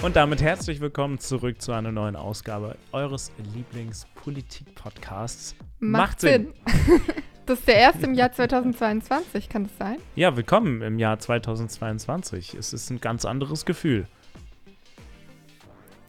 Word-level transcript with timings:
Und 0.00 0.14
damit 0.14 0.40
herzlich 0.40 0.80
willkommen 0.80 1.18
zurück 1.18 1.60
zu 1.60 1.72
einer 1.72 1.90
neuen 1.90 2.14
Ausgabe 2.14 2.76
eures 2.92 3.32
Lieblingspolitik-Podcasts. 3.52 5.56
Macht 5.80 6.20
Sinn. 6.20 6.54
das 7.46 7.58
ist 7.58 7.66
der 7.66 7.74
erste 7.74 8.06
im 8.06 8.14
Jahr 8.14 8.30
2022, 8.30 9.48
kann 9.48 9.64
das 9.64 9.76
sein? 9.76 9.96
Ja, 10.14 10.36
willkommen 10.36 10.82
im 10.82 11.00
Jahr 11.00 11.18
2022. 11.18 12.54
Es 12.54 12.72
ist 12.72 12.90
ein 12.90 13.00
ganz 13.00 13.24
anderes 13.24 13.64
Gefühl. 13.64 14.06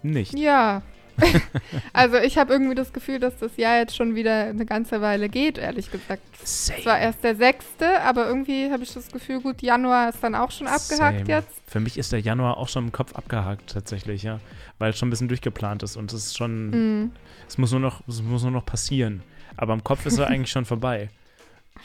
Nicht. 0.03 0.37
Ja, 0.37 0.83
also 1.93 2.17
ich 2.17 2.37
habe 2.37 2.53
irgendwie 2.53 2.75
das 2.75 2.93
Gefühl, 2.93 3.19
dass 3.19 3.37
das 3.37 3.57
Jahr 3.57 3.77
jetzt 3.77 3.95
schon 3.95 4.15
wieder 4.15 4.45
eine 4.45 4.65
ganze 4.65 5.01
Weile 5.01 5.29
geht, 5.29 5.57
ehrlich 5.57 5.91
gesagt. 5.91 6.21
Es 6.43 6.71
war 6.85 6.99
erst 6.99 7.23
der 7.23 7.35
sechste, 7.35 8.01
aber 8.01 8.27
irgendwie 8.27 8.71
habe 8.71 8.83
ich 8.83 8.93
das 8.93 9.11
Gefühl, 9.11 9.41
gut, 9.41 9.61
Januar 9.61 10.09
ist 10.09 10.23
dann 10.23 10.35
auch 10.35 10.51
schon 10.51 10.67
abgehakt 10.67 11.19
Same. 11.19 11.29
jetzt. 11.29 11.61
Für 11.67 11.79
mich 11.79 11.97
ist 11.97 12.11
der 12.11 12.19
Januar 12.19 12.57
auch 12.57 12.69
schon 12.69 12.85
im 12.85 12.91
Kopf 12.91 13.13
abgehakt 13.15 13.71
tatsächlich, 13.71 14.23
ja. 14.23 14.39
Weil 14.77 14.91
es 14.91 14.97
schon 14.97 15.07
ein 15.07 15.11
bisschen 15.11 15.27
durchgeplant 15.27 15.83
ist 15.83 15.97
und 15.97 16.11
es 16.13 16.27
ist 16.27 16.37
schon, 16.37 17.03
mm. 17.03 17.11
es 17.47 17.57
muss 17.57 17.71
nur 17.71 17.81
noch, 17.81 18.01
es 18.07 18.21
muss 18.21 18.43
nur 18.43 18.51
noch 18.51 18.65
passieren. 18.65 19.21
Aber 19.57 19.73
im 19.73 19.83
Kopf 19.83 20.05
ist 20.05 20.17
er 20.17 20.27
eigentlich 20.29 20.51
schon 20.51 20.65
vorbei. 20.65 21.09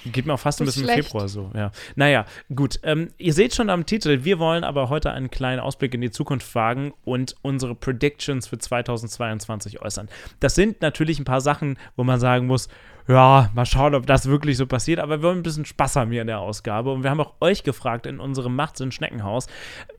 Geht 0.07 0.27
mir 0.27 0.35
auch 0.35 0.41
fast 0.41 0.61
ein 0.61 0.67
bisschen 0.67 0.89
im 0.89 1.03
Februar 1.03 1.29
so, 1.29 1.51
ja. 1.55 1.71
Naja, 1.97 2.27
gut. 2.55 2.79
Ähm, 2.83 3.09
ihr 3.19 3.33
seht 3.33 3.55
schon 3.55 3.71
am 3.71 3.87
Titel, 3.87 4.25
wir 4.25 4.39
wollen 4.39 4.65
aber 4.65 4.89
heute 4.89 5.13
einen 5.13 5.31
kleinen 5.31 5.61
Ausblick 5.61 5.95
in 5.95 6.01
die 6.01 6.11
Zukunft 6.11 6.55
wagen 6.55 6.93
und 7.05 7.35
unsere 7.43 7.75
Predictions 7.75 8.47
für 8.47 8.59
2022 8.59 9.83
äußern. 9.83 10.09
Das 10.41 10.55
sind 10.55 10.83
natürlich 10.83 11.19
ein 11.19 11.25
paar 11.25 11.41
Sachen, 11.41 11.79
wo 11.97 12.05
man 12.05 12.21
sagen 12.21 12.47
muss, 12.47 12.69
ja, 13.07 13.51
mal 13.55 13.67
schauen, 13.67 13.95
ob 13.95 14.07
das 14.07 14.27
wirklich 14.27 14.57
so 14.57 14.67
passiert, 14.67 14.99
aber 14.99 15.19
wir 15.21 15.29
wollen 15.29 15.41
ein 15.41 15.43
bisschen 15.43 15.67
Spaß 15.67 15.97
haben 15.97 16.11
hier 16.11 16.23
in 16.23 16.27
der 16.27 16.41
Ausgabe 16.41 16.91
und 16.91 17.03
wir 17.03 17.11
haben 17.11 17.21
auch 17.21 17.35
euch 17.41 17.63
gefragt 17.63 18.07
in 18.07 18.19
unserem 18.19 18.57
Machts 18.57 18.81
in 18.81 18.93
Schneckenhaus 18.93 19.47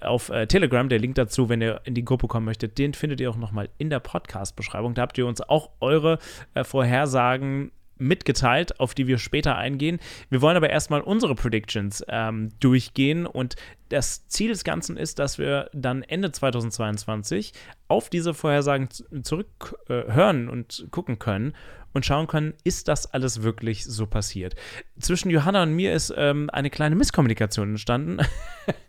auf 0.01 0.29
äh, 0.29 0.47
Telegram, 0.47 0.89
der 0.89 0.97
Link 0.97 1.15
dazu, 1.15 1.47
wenn 1.47 1.61
ihr 1.61 1.81
in 1.83 1.93
die 1.93 2.03
Gruppe 2.03 2.27
kommen 2.27 2.45
möchtet, 2.45 2.79
den 2.79 2.95
findet 2.95 3.21
ihr 3.21 3.29
auch 3.29 3.37
nochmal 3.37 3.69
in 3.77 3.91
der 3.91 3.99
Podcast-Beschreibung. 3.99 4.95
Da 4.95 5.03
habt 5.03 5.17
ihr 5.19 5.27
uns 5.27 5.41
auch 5.41 5.69
eure 5.81 6.17
äh, 6.55 6.63
Vorhersagen 6.63 7.71
mitgeteilt, 7.97 8.79
auf 8.79 8.93
die 8.93 9.07
wir 9.07 9.17
später 9.17 9.55
eingehen. 9.55 9.99
Wir 10.29 10.41
wollen 10.41 10.57
aber 10.57 10.69
erstmal 10.69 11.01
unsere 11.01 11.35
Predictions 11.35 12.03
ähm, 12.07 12.49
durchgehen 12.59 13.25
und 13.25 13.55
das 13.89 14.27
Ziel 14.27 14.49
des 14.49 14.63
Ganzen 14.63 14.97
ist, 14.97 15.19
dass 15.19 15.37
wir 15.37 15.69
dann 15.73 16.01
Ende 16.01 16.31
2022 16.31 17.53
auf 17.87 18.09
diese 18.09 18.33
Vorhersagen 18.33 18.89
zurückhören 18.89 20.47
äh, 20.47 20.51
und 20.51 20.87
gucken 20.91 21.19
können 21.19 21.53
und 21.95 22.05
schauen 22.05 22.27
können, 22.27 22.53
ist 22.63 22.87
das 22.89 23.13
alles 23.13 23.41
wirklich 23.41 23.85
so 23.85 24.05
passiert. 24.05 24.55
Zwischen 24.99 25.29
Johanna 25.29 25.63
und 25.63 25.73
mir 25.73 25.93
ist 25.93 26.13
ähm, 26.15 26.49
eine 26.51 26.69
kleine 26.69 26.95
Misskommunikation 26.95 27.69
entstanden, 27.69 28.19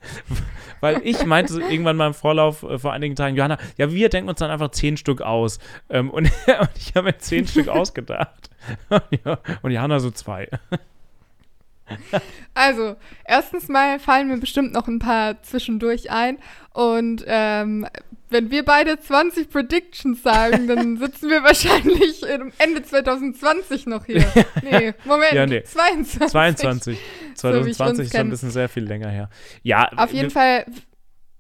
weil 0.81 1.01
ich 1.05 1.25
meinte 1.25 1.61
irgendwann 1.61 1.97
mal 1.97 2.09
im 2.09 2.15
Vorlauf 2.15 2.65
äh, 2.65 2.79
vor 2.79 2.93
einigen 2.93 3.15
Tagen, 3.15 3.37
Johanna, 3.37 3.59
ja, 3.79 3.93
wir 3.93 4.09
denken 4.09 4.29
uns 4.29 4.41
dann 4.41 4.51
einfach 4.51 4.73
zehn 4.73 4.97
Stück 4.97 5.23
aus. 5.23 5.59
Ähm, 5.89 6.11
und, 6.11 6.25
und, 6.61 6.71
ich 6.77 6.95
habe 6.95 7.07
mir 7.07 7.19
zehn 7.19 7.47
Stück 7.47 7.69
ausgedacht. 7.69 8.51
und 9.63 9.71
Johanna 9.71 10.01
so 10.01 10.11
zwei. 10.11 10.49
Also, 12.55 12.97
erstens 13.25 13.69
mal 13.69 14.01
fallen 14.01 14.27
mir 14.27 14.39
bestimmt 14.39 14.73
noch 14.73 14.89
ein 14.89 14.99
paar 14.99 15.41
zwischendurch 15.43 16.11
ein. 16.11 16.39
Und 16.73 17.25
ähm, 17.29 17.87
wenn 18.29 18.51
wir 18.51 18.65
beide 18.65 18.99
20 18.99 19.51
Predictions 19.51 20.23
sagen, 20.23 20.67
dann 20.69 20.97
sitzen 20.99 21.31
wir 21.31 21.43
wahrscheinlich 21.43 22.23
Ende 22.59 22.83
2020 22.83 23.87
noch 23.87 24.07
hier. 24.07 24.27
Nee, 24.63 24.95
Moment, 25.05 25.33
ja, 25.33 25.47
nee. 25.47 25.63
22. 25.63 26.29
22. 26.29 26.99
2020 27.35 27.97
so, 27.97 28.03
ist 28.03 28.11
schon 28.13 28.21
ein 28.21 28.31
bisschen 28.31 28.51
sehr 28.51 28.69
viel 28.69 28.85
länger 28.85 29.09
her. 29.09 29.31
Ja, 29.63 29.89
auf 29.97 30.13
jeden 30.13 30.31
Fall 30.31 30.67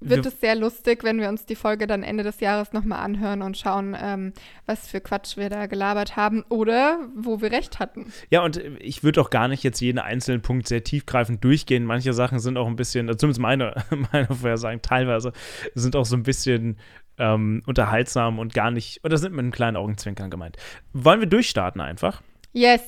wird 0.08 0.26
es 0.26 0.40
sehr 0.40 0.54
lustig, 0.54 1.04
wenn 1.04 1.20
wir 1.20 1.28
uns 1.28 1.46
die 1.46 1.54
Folge 1.54 1.86
dann 1.86 2.02
Ende 2.02 2.24
des 2.24 2.40
Jahres 2.40 2.72
nochmal 2.72 3.00
anhören 3.00 3.42
und 3.42 3.56
schauen, 3.56 3.96
ähm, 4.00 4.32
was 4.66 4.88
für 4.88 5.00
Quatsch 5.00 5.36
wir 5.36 5.50
da 5.50 5.66
gelabert 5.66 6.16
haben 6.16 6.44
oder 6.48 6.98
wo 7.14 7.40
wir 7.40 7.52
recht 7.52 7.78
hatten. 7.78 8.12
Ja, 8.30 8.42
und 8.42 8.60
ich 8.80 9.02
würde 9.02 9.20
auch 9.20 9.30
gar 9.30 9.48
nicht 9.48 9.62
jetzt 9.62 9.80
jeden 9.80 9.98
einzelnen 9.98 10.42
Punkt 10.42 10.68
sehr 10.68 10.84
tiefgreifend 10.84 11.42
durchgehen. 11.42 11.84
Manche 11.84 12.12
Sachen 12.12 12.38
sind 12.38 12.56
auch 12.56 12.66
ein 12.66 12.76
bisschen, 12.76 13.08
also 13.08 13.18
zumindest 13.18 13.40
meine, 13.40 13.74
meine 14.12 14.26
Vorhersagen 14.26 14.82
teilweise, 14.82 15.32
sind 15.74 15.96
auch 15.96 16.06
so 16.06 16.16
ein 16.16 16.22
bisschen 16.22 16.78
ähm, 17.18 17.62
unterhaltsam 17.66 18.38
und 18.38 18.54
gar 18.54 18.70
nicht, 18.70 19.04
oder 19.04 19.16
sind 19.18 19.32
mit 19.32 19.40
einem 19.40 19.52
kleinen 19.52 19.76
Augenzwinkern 19.76 20.30
gemeint. 20.30 20.56
Wollen 20.92 21.20
wir 21.20 21.28
durchstarten 21.28 21.80
einfach? 21.80 22.22
Yes. 22.52 22.82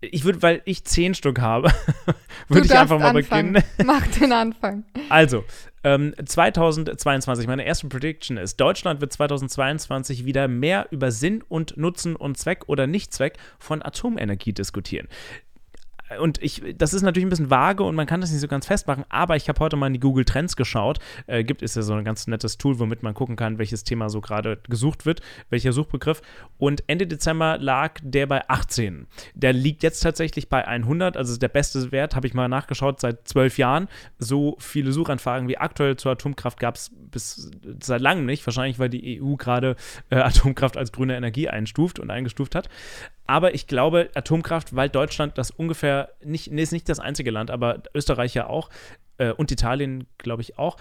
Ich 0.00 0.24
würde, 0.24 0.42
weil 0.42 0.62
ich 0.64 0.84
zehn 0.84 1.14
Stück 1.14 1.40
habe, 1.40 1.72
würde 2.48 2.66
ich 2.66 2.76
einfach 2.76 2.98
mal 2.98 3.16
anfangen. 3.16 3.52
beginnen. 3.52 3.70
Mach 3.84 4.06
den 4.06 4.32
Anfang. 4.32 4.84
Also, 5.08 5.44
ähm, 5.84 6.14
2022, 6.24 7.46
meine 7.46 7.64
erste 7.64 7.88
Prediction 7.88 8.36
ist, 8.36 8.56
Deutschland 8.60 9.00
wird 9.00 9.12
2022 9.12 10.24
wieder 10.24 10.48
mehr 10.48 10.88
über 10.90 11.10
Sinn 11.10 11.42
und 11.48 11.76
Nutzen 11.76 12.16
und 12.16 12.36
Zweck 12.38 12.68
oder 12.68 12.86
Nichtzweck 12.86 13.38
von 13.58 13.82
Atomenergie 13.82 14.52
diskutieren 14.52 15.08
und 16.18 16.42
ich, 16.42 16.62
das 16.76 16.92
ist 16.92 17.02
natürlich 17.02 17.26
ein 17.26 17.30
bisschen 17.30 17.50
vage 17.50 17.84
und 17.84 17.94
man 17.94 18.06
kann 18.06 18.20
das 18.20 18.30
nicht 18.30 18.40
so 18.40 18.48
ganz 18.48 18.66
festmachen, 18.66 19.04
aber 19.08 19.36
ich 19.36 19.48
habe 19.48 19.60
heute 19.60 19.76
mal 19.76 19.86
in 19.86 19.92
die 19.92 20.00
Google 20.00 20.24
Trends 20.24 20.56
geschaut. 20.56 20.98
Äh, 21.26 21.44
gibt 21.44 21.62
es 21.62 21.74
ja 21.74 21.82
so 21.82 21.94
ein 21.94 22.04
ganz 22.04 22.26
nettes 22.26 22.58
Tool, 22.58 22.78
womit 22.78 23.02
man 23.02 23.14
gucken 23.14 23.36
kann, 23.36 23.58
welches 23.58 23.84
Thema 23.84 24.08
so 24.10 24.20
gerade 24.20 24.58
gesucht 24.68 25.06
wird, 25.06 25.20
welcher 25.50 25.72
Suchbegriff. 25.72 26.22
Und 26.58 26.82
Ende 26.86 27.06
Dezember 27.06 27.58
lag 27.58 28.00
der 28.02 28.26
bei 28.26 28.48
18. 28.48 29.06
Der 29.34 29.52
liegt 29.52 29.82
jetzt 29.82 30.00
tatsächlich 30.00 30.48
bei 30.48 30.66
100, 30.66 31.16
also 31.16 31.36
der 31.36 31.48
beste 31.48 31.92
Wert, 31.92 32.16
habe 32.16 32.26
ich 32.26 32.34
mal 32.34 32.48
nachgeschaut, 32.48 33.00
seit 33.00 33.28
zwölf 33.28 33.58
Jahren. 33.58 33.88
So 34.18 34.56
viele 34.58 34.92
Suchanfragen 34.92 35.48
wie 35.48 35.58
aktuell 35.58 35.96
zur 35.96 36.12
Atomkraft 36.12 36.58
gab 36.58 36.74
es 36.76 36.90
bis 37.10 37.50
seit 37.82 38.00
langem 38.00 38.26
nicht. 38.26 38.46
Wahrscheinlich, 38.46 38.78
weil 38.78 38.88
die 38.88 39.22
EU 39.22 39.36
gerade 39.36 39.76
äh, 40.10 40.16
Atomkraft 40.16 40.76
als 40.76 40.92
grüne 40.92 41.16
Energie 41.16 41.48
einstuft 41.48 41.98
und 41.98 42.10
eingestuft 42.10 42.54
hat. 42.54 42.68
Aber 43.30 43.54
ich 43.54 43.68
glaube, 43.68 44.10
Atomkraft, 44.14 44.74
weil 44.74 44.88
Deutschland 44.88 45.38
das 45.38 45.52
ungefähr 45.52 46.08
nicht, 46.24 46.50
nee, 46.50 46.62
ist 46.62 46.72
nicht 46.72 46.88
das 46.88 46.98
einzige 46.98 47.30
Land, 47.30 47.52
aber 47.52 47.80
Österreich 47.94 48.34
ja 48.34 48.48
auch 48.48 48.70
äh, 49.18 49.30
und 49.30 49.52
Italien, 49.52 50.08
glaube 50.18 50.42
ich, 50.42 50.58
auch. 50.58 50.76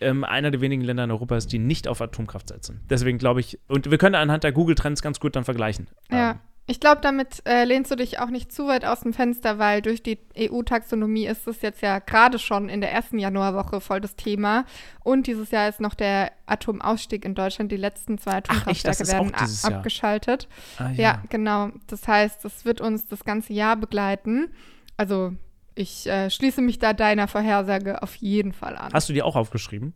Ähm, 0.00 0.24
einer 0.24 0.50
der 0.50 0.60
wenigen 0.60 0.82
Länder 0.82 1.04
in 1.04 1.12
Europa 1.12 1.36
ist, 1.36 1.52
die 1.52 1.60
nicht 1.60 1.86
auf 1.86 2.00
Atomkraft 2.00 2.48
setzen. 2.48 2.80
Deswegen 2.90 3.18
glaube 3.18 3.38
ich, 3.38 3.60
und 3.68 3.88
wir 3.88 3.98
können 3.98 4.16
anhand 4.16 4.42
der 4.42 4.50
Google-Trends 4.50 5.00
ganz 5.00 5.20
gut 5.20 5.36
dann 5.36 5.44
vergleichen. 5.44 5.86
Ja. 6.10 6.32
Ähm, 6.32 6.38
ich 6.68 6.80
glaube, 6.80 7.00
damit 7.00 7.46
äh, 7.46 7.64
lehnst 7.64 7.92
du 7.92 7.96
dich 7.96 8.18
auch 8.18 8.28
nicht 8.28 8.52
zu 8.52 8.66
weit 8.66 8.84
aus 8.84 9.00
dem 9.00 9.12
Fenster, 9.12 9.58
weil 9.58 9.82
durch 9.82 10.02
die 10.02 10.18
EU-Taxonomie 10.36 11.26
ist 11.26 11.46
es 11.46 11.62
jetzt 11.62 11.80
ja 11.80 12.00
gerade 12.00 12.40
schon 12.40 12.68
in 12.68 12.80
der 12.80 12.90
ersten 12.90 13.20
Januarwoche 13.20 13.80
voll 13.80 14.00
das 14.00 14.16
Thema. 14.16 14.64
Und 15.04 15.28
dieses 15.28 15.52
Jahr 15.52 15.68
ist 15.68 15.80
noch 15.80 15.94
der 15.94 16.32
Atomausstieg 16.46 17.24
in 17.24 17.36
Deutschland. 17.36 17.70
Die 17.70 17.76
letzten 17.76 18.18
zwei 18.18 18.38
Atomkraftwerke 18.38 19.04
Ach, 19.04 19.12
werden 19.12 19.32
abgeschaltet. 19.62 20.48
Ah, 20.78 20.90
ja. 20.90 21.02
ja. 21.02 21.22
genau. 21.28 21.70
Das 21.86 22.08
heißt, 22.08 22.44
es 22.44 22.64
wird 22.64 22.80
uns 22.80 23.06
das 23.06 23.24
ganze 23.24 23.52
Jahr 23.52 23.76
begleiten. 23.76 24.48
Also 24.96 25.34
ich 25.76 26.08
äh, 26.08 26.30
schließe 26.30 26.62
mich 26.62 26.80
da 26.80 26.94
deiner 26.94 27.28
Vorhersage 27.28 28.02
auf 28.02 28.16
jeden 28.16 28.52
Fall 28.52 28.76
an. 28.76 28.92
Hast 28.92 29.08
du 29.08 29.12
die 29.12 29.22
auch 29.22 29.36
aufgeschrieben? 29.36 29.94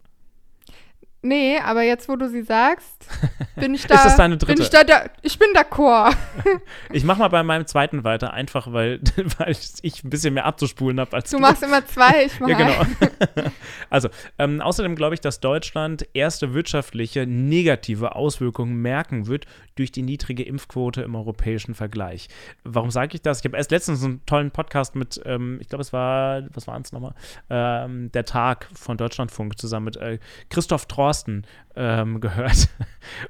Nee, 1.23 1.59
aber 1.59 1.83
jetzt, 1.83 2.09
wo 2.09 2.17
du 2.17 2.31
sie 2.31 2.43
sagst, 2.43 3.07
bin 3.57 3.75
ich 3.75 3.87
da. 3.87 3.97
ist 3.97 4.05
das 4.07 4.17
deine 4.17 4.39
dritte? 4.39 4.55
Bin 4.55 4.63
ich, 4.63 4.71
da, 4.71 4.85
da, 4.85 5.05
ich 5.21 5.39
bin 5.39 5.49
d'accord. 5.55 6.17
ich 6.93 7.05
mach 7.05 7.19
mal 7.19 7.29
bei 7.29 7.43
meinem 7.43 7.67
zweiten 7.67 8.05
weiter, 8.05 8.33
einfach 8.33 8.73
weil, 8.73 9.01
weil 9.39 9.55
ich 9.83 10.03
ein 10.03 10.09
bisschen 10.09 10.33
mehr 10.33 10.47
abzuspulen 10.47 10.99
habe 10.99 11.15
als 11.17 11.31
du. 11.31 11.37
Du 11.37 11.43
machst 11.43 11.63
immer 11.63 11.85
zwei, 11.87 12.25
ich 12.25 12.41
mach 12.41 12.49
Ja, 12.49 12.57
genau. 12.57 13.51
also, 13.91 14.09
ähm, 14.39 14.63
außerdem 14.63 14.97
glaube 14.97 15.15
ich, 15.15 15.21
dass 15.21 15.41
Deutschland 15.41 16.07
erste 16.15 16.55
wirtschaftliche 16.55 17.27
negative 17.27 18.17
Auswirkungen 18.17 18.77
merken 18.77 19.27
wird 19.27 19.45
durch 19.81 19.91
die 19.91 20.03
niedrige 20.03 20.43
Impfquote 20.43 21.01
im 21.01 21.15
europäischen 21.15 21.75
Vergleich. 21.75 22.29
Warum 22.65 22.91
sage 22.91 23.15
ich 23.15 23.23
das? 23.23 23.39
Ich 23.39 23.47
habe 23.47 23.57
erst 23.57 23.71
letztens 23.71 24.05
einen 24.05 24.25
tollen 24.27 24.51
Podcast 24.51 24.95
mit, 24.95 25.19
ähm, 25.25 25.59
ich 25.61 25.69
glaube, 25.69 25.81
es 25.81 25.93
war, 25.93 26.43
was 26.53 26.67
war 26.67 26.79
es 26.79 26.93
nochmal? 26.93 27.15
Ähm, 27.49 28.13
der 28.13 28.27
Tag 28.27 28.69
von 28.75 28.99
Deutschlandfunk 28.99 29.59
zusammen 29.59 29.87
mit 29.87 29.97
äh, 29.97 30.19
Christoph 30.51 30.85
Trosten 30.85 31.47
ähm, 31.77 32.21
gehört. 32.21 32.69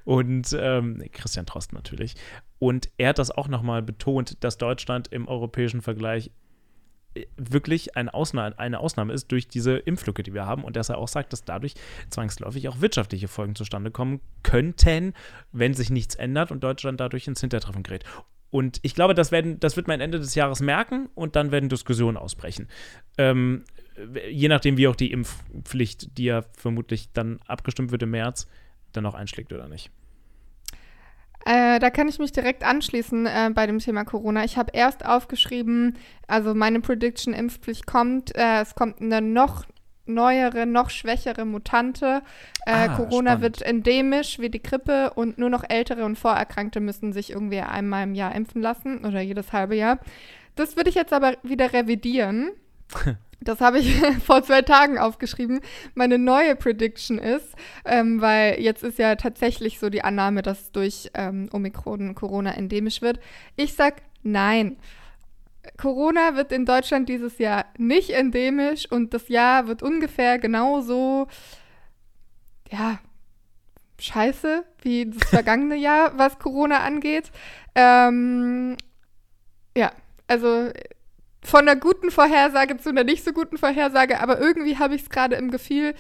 Und 0.04 0.56
ähm, 0.58 1.04
Christian 1.12 1.46
Trosten 1.46 1.76
natürlich. 1.76 2.16
Und 2.58 2.90
er 2.98 3.10
hat 3.10 3.18
das 3.20 3.30
auch 3.30 3.46
nochmal 3.46 3.80
betont, 3.80 4.42
dass 4.42 4.58
Deutschland 4.58 5.06
im 5.12 5.28
europäischen 5.28 5.82
Vergleich 5.82 6.32
wirklich 7.36 7.96
eine 7.96 8.14
Ausnahme, 8.14 8.58
eine 8.58 8.78
Ausnahme 8.80 9.12
ist 9.12 9.32
durch 9.32 9.48
diese 9.48 9.76
Impflücke, 9.76 10.22
die 10.22 10.34
wir 10.34 10.46
haben 10.46 10.64
und 10.64 10.76
dass 10.76 10.88
er 10.88 10.98
auch 10.98 11.08
sagt, 11.08 11.32
dass 11.32 11.44
dadurch 11.44 11.74
zwangsläufig 12.08 12.68
auch 12.68 12.80
wirtschaftliche 12.80 13.28
Folgen 13.28 13.54
zustande 13.54 13.90
kommen 13.90 14.20
könnten, 14.42 15.14
wenn 15.52 15.74
sich 15.74 15.90
nichts 15.90 16.14
ändert 16.14 16.50
und 16.50 16.62
Deutschland 16.62 17.00
dadurch 17.00 17.26
ins 17.26 17.40
Hintertreffen 17.40 17.82
gerät. 17.82 18.04
Und 18.50 18.80
ich 18.82 18.94
glaube, 18.94 19.14
das, 19.14 19.30
werden, 19.30 19.60
das 19.60 19.76
wird 19.76 19.86
man 19.86 20.00
Ende 20.00 20.18
des 20.18 20.34
Jahres 20.34 20.60
merken 20.60 21.08
und 21.14 21.36
dann 21.36 21.52
werden 21.52 21.68
Diskussionen 21.68 22.16
ausbrechen. 22.16 22.68
Ähm, 23.16 23.64
je 24.28 24.48
nachdem, 24.48 24.76
wie 24.76 24.88
auch 24.88 24.96
die 24.96 25.12
Impfpflicht, 25.12 26.16
die 26.18 26.24
ja 26.24 26.42
vermutlich 26.56 27.12
dann 27.12 27.40
abgestimmt 27.46 27.92
wird 27.92 28.02
im 28.02 28.10
März, 28.10 28.48
dann 28.92 29.06
auch 29.06 29.14
einschlägt 29.14 29.52
oder 29.52 29.68
nicht. 29.68 29.90
Äh, 31.46 31.78
da 31.78 31.90
kann 31.90 32.08
ich 32.08 32.18
mich 32.18 32.32
direkt 32.32 32.64
anschließen 32.64 33.26
äh, 33.26 33.50
bei 33.54 33.66
dem 33.66 33.78
Thema 33.78 34.04
Corona. 34.04 34.44
Ich 34.44 34.56
habe 34.58 34.72
erst 34.74 35.06
aufgeschrieben, 35.06 35.96
also 36.26 36.54
meine 36.54 36.80
Prediction, 36.80 37.32
Impfpflicht 37.32 37.86
kommt. 37.86 38.34
Äh, 38.36 38.60
es 38.60 38.74
kommt 38.74 39.00
eine 39.00 39.22
noch 39.22 39.64
neuere, 40.06 40.66
noch 40.66 40.90
schwächere 40.90 41.44
Mutante. 41.44 42.22
Äh, 42.66 42.72
Ah, 42.72 42.88
Corona 42.96 43.30
spannend. 43.32 43.42
wird 43.42 43.62
endemisch 43.62 44.38
wie 44.38 44.50
die 44.50 44.62
Grippe 44.62 45.12
und 45.14 45.38
nur 45.38 45.50
noch 45.50 45.64
Ältere 45.68 46.04
und 46.04 46.18
Vorerkrankte 46.18 46.80
müssen 46.80 47.12
sich 47.12 47.30
irgendwie 47.30 47.60
einmal 47.60 48.04
im 48.04 48.14
Jahr 48.14 48.34
impfen 48.34 48.60
lassen 48.60 49.04
oder 49.04 49.20
jedes 49.20 49.52
halbe 49.52 49.76
Jahr. 49.76 49.98
Das 50.56 50.76
würde 50.76 50.90
ich 50.90 50.96
jetzt 50.96 51.12
aber 51.12 51.34
wieder 51.42 51.72
revidieren. 51.72 52.50
Das 53.42 53.60
habe 53.60 53.78
ich 53.78 53.94
vor 54.24 54.42
zwei 54.42 54.62
Tagen 54.62 54.98
aufgeschrieben. 54.98 55.60
Meine 55.94 56.18
neue 56.18 56.56
Prediction 56.56 57.18
ist, 57.18 57.54
ähm, 57.86 58.20
weil 58.20 58.60
jetzt 58.60 58.82
ist 58.82 58.98
ja 58.98 59.16
tatsächlich 59.16 59.78
so 59.78 59.88
die 59.88 60.04
Annahme, 60.04 60.42
dass 60.42 60.72
durch 60.72 61.10
ähm, 61.14 61.48
Omikron 61.50 62.14
Corona 62.14 62.52
endemisch 62.52 63.00
wird. 63.00 63.18
Ich 63.56 63.74
sag 63.74 64.02
nein. 64.22 64.76
Corona 65.76 66.36
wird 66.36 66.52
in 66.52 66.64
Deutschland 66.66 67.08
dieses 67.08 67.38
Jahr 67.38 67.66
nicht 67.76 68.10
endemisch 68.10 68.90
und 68.90 69.14
das 69.14 69.28
Jahr 69.28 69.66
wird 69.66 69.82
ungefähr 69.82 70.38
genauso, 70.38 71.26
ja, 72.70 72.98
scheiße 73.98 74.64
wie 74.82 75.06
das 75.10 75.28
vergangene 75.30 75.76
Jahr, 75.76 76.16
was 76.18 76.38
Corona 76.38 76.80
angeht. 76.80 77.30
Ähm, 77.74 78.76
ja, 79.76 79.92
also 80.26 80.70
von 81.42 81.60
einer 81.60 81.76
guten 81.76 82.10
Vorhersage 82.10 82.76
zu 82.76 82.90
einer 82.90 83.04
nicht 83.04 83.24
so 83.24 83.32
guten 83.32 83.56
Vorhersage, 83.58 84.20
aber 84.20 84.38
irgendwie 84.40 84.78
habe 84.78 84.94
ich 84.94 85.02
es 85.02 85.10
gerade 85.10 85.36
im 85.36 85.50
Gefühl, 85.50 85.94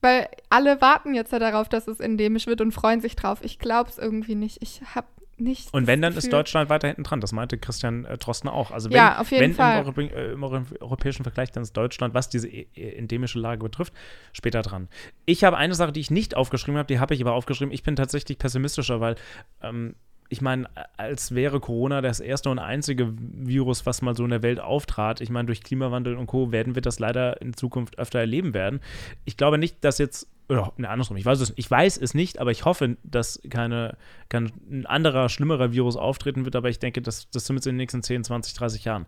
weil 0.00 0.28
alle 0.48 0.80
warten 0.80 1.14
jetzt 1.14 1.32
ja 1.32 1.38
darauf, 1.38 1.68
dass 1.68 1.86
es 1.86 2.00
endemisch 2.00 2.46
wird 2.46 2.60
und 2.62 2.72
freuen 2.72 3.00
sich 3.00 3.16
drauf. 3.16 3.40
Ich 3.42 3.58
glaube 3.58 3.90
es 3.90 3.98
irgendwie 3.98 4.34
nicht. 4.34 4.58
Ich 4.62 4.80
habe 4.94 5.06
nicht. 5.36 5.72
Und 5.74 5.86
wenn, 5.86 6.00
dann 6.02 6.14
ist 6.16 6.30
Deutschland 6.32 6.68
weiter 6.70 6.88
hinten 6.88 7.02
dran. 7.02 7.20
Das 7.20 7.32
meinte 7.32 7.58
Christian 7.58 8.04
äh, 8.04 8.16
Drosten 8.18 8.48
auch. 8.48 8.70
Also 8.70 8.88
wenn, 8.90 8.96
Ja, 8.96 9.18
auf 9.18 9.30
jeden 9.30 9.42
wenn 9.42 9.54
Fall. 9.54 9.78
Im, 9.80 9.84
Europä 9.84 10.02
äh, 10.06 10.32
im 10.32 10.42
Euro- 10.42 10.62
europäischen 10.80 11.22
Vergleich, 11.22 11.50
dann 11.50 11.62
ist 11.62 11.74
Deutschland, 11.76 12.14
was 12.14 12.28
diese 12.30 12.48
e- 12.48 12.66
e- 12.74 12.92
endemische 12.96 13.38
Lage 13.38 13.62
betrifft, 13.62 13.92
später 14.32 14.62
dran. 14.62 14.88
Ich 15.26 15.44
habe 15.44 15.56
eine 15.56 15.74
Sache, 15.74 15.92
die 15.92 16.00
ich 16.00 16.10
nicht 16.10 16.36
aufgeschrieben 16.36 16.78
habe, 16.78 16.86
die 16.86 16.98
habe 17.00 17.14
ich 17.14 17.20
aber 17.22 17.32
aufgeschrieben. 17.32 17.72
Ich 17.72 17.82
bin 17.82 17.96
tatsächlich 17.96 18.38
pessimistischer, 18.38 19.00
weil 19.00 19.16
ähm, 19.62 19.94
ich 20.30 20.40
meine, 20.40 20.70
als 20.96 21.34
wäre 21.34 21.58
Corona 21.58 22.00
das 22.00 22.20
erste 22.20 22.50
und 22.50 22.60
einzige 22.60 23.12
Virus, 23.18 23.84
was 23.84 24.00
mal 24.00 24.16
so 24.16 24.22
in 24.22 24.30
der 24.30 24.42
Welt 24.42 24.60
auftrat. 24.60 25.20
Ich 25.20 25.28
meine, 25.28 25.46
durch 25.46 25.62
Klimawandel 25.62 26.16
und 26.16 26.28
Co. 26.28 26.52
werden 26.52 26.76
wir 26.76 26.82
das 26.82 27.00
leider 27.00 27.42
in 27.42 27.52
Zukunft 27.52 27.98
öfter 27.98 28.20
erleben 28.20 28.54
werden. 28.54 28.80
Ich 29.24 29.36
glaube 29.36 29.58
nicht, 29.58 29.84
dass 29.84 29.98
jetzt, 29.98 30.28
oder 30.48 30.72
ne, 30.76 30.88
andersrum, 30.88 31.16
ich 31.16 31.26
weiß 31.26 31.40
es, 31.40 31.52
ich 31.56 31.68
weiß 31.68 31.96
es 31.96 32.14
nicht, 32.14 32.38
aber 32.38 32.52
ich 32.52 32.64
hoffe, 32.64 32.96
dass 33.02 33.42
keine, 33.50 33.96
kein 34.28 34.52
ein 34.70 34.86
anderer, 34.86 35.28
schlimmerer 35.28 35.72
Virus 35.72 35.96
auftreten 35.96 36.44
wird, 36.44 36.54
aber 36.54 36.68
ich 36.68 36.78
denke, 36.78 37.02
dass 37.02 37.28
das 37.30 37.44
zumindest 37.44 37.66
in 37.66 37.72
den 37.72 37.78
nächsten 37.78 38.04
10, 38.04 38.22
20, 38.22 38.54
30 38.54 38.84
Jahren 38.84 39.06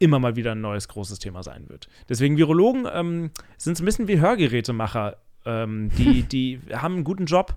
immer 0.00 0.18
mal 0.18 0.34
wieder 0.34 0.52
ein 0.52 0.60
neues 0.60 0.88
großes 0.88 1.20
Thema 1.20 1.44
sein 1.44 1.68
wird. 1.68 1.88
Deswegen 2.08 2.36
Virologen 2.36 2.88
ähm, 2.92 3.30
sind 3.56 3.78
ein 3.78 3.84
bisschen 3.84 4.08
wie 4.08 4.18
Hörgerätemacher. 4.18 5.16
Ähm, 5.46 5.90
die, 5.96 6.24
die 6.24 6.60
haben 6.72 6.94
einen 6.94 7.04
guten 7.04 7.26
Job, 7.26 7.56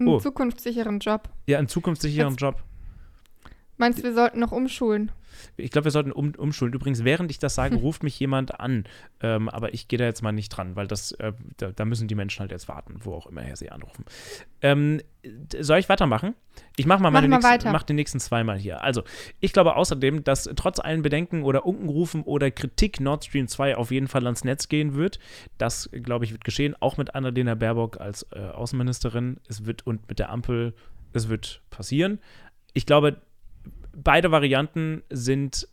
einen 0.00 0.08
Oh. 0.08 0.18
zukunftssicheren 0.18 0.98
Job. 0.98 1.28
ja, 1.46 1.58
einen 1.58 1.68
zukunftssicheren 1.68 2.30
Jetzt- 2.32 2.40
Job. 2.40 2.62
Meinst 3.80 4.00
du, 4.00 4.02
wir 4.02 4.12
sollten 4.12 4.40
noch 4.40 4.52
umschulen? 4.52 5.10
Ich 5.56 5.70
glaube, 5.70 5.86
wir 5.86 5.90
sollten 5.90 6.12
um, 6.12 6.34
umschulen. 6.36 6.74
Übrigens, 6.74 7.02
während 7.02 7.30
ich 7.30 7.38
das 7.38 7.54
sage, 7.54 7.76
ruft 7.80 8.02
mich 8.02 8.20
jemand 8.20 8.60
an. 8.60 8.84
Ähm, 9.22 9.48
aber 9.48 9.72
ich 9.72 9.88
gehe 9.88 9.98
da 9.98 10.04
jetzt 10.04 10.22
mal 10.22 10.32
nicht 10.32 10.50
dran, 10.50 10.76
weil 10.76 10.86
das, 10.86 11.12
äh, 11.12 11.32
da, 11.56 11.72
da 11.72 11.86
müssen 11.86 12.06
die 12.06 12.14
Menschen 12.14 12.40
halt 12.40 12.50
jetzt 12.50 12.68
warten, 12.68 12.96
wo 12.98 13.14
auch 13.14 13.26
immer 13.26 13.40
her 13.40 13.56
sie 13.56 13.70
anrufen. 13.70 14.04
Ähm, 14.60 15.00
soll 15.58 15.78
ich 15.78 15.88
weitermachen? 15.88 16.34
Ich 16.76 16.84
mache 16.84 17.00
mal 17.00 17.10
Mach 17.10 17.22
meine 17.22 17.28
mal 17.28 17.38
nächsten, 17.38 17.72
mach 17.72 17.82
die 17.82 17.94
nächsten 17.94 18.20
zweimal 18.20 18.58
hier. 18.58 18.84
Also, 18.84 19.02
ich 19.40 19.54
glaube 19.54 19.76
außerdem, 19.76 20.24
dass 20.24 20.44
trotz 20.56 20.78
allen 20.78 21.00
Bedenken 21.00 21.42
oder 21.42 21.64
Unkenrufen 21.64 22.22
oder 22.22 22.50
Kritik 22.50 23.00
Nord 23.00 23.24
Stream 23.24 23.48
2 23.48 23.78
auf 23.78 23.90
jeden 23.90 24.08
Fall 24.08 24.26
ans 24.26 24.44
Netz 24.44 24.68
gehen 24.68 24.94
wird. 24.94 25.18
Das, 25.56 25.88
glaube 25.90 26.26
ich, 26.26 26.32
wird 26.32 26.44
geschehen, 26.44 26.76
auch 26.80 26.98
mit 26.98 27.14
Annalena 27.14 27.54
Baerbock 27.54 27.98
als 27.98 28.26
äh, 28.32 28.40
Außenministerin. 28.40 29.38
Es 29.48 29.64
wird 29.64 29.86
und 29.86 30.06
mit 30.06 30.18
der 30.18 30.28
Ampel, 30.28 30.74
es 31.14 31.30
wird 31.30 31.62
passieren. 31.70 32.18
Ich 32.74 32.84
glaube, 32.84 33.16
beide 33.94 34.30
Varianten 34.30 35.02
sind 35.10 35.68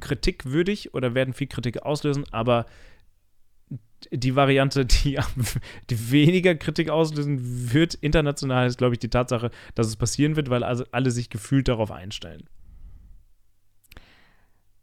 kritikwürdig 0.00 0.94
oder 0.94 1.14
werden 1.14 1.34
viel 1.34 1.46
Kritik 1.46 1.82
auslösen, 1.82 2.24
aber 2.32 2.66
die 4.10 4.34
Variante, 4.34 4.86
die, 4.86 5.18
die 5.90 6.10
weniger 6.10 6.54
Kritik 6.54 6.90
auslösen 6.90 7.72
wird, 7.72 7.94
international, 7.94 8.66
ist, 8.66 8.78
glaube 8.78 8.94
ich, 8.94 8.98
die 8.98 9.10
Tatsache, 9.10 9.50
dass 9.74 9.86
es 9.86 9.96
passieren 9.96 10.36
wird, 10.36 10.50
weil 10.50 10.64
also 10.64 10.84
alle 10.90 11.10
sich 11.10 11.30
gefühlt 11.30 11.68
darauf 11.68 11.90
einstellen. 11.90 12.48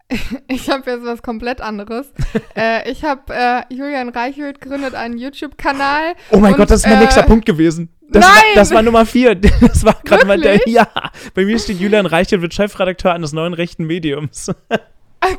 Ich 0.48 0.70
habe 0.70 0.90
jetzt 0.90 1.04
was 1.04 1.22
komplett 1.22 1.60
anderes. 1.60 2.14
äh, 2.56 2.90
ich 2.90 3.04
habe, 3.04 3.34
äh, 3.34 3.64
Julian 3.74 4.08
Reichelt 4.10 4.62
gründet 4.62 4.96
einen 4.96 5.18
YouTube-Kanal. 5.18 6.14
Oh 6.32 6.38
mein 6.38 6.54
Und, 6.54 6.60
Gott, 6.60 6.70
das 6.70 6.82
ist 6.82 6.88
mein 6.88 7.00
äh, 7.00 7.02
nächster 7.02 7.24
Punkt 7.24 7.46
gewesen. 7.46 7.90
Das, 8.10 8.24
War, 8.24 8.32
nein! 8.32 8.44
das 8.56 8.72
war 8.72 8.82
Nummer 8.82 9.06
vier. 9.06 9.36
Das 9.62 9.84
war 9.84 10.00
gerade 10.04 10.26
mal 10.26 10.40
der. 10.40 10.60
Ja, 10.68 10.88
bei 11.34 11.46
mir 11.46 11.60
steht 11.60 11.80
Julian 11.80 12.06
Reichelt 12.06 12.42
wird 12.42 12.54
Chefredakteur 12.54 13.14
eines 13.14 13.34
neuen 13.34 13.54
rechten 13.54 13.86
Mediums. 13.86 14.52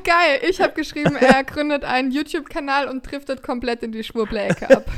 Geil, 0.04 0.40
ich 0.48 0.60
habe 0.60 0.74
geschrieben, 0.74 1.16
er 1.16 1.44
gründet 1.44 1.84
einen 1.84 2.10
YouTube-Kanal 2.10 2.88
und 2.88 3.10
driftet 3.10 3.42
komplett 3.42 3.82
in 3.82 3.92
die 3.92 4.02
Schwurbler-Ecke 4.02 4.76
ab. 4.76 4.90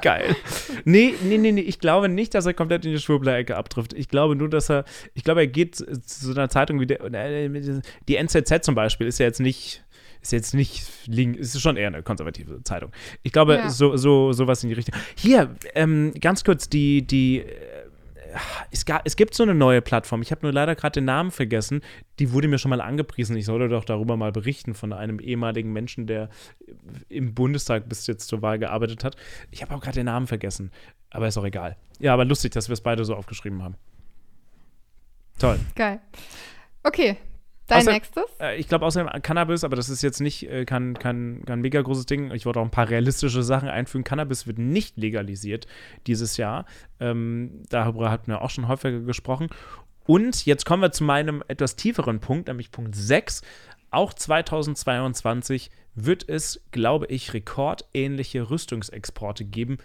Geil. 0.00 0.36
Nee, 0.84 1.14
nee, 1.22 1.38
nee, 1.38 1.50
nee, 1.50 1.62
ich 1.62 1.80
glaube 1.80 2.08
nicht, 2.08 2.34
dass 2.34 2.46
er 2.46 2.54
komplett 2.54 2.84
in 2.84 2.92
die 2.92 2.98
Schwurbler-Ecke 2.98 3.56
abtrifft. 3.56 3.94
Ich 3.94 4.08
glaube 4.08 4.36
nur, 4.36 4.48
dass 4.48 4.70
er, 4.70 4.84
ich 5.14 5.24
glaube, 5.24 5.40
er 5.40 5.46
geht 5.46 5.76
zu 5.76 5.86
so 6.04 6.32
einer 6.32 6.50
Zeitung 6.50 6.78
wie 6.78 6.86
der, 6.86 7.00
äh, 7.02 7.80
die 8.08 8.16
NZZ 8.16 8.62
zum 8.64 8.74
Beispiel 8.74 9.06
ist 9.06 9.18
ja 9.18 9.26
jetzt 9.26 9.40
nicht, 9.40 9.82
ist 10.22 10.32
jetzt 10.32 10.54
nicht, 10.54 10.86
link- 11.06 11.36
ist 11.36 11.60
schon 11.60 11.76
eher 11.76 11.88
eine 11.88 12.02
konservative 12.02 12.62
Zeitung. 12.62 12.92
Ich 13.22 13.32
glaube, 13.32 13.54
Ja. 13.56 13.70
so, 13.70 13.96
so, 13.96 14.32
sowas 14.32 14.62
in 14.62 14.68
die 14.68 14.74
Richtung. 14.74 14.94
Hier, 15.16 15.54
ähm, 15.74 16.12
ganz 16.20 16.44
kurz, 16.44 16.68
die, 16.68 17.06
die, 17.06 17.40
äh, 17.40 17.44
es, 18.70 18.84
ga, 18.84 19.00
es 19.04 19.16
gibt 19.16 19.34
so 19.34 19.42
eine 19.42 19.54
neue 19.56 19.82
Plattform. 19.82 20.22
Ich 20.22 20.30
habe 20.30 20.42
nur 20.42 20.52
leider 20.52 20.76
gerade 20.76 20.92
den 21.00 21.04
Namen 21.04 21.32
vergessen. 21.32 21.80
Die 22.20 22.32
wurde 22.32 22.46
mir 22.46 22.58
schon 22.58 22.70
mal 22.70 22.80
angepriesen. 22.80 23.36
Ich 23.36 23.44
sollte 23.46 23.68
doch 23.68 23.84
darüber 23.84 24.16
mal 24.16 24.30
berichten 24.30 24.74
von 24.74 24.92
einem 24.92 25.18
ehemaligen 25.18 25.72
Menschen, 25.72 26.06
der 26.06 26.28
im 27.08 27.34
Bundestag 27.34 27.88
bis 27.88 28.06
jetzt 28.06 28.28
zur 28.28 28.40
Wahl 28.40 28.60
gearbeitet 28.60 29.02
hat. 29.02 29.16
Ich 29.50 29.62
habe 29.62 29.74
auch 29.74 29.80
gerade 29.80 29.96
den 29.96 30.06
Namen 30.06 30.28
vergessen. 30.28 30.70
Aber 31.10 31.26
ist 31.26 31.38
auch 31.38 31.44
egal. 31.44 31.76
Ja, 31.98 32.14
aber 32.14 32.24
lustig, 32.24 32.52
dass 32.52 32.68
wir 32.68 32.74
es 32.74 32.80
beide 32.82 33.04
so 33.04 33.16
aufgeschrieben 33.16 33.64
haben. 33.64 33.74
Toll. 35.40 35.58
Geil. 35.74 35.98
Okay, 36.84 37.16
dein 37.70 37.82
Außer- 37.82 37.92
nächstes? 37.92 38.24
Äh, 38.40 38.56
ich 38.56 38.68
glaube 38.68 38.84
außerdem 38.86 39.22
Cannabis, 39.22 39.64
aber 39.64 39.76
das 39.76 39.88
ist 39.88 40.02
jetzt 40.02 40.20
nicht 40.20 40.48
äh, 40.50 40.64
kein, 40.64 40.94
kein, 40.98 41.42
kein 41.46 41.60
mega 41.60 41.80
großes 41.80 42.06
Ding. 42.06 42.30
Ich 42.32 42.46
wollte 42.46 42.60
auch 42.60 42.64
ein 42.64 42.70
paar 42.70 42.88
realistische 42.88 43.42
Sachen 43.42 43.68
einfügen. 43.68 44.04
Cannabis 44.04 44.46
wird 44.46 44.58
nicht 44.58 44.96
legalisiert 44.96 45.66
dieses 46.06 46.36
Jahr. 46.36 46.66
Ähm, 46.98 47.62
darüber 47.68 48.10
hatten 48.10 48.28
wir 48.28 48.42
auch 48.42 48.50
schon 48.50 48.68
häufiger 48.68 49.00
gesprochen. 49.00 49.48
Und 50.06 50.44
jetzt 50.46 50.66
kommen 50.66 50.82
wir 50.82 50.92
zu 50.92 51.04
meinem 51.04 51.42
etwas 51.48 51.76
tieferen 51.76 52.20
Punkt, 52.20 52.48
nämlich 52.48 52.72
Punkt 52.72 52.96
6. 52.96 53.42
Auch 53.90 54.12
2022 54.12 55.70
wird 55.94 56.28
es, 56.28 56.62
glaube 56.70 57.06
ich, 57.06 57.34
rekordähnliche 57.34 58.50
Rüstungsexporte 58.50 59.44
geben. 59.44 59.78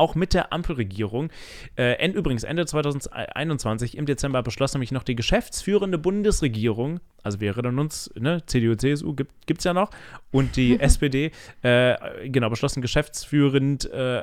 Auch 0.00 0.14
mit 0.14 0.32
der 0.32 0.50
Ampelregierung. 0.50 1.28
Äh, 1.76 1.98
end, 1.98 2.14
übrigens, 2.14 2.42
Ende 2.42 2.64
2021, 2.64 3.98
im 3.98 4.06
Dezember, 4.06 4.42
beschloss 4.42 4.72
nämlich 4.72 4.92
noch 4.92 5.02
die 5.02 5.14
geschäftsführende 5.14 5.98
Bundesregierung, 5.98 7.00
also 7.22 7.38
wir 7.40 7.50
erinnern 7.50 7.78
uns, 7.78 8.10
ne, 8.18 8.42
CDU, 8.46 8.76
CSU 8.76 9.14
gibt 9.14 9.58
es 9.58 9.64
ja 9.64 9.74
noch, 9.74 9.90
und 10.30 10.56
die 10.56 10.80
SPD, 10.80 11.32
äh, 11.60 12.30
genau, 12.30 12.48
beschlossen 12.48 12.80
geschäftsführend 12.80 13.90
äh, 13.90 14.22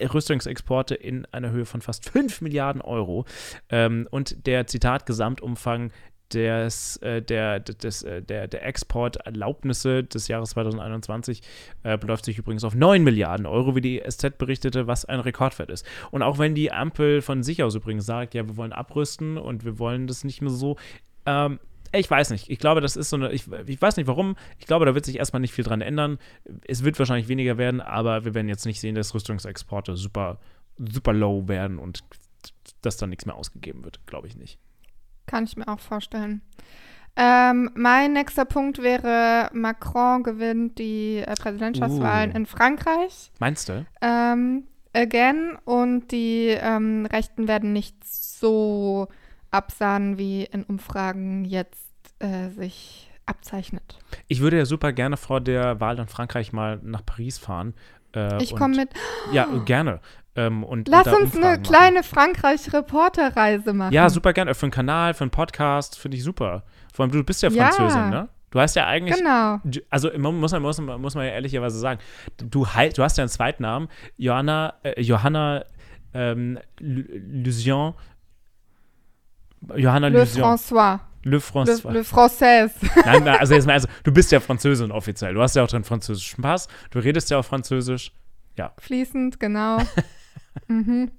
Rüstungsexporte 0.00 0.94
in 0.94 1.26
einer 1.32 1.50
Höhe 1.50 1.66
von 1.66 1.80
fast 1.80 2.08
5 2.08 2.40
Milliarden 2.40 2.80
Euro. 2.80 3.24
Ähm, 3.68 4.06
und 4.12 4.46
der 4.46 4.68
Zitat 4.68 5.06
Gesamtumfang 5.06 5.90
des, 6.32 6.96
äh, 6.98 7.22
der, 7.22 7.60
des, 7.60 8.02
äh, 8.02 8.22
der, 8.22 8.48
der 8.48 8.64
Exporterlaubnisse 8.66 10.04
des 10.04 10.28
Jahres 10.28 10.50
2021 10.50 11.42
äh, 11.82 11.98
beläuft 11.98 12.24
sich 12.24 12.38
übrigens 12.38 12.64
auf 12.64 12.74
9 12.74 13.02
Milliarden 13.02 13.46
Euro, 13.46 13.74
wie 13.74 13.80
die 13.80 14.02
SZ 14.08 14.38
berichtete, 14.38 14.86
was 14.86 15.04
ein 15.04 15.20
Rekordwert 15.20 15.70
ist. 15.70 15.86
Und 16.10 16.22
auch 16.22 16.38
wenn 16.38 16.54
die 16.54 16.72
Ampel 16.72 17.22
von 17.22 17.42
sich 17.42 17.62
aus 17.62 17.74
übrigens 17.74 18.06
sagt, 18.06 18.34
ja, 18.34 18.46
wir 18.46 18.56
wollen 18.56 18.72
abrüsten 18.72 19.38
und 19.38 19.64
wir 19.64 19.78
wollen 19.78 20.06
das 20.06 20.24
nicht 20.24 20.40
mehr 20.42 20.50
so, 20.50 20.76
ähm, 21.26 21.58
ich 21.92 22.08
weiß 22.08 22.30
nicht. 22.30 22.48
Ich 22.48 22.58
glaube, 22.58 22.80
das 22.80 22.94
ist 22.94 23.10
so 23.10 23.16
eine. 23.16 23.32
Ich, 23.32 23.46
ich 23.66 23.82
weiß 23.82 23.96
nicht 23.96 24.06
warum. 24.06 24.36
Ich 24.58 24.66
glaube, 24.66 24.86
da 24.86 24.94
wird 24.94 25.04
sich 25.04 25.18
erstmal 25.18 25.40
nicht 25.40 25.52
viel 25.52 25.64
dran 25.64 25.80
ändern. 25.80 26.18
Es 26.64 26.84
wird 26.84 26.98
wahrscheinlich 26.98 27.26
weniger 27.26 27.58
werden, 27.58 27.80
aber 27.80 28.24
wir 28.24 28.34
werden 28.34 28.48
jetzt 28.48 28.64
nicht 28.64 28.80
sehen, 28.80 28.94
dass 28.94 29.12
Rüstungsexporte 29.12 29.96
super, 29.96 30.38
super 30.78 31.12
low 31.12 31.48
werden 31.48 31.78
und 31.78 32.04
dass 32.82 32.96
da 32.96 33.08
nichts 33.08 33.26
mehr 33.26 33.34
ausgegeben 33.34 33.84
wird. 33.84 34.06
Glaube 34.06 34.28
ich 34.28 34.36
nicht. 34.36 34.58
Kann 35.30 35.44
ich 35.44 35.56
mir 35.56 35.68
auch 35.68 35.78
vorstellen. 35.78 36.42
Ähm, 37.14 37.70
mein 37.74 38.14
nächster 38.14 38.44
Punkt 38.44 38.82
wäre, 38.82 39.48
Macron 39.52 40.24
gewinnt 40.24 40.78
die 40.80 41.18
äh, 41.18 41.34
Präsidentschaftswahlen 41.34 42.32
Uh. 42.32 42.36
in 42.36 42.46
Frankreich. 42.46 43.30
Meinst 43.38 43.68
du? 43.68 43.86
Ähm, 44.00 44.64
again. 44.92 45.56
Und 45.64 46.10
die 46.10 46.48
ähm, 46.48 47.06
Rechten 47.06 47.46
werden 47.46 47.72
nicht 47.72 47.94
so 48.04 49.06
absahnen, 49.52 50.18
wie 50.18 50.42
in 50.44 50.64
Umfragen 50.64 51.44
jetzt 51.44 51.92
äh, 52.18 52.48
sich 52.48 53.08
abzeichnet. 53.26 54.00
Ich 54.26 54.40
würde 54.40 54.58
ja 54.58 54.64
super 54.64 54.92
gerne 54.92 55.16
vor 55.16 55.40
der 55.40 55.78
Wahl 55.78 56.00
in 56.00 56.08
Frankreich 56.08 56.52
mal 56.52 56.80
nach 56.82 57.06
Paris 57.06 57.38
fahren. 57.38 57.74
Äh, 58.16 58.42
ich 58.42 58.56
komme 58.56 58.74
mit. 58.74 58.90
Ja, 59.32 59.46
gerne. 59.64 60.00
Ähm, 60.36 60.62
und, 60.62 60.88
Lass 60.88 61.06
und 61.08 61.24
uns 61.24 61.36
eine 61.36 61.60
kleine 61.60 62.02
Frankreich-Reporterreise 62.02 63.72
machen. 63.72 63.92
Ja, 63.92 64.08
super 64.08 64.32
gerne. 64.32 64.54
Für 64.54 64.66
einen 64.66 64.70
Kanal, 64.70 65.14
für 65.14 65.24
einen 65.24 65.30
Podcast, 65.30 65.98
finde 65.98 66.16
ich 66.16 66.22
super. 66.22 66.62
Vor 66.94 67.04
allem, 67.04 67.12
du 67.12 67.24
bist 67.24 67.42
ja 67.42 67.50
Französin, 67.50 68.00
ja. 68.00 68.10
ne? 68.10 68.28
Du 68.50 68.60
hast 68.60 68.74
ja 68.74 68.86
eigentlich. 68.86 69.16
Genau. 69.16 69.60
Also 69.90 70.10
muss 70.18 70.52
man, 70.52 70.62
muss, 70.62 70.80
muss 70.80 71.14
man 71.14 71.24
ja 71.24 71.32
ehrlicherweise 71.32 71.78
sagen, 71.78 72.00
du, 72.36 72.66
du 72.66 73.02
hast 73.02 73.16
ja 73.16 73.22
einen 73.22 73.28
Zweitnamen, 73.28 73.88
Johanna, 74.16 74.74
äh, 74.82 75.00
Johanna 75.00 75.64
ähm, 76.14 76.58
Lusion. 76.80 77.94
Johanna 79.76 80.08
Le 80.08 80.20
Lusion. 80.20 80.42
François. 80.42 81.00
Le 81.22 81.38
François. 81.38 81.92
Le, 81.92 81.98
Le 81.98 82.04
Française. 82.04 82.72
Nein, 83.04 83.24
nein, 83.24 83.36
also 83.38 83.54
jetzt 83.54 83.66
mal, 83.66 83.74
also 83.74 83.88
du 84.04 84.10
bist 84.10 84.32
ja 84.32 84.40
Französin 84.40 84.90
offiziell. 84.90 85.34
Du 85.34 85.42
hast 85.42 85.54
ja 85.54 85.62
auch 85.62 85.68
deinen 85.68 85.84
französischen 85.84 86.42
Pass. 86.42 86.66
Du 86.90 86.98
redest 86.98 87.30
ja 87.30 87.38
auch 87.38 87.44
Französisch. 87.44 88.12
Ja. 88.56 88.72
Fließend, 88.78 89.38
genau. 89.38 89.78
mhm. 90.68 91.10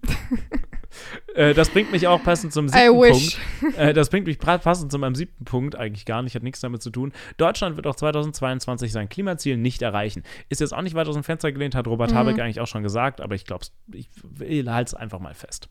Äh, 1.36 1.54
das 1.54 1.70
bringt 1.70 1.92
mich 1.92 2.08
auch 2.08 2.22
passend 2.22 2.54
zum 2.54 2.68
siebten 2.68 2.98
Punkt. 2.98 3.40
Äh, 3.78 3.94
das 3.94 4.10
bringt 4.10 4.28
mich 4.28 4.40
passend 4.40 4.92
zu 4.92 5.00
meinem 5.00 5.16
siebten 5.16 5.46
Punkt, 5.46 5.76
eigentlich 5.76 6.06
gar 6.06 6.22
nicht, 6.22 6.36
hat 6.36 6.44
nichts 6.44 6.60
damit 6.60 6.82
zu 6.82 6.90
tun. 6.90 7.14
Deutschland 7.38 7.76
wird 7.78 7.88
auch 7.88 7.96
2022 7.96 8.92
sein 8.92 9.10
Klimaziel 9.10 9.58
nicht 9.58 9.82
erreichen. 9.82 10.24
Ist 10.50 10.62
jetzt 10.62 10.74
auch 10.74 10.82
nicht 10.82 10.96
weit 10.96 11.08
aus 11.08 11.16
dem 11.16 11.24
Fenster 11.24 11.52
gelehnt, 11.52 11.76
hat 11.76 11.88
Robert 11.88 12.12
mhm. 12.12 12.16
Habeck 12.16 12.40
eigentlich 12.40 12.60
auch 12.60 12.68
schon 12.68 12.84
gesagt, 12.84 13.22
aber 13.22 13.36
ich 13.36 13.46
glaube, 13.46 13.66
ich 13.92 14.10
halte 14.68 14.90
es 14.90 14.94
einfach 14.94 15.20
mal 15.20 15.34
fest. 15.34 15.70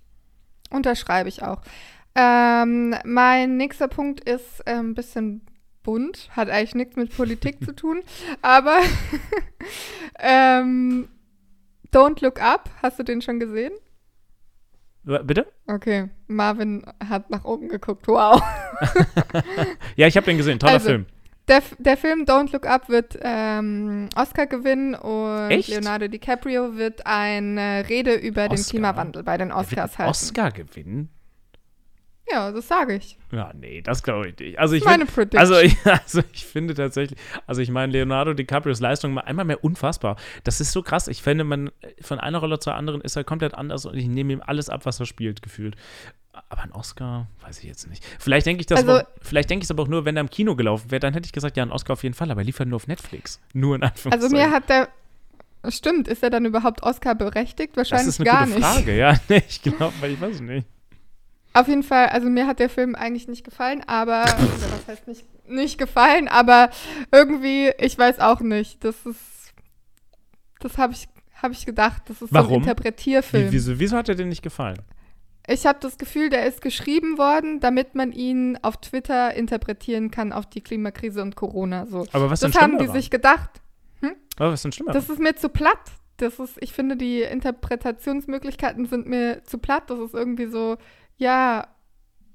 Unterschreibe 0.71 1.29
ich 1.29 1.43
auch. 1.43 1.61
Ähm, 2.15 2.95
mein 3.05 3.57
nächster 3.57 3.89
Punkt 3.89 4.29
ist 4.29 4.61
äh, 4.67 4.75
ein 4.75 4.95
bisschen 4.95 5.43
bunt, 5.83 6.29
hat 6.33 6.50
eigentlich 6.50 6.75
nichts 6.75 6.97
mit 6.97 7.17
Politik 7.17 7.65
zu 7.65 7.75
tun, 7.75 8.03
aber 8.43 8.81
ähm, 10.19 11.09
Don't 11.92 12.23
Look 12.23 12.40
Up, 12.40 12.70
hast 12.82 12.99
du 12.99 13.02
den 13.02 13.23
schon 13.23 13.40
gesehen? 13.40 13.73
Bitte? 15.02 15.47
Okay, 15.66 16.11
Marvin 16.26 16.85
hat 17.09 17.30
nach 17.30 17.44
oben 17.44 17.68
geguckt, 17.68 18.06
wow. 18.06 18.40
ja, 19.97 20.06
ich 20.06 20.16
habe 20.16 20.26
den 20.26 20.37
gesehen, 20.37 20.59
toller 20.59 20.75
also, 20.75 20.88
Film. 20.88 21.06
Der, 21.49 21.62
der 21.78 21.97
Film 21.97 22.25
Don't 22.25 22.52
Look 22.52 22.66
Up 22.66 22.88
wird 22.88 23.18
ähm, 23.23 24.09
Oscar 24.14 24.47
gewinnen 24.47 24.94
und 24.94 25.50
Echt? 25.50 25.68
Leonardo 25.68 26.06
DiCaprio 26.06 26.76
wird 26.76 27.06
eine 27.06 27.88
Rede 27.88 28.14
über 28.14 28.42
Oscar? 28.42 28.56
den 28.56 28.64
Klimawandel 28.64 29.23
bei 29.25 29.37
den 29.37 29.50
Oscars 29.50 29.99
halten. 29.99 30.11
Oscar 30.11 30.52
gewinnen? 30.52 31.09
Ja, 32.33 32.53
das 32.53 32.69
sage 32.69 32.97
ich. 32.97 33.19
Ja, 33.33 33.53
nee, 33.55 33.81
das 33.83 34.03
glaube 34.03 34.29
ich 34.29 34.39
nicht. 34.39 34.59
Also 34.59 34.75
ich 34.75 34.85
meine 34.85 35.07
find, 35.07 35.15
Prediction. 35.15 35.41
Also 35.41 35.59
ich, 35.59 35.77
also 35.85 36.23
ich 36.33 36.45
finde 36.47 36.75
tatsächlich, 36.75 37.19
also 37.47 37.61
ich 37.61 37.71
meine, 37.71 37.93
Leonardo 37.93 38.35
DiCaprios 38.35 38.81
Leistung 38.81 39.13
mal 39.13 39.23
einmal 39.23 39.45
mehr 39.45 39.65
unfassbar. 39.65 40.17
Das 40.45 40.61
ist 40.61 40.73
so 40.73 40.83
krass. 40.83 41.09
Ich 41.09 41.23
finde, 41.23 41.45
man 41.45 41.71
von 42.01 42.21
einer 42.21 42.39
Rolle 42.39 42.59
zur 42.59 42.75
anderen 42.75 43.01
ist 43.01 43.17
er 43.17 43.25
komplett 43.25 43.55
anders 43.55 43.87
und 43.87 43.97
ich 43.97 44.07
nehme 44.07 44.33
ihm 44.33 44.43
alles 44.45 44.69
ab, 44.69 44.87
was 44.87 45.01
er 45.01 45.07
spielt, 45.07 45.43
gefühlt. 45.43 45.77
Aber 46.49 46.63
ein 46.63 46.73
Oscar, 46.73 47.27
weiß 47.43 47.59
ich 47.59 47.65
jetzt 47.65 47.89
nicht. 47.89 48.05
Vielleicht 48.19 48.47
denke 48.47 48.61
ich 48.61 48.67
das 48.67 48.81
also, 48.81 48.93
aber, 48.93 49.09
vielleicht 49.21 49.51
denke 49.51 49.63
ich 49.63 49.67
es 49.67 49.71
aber 49.71 49.83
auch 49.83 49.89
nur, 49.89 50.05
wenn 50.05 50.17
er 50.17 50.21
im 50.21 50.31
Kino 50.31 50.57
gelaufen 50.57 50.91
wäre, 50.91 51.01
dann 51.01 51.13
hätte 51.13 51.27
ich 51.27 51.33
gesagt, 51.33 51.57
ja, 51.57 51.65
ein 51.65 51.73
Oscar 51.73 51.95
auf 51.95 52.03
jeden 52.03 52.15
Fall, 52.15 52.31
aber 52.31 52.41
er 52.41 52.45
liefert 52.45 52.69
nur 52.69 52.77
auf 52.77 52.87
Netflix. 52.87 53.41
Nur 53.53 53.77
in 53.77 53.83
Anführungszeichen. 53.83 54.37
Also 54.37 54.37
mir 54.37 54.51
hat 54.51 54.69
der 54.69 54.89
Stimmt, 55.69 56.09
ist 56.09 56.23
er 56.23 56.31
dann 56.31 56.47
überhaupt 56.47 56.83
Oscar 56.83 57.15
berechtigt? 57.15 57.77
Wahrscheinlich 57.77 58.17
gar 58.19 58.47
nicht. 58.47 58.63
Das 58.63 58.77
ist 58.77 58.77
eine 58.77 58.85
gute 58.85 58.93
Frage, 58.93 58.97
ja. 58.97 59.15
Nee, 59.29 59.43
ich 59.47 59.61
glaube, 59.61 60.09
ich 60.09 60.21
weiß 60.21 60.41
nicht. 60.41 60.67
Auf 61.52 61.66
jeden 61.66 61.83
Fall, 61.83 62.07
also 62.07 62.28
mir 62.28 62.47
hat 62.47 62.61
der 62.61 62.71
Film 62.71 62.95
eigentlich 62.95 63.26
nicht 63.26 63.45
gefallen, 63.45 63.83
aber, 63.87 64.23
oder 64.23 64.73
was 64.73 64.87
heißt 64.87 65.09
nicht, 65.09 65.25
nicht 65.49 65.78
gefallen, 65.78 66.28
aber 66.28 66.71
irgendwie, 67.11 67.73
ich 67.78 67.99
weiß 67.99 68.21
auch 68.21 68.40
nicht, 68.40 68.85
das 68.85 69.04
ist, 69.04 69.52
das 70.61 70.78
habe 70.78 70.92
ich, 70.92 71.09
hab 71.42 71.50
ich 71.50 71.66
gedacht, 71.66 72.02
das 72.07 72.23
ist 72.23 72.33
Warum? 72.33 72.49
so 72.49 72.54
ein 72.54 72.61
Interpretierfilm. 72.61 73.49
Wie, 73.49 73.52
wieso, 73.52 73.78
wieso 73.80 73.97
hat 73.97 74.09
er 74.09 74.14
dir 74.14 74.26
nicht 74.26 74.42
gefallen? 74.42 74.78
Ich 75.49 75.66
habe 75.66 75.78
das 75.80 75.99
Gefühl, 75.99 76.30
der 76.30 76.47
ist 76.47 76.61
geschrieben 76.61 77.19
worden, 77.19 77.59
damit 77.59 77.97
man 77.97 78.12
ihn 78.12 78.57
auf 78.62 78.76
Twitter 78.76 79.35
interpretieren 79.35 80.12
kann 80.12 80.33
auf 80.33 80.47
die 80.47 80.61
Klimakrise 80.61 81.23
und 81.23 81.35
Corona. 81.35 81.87
So. 81.87 82.07
Aber 82.12 82.30
was 82.30 82.40
das 82.40 82.52
denn 82.52 82.61
haben 82.61 82.78
die 82.78 82.87
daran? 82.87 83.00
sich 83.00 83.11
gedacht. 83.11 83.50
Hm? 84.00 84.14
Aber 84.37 84.52
was 84.52 84.62
denn 84.62 84.71
schlimmer? 84.71 84.92
Das 84.92 85.09
ist 85.09 85.19
mir 85.19 85.35
zu 85.35 85.49
platt. 85.49 85.80
Das 86.19 86.38
ist, 86.38 86.57
ich 86.61 86.73
finde, 86.73 86.97
die 86.97 87.23
Interpretationsmöglichkeiten 87.23 88.87
sind 88.87 89.09
mir 89.09 89.42
zu 89.42 89.59
platt. 89.59 89.88
Das 89.88 89.99
ist 89.99 90.14
irgendwie 90.14 90.47
so, 90.47 90.76
ja, 91.21 91.69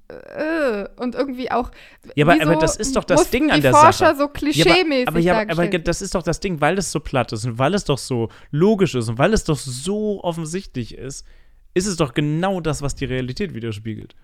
äh, 0.08 0.88
und 0.96 1.14
irgendwie 1.14 1.50
auch. 1.50 1.70
Ja, 2.14 2.26
aber, 2.26 2.40
aber 2.40 2.56
das 2.56 2.76
ist 2.76 2.94
doch 2.94 3.04
das 3.04 3.30
Ding 3.30 3.50
an 3.50 3.60
der 3.60 3.72
Forscher 3.72 3.92
Sache. 3.92 4.16
so 4.16 4.28
klischeemäßig 4.28 5.24
ja, 5.24 5.32
aber, 5.34 5.50
aber, 5.50 5.64
ja, 5.64 5.70
aber 5.70 5.78
das 5.80 6.00
ist 6.00 6.14
doch 6.14 6.22
das 6.22 6.38
Ding, 6.40 6.60
weil 6.60 6.78
es 6.78 6.92
so 6.92 7.00
platt 7.00 7.32
ist 7.32 7.44
und 7.44 7.58
weil 7.58 7.74
es 7.74 7.84
doch 7.84 7.98
so 7.98 8.28
logisch 8.52 8.94
ist 8.94 9.08
und 9.08 9.18
weil 9.18 9.34
es 9.34 9.44
doch 9.44 9.58
so 9.58 10.22
offensichtlich 10.22 10.96
ist, 10.96 11.26
ist 11.74 11.86
es 11.86 11.96
doch 11.96 12.14
genau 12.14 12.60
das, 12.60 12.82
was 12.82 12.94
die 12.94 13.04
Realität 13.04 13.54
widerspiegelt. 13.54 14.14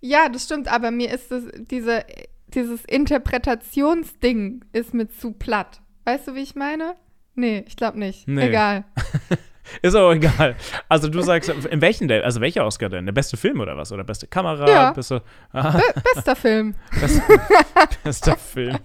Ja, 0.00 0.28
das 0.28 0.44
stimmt, 0.44 0.66
aber 0.66 0.90
mir 0.90 1.12
ist 1.14 1.30
das, 1.30 1.44
diese, 1.70 2.04
dieses 2.48 2.84
Interpretationsding 2.84 4.64
ist 4.72 4.92
mir 4.92 5.08
zu 5.08 5.32
platt. 5.32 5.80
Weißt 6.04 6.26
du, 6.26 6.34
wie 6.34 6.42
ich 6.42 6.56
meine? 6.56 6.96
Nee, 7.36 7.64
ich 7.68 7.76
glaube 7.76 7.98
nicht. 8.00 8.26
Nee. 8.26 8.48
Egal. 8.48 8.84
Ist 9.82 9.94
auch 9.94 10.12
egal. 10.12 10.56
Also 10.88 11.08
du 11.08 11.20
sagst, 11.22 11.48
in 11.48 11.80
welchen 11.80 12.08
denn? 12.08 12.22
Also 12.22 12.40
welcher 12.40 12.64
Oscar 12.64 12.88
denn? 12.88 13.06
Der 13.06 13.12
beste 13.12 13.36
Film 13.36 13.60
oder 13.60 13.76
was? 13.76 13.92
Oder 13.92 14.04
beste 14.04 14.26
Kamera? 14.26 14.68
Ja. 14.68 14.92
Beste, 14.92 15.22
Be 15.52 15.82
bester 16.14 16.36
Film. 16.36 16.74
Best, 17.00 17.22
bester 18.04 18.36
Film. 18.36 18.78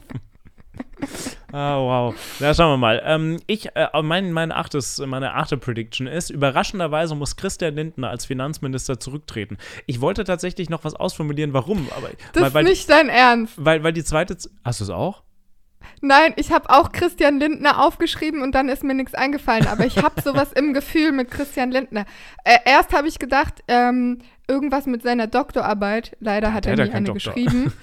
Ah, 1.51 1.77
wow. 1.77 2.15
Na, 2.39 2.53
schauen 2.53 2.73
wir 2.73 2.77
mal. 2.77 3.01
Ähm, 3.05 3.39
ich, 3.45 3.75
äh, 3.75 3.87
mein, 4.01 4.31
mein 4.31 4.51
achtes, 4.51 4.97
meine 5.05 5.33
achte 5.35 5.57
Prediction 5.57 6.07
ist, 6.07 6.29
überraschenderweise 6.29 7.13
muss 7.13 7.35
Christian 7.35 7.75
Lindner 7.75 8.09
als 8.09 8.25
Finanzminister 8.25 8.99
zurücktreten. 8.99 9.57
Ich 9.85 10.01
wollte 10.01 10.23
tatsächlich 10.23 10.69
noch 10.69 10.83
was 10.83 10.95
ausformulieren, 10.95 11.53
warum. 11.53 11.89
Aber, 11.95 12.09
das 12.33 12.43
weil, 12.43 12.53
weil, 12.53 12.63
ist 12.65 12.69
nicht 12.69 12.89
dein 12.89 13.09
Ernst. 13.09 13.53
Weil, 13.57 13.83
weil 13.83 13.93
die 13.93 14.03
zweite. 14.03 14.35
Hast 14.63 14.79
du 14.79 14.83
es 14.85 14.89
auch? 14.89 15.23
Nein, 16.01 16.33
ich 16.35 16.51
habe 16.51 16.69
auch 16.69 16.91
Christian 16.91 17.39
Lindner 17.39 17.79
aufgeschrieben 17.83 18.41
und 18.41 18.53
dann 18.55 18.69
ist 18.69 18.83
mir 18.83 18.93
nichts 18.93 19.13
eingefallen. 19.13 19.67
Aber 19.67 19.85
ich 19.85 20.01
habe 20.01 20.21
sowas 20.21 20.51
im 20.53 20.73
Gefühl 20.73 21.11
mit 21.11 21.31
Christian 21.31 21.71
Lindner. 21.71 22.05
Äh, 22.43 22.57
erst 22.65 22.93
habe 22.93 23.07
ich 23.07 23.19
gedacht, 23.19 23.63
ähm, 23.67 24.19
irgendwas 24.47 24.85
mit 24.85 25.03
seiner 25.03 25.27
Doktorarbeit. 25.27 26.15
Leider 26.19 26.53
hat 26.53 26.65
er 26.65 26.75
nie 26.75 26.91
eine 26.91 27.07
Doktor. 27.07 27.33
geschrieben. 27.33 27.73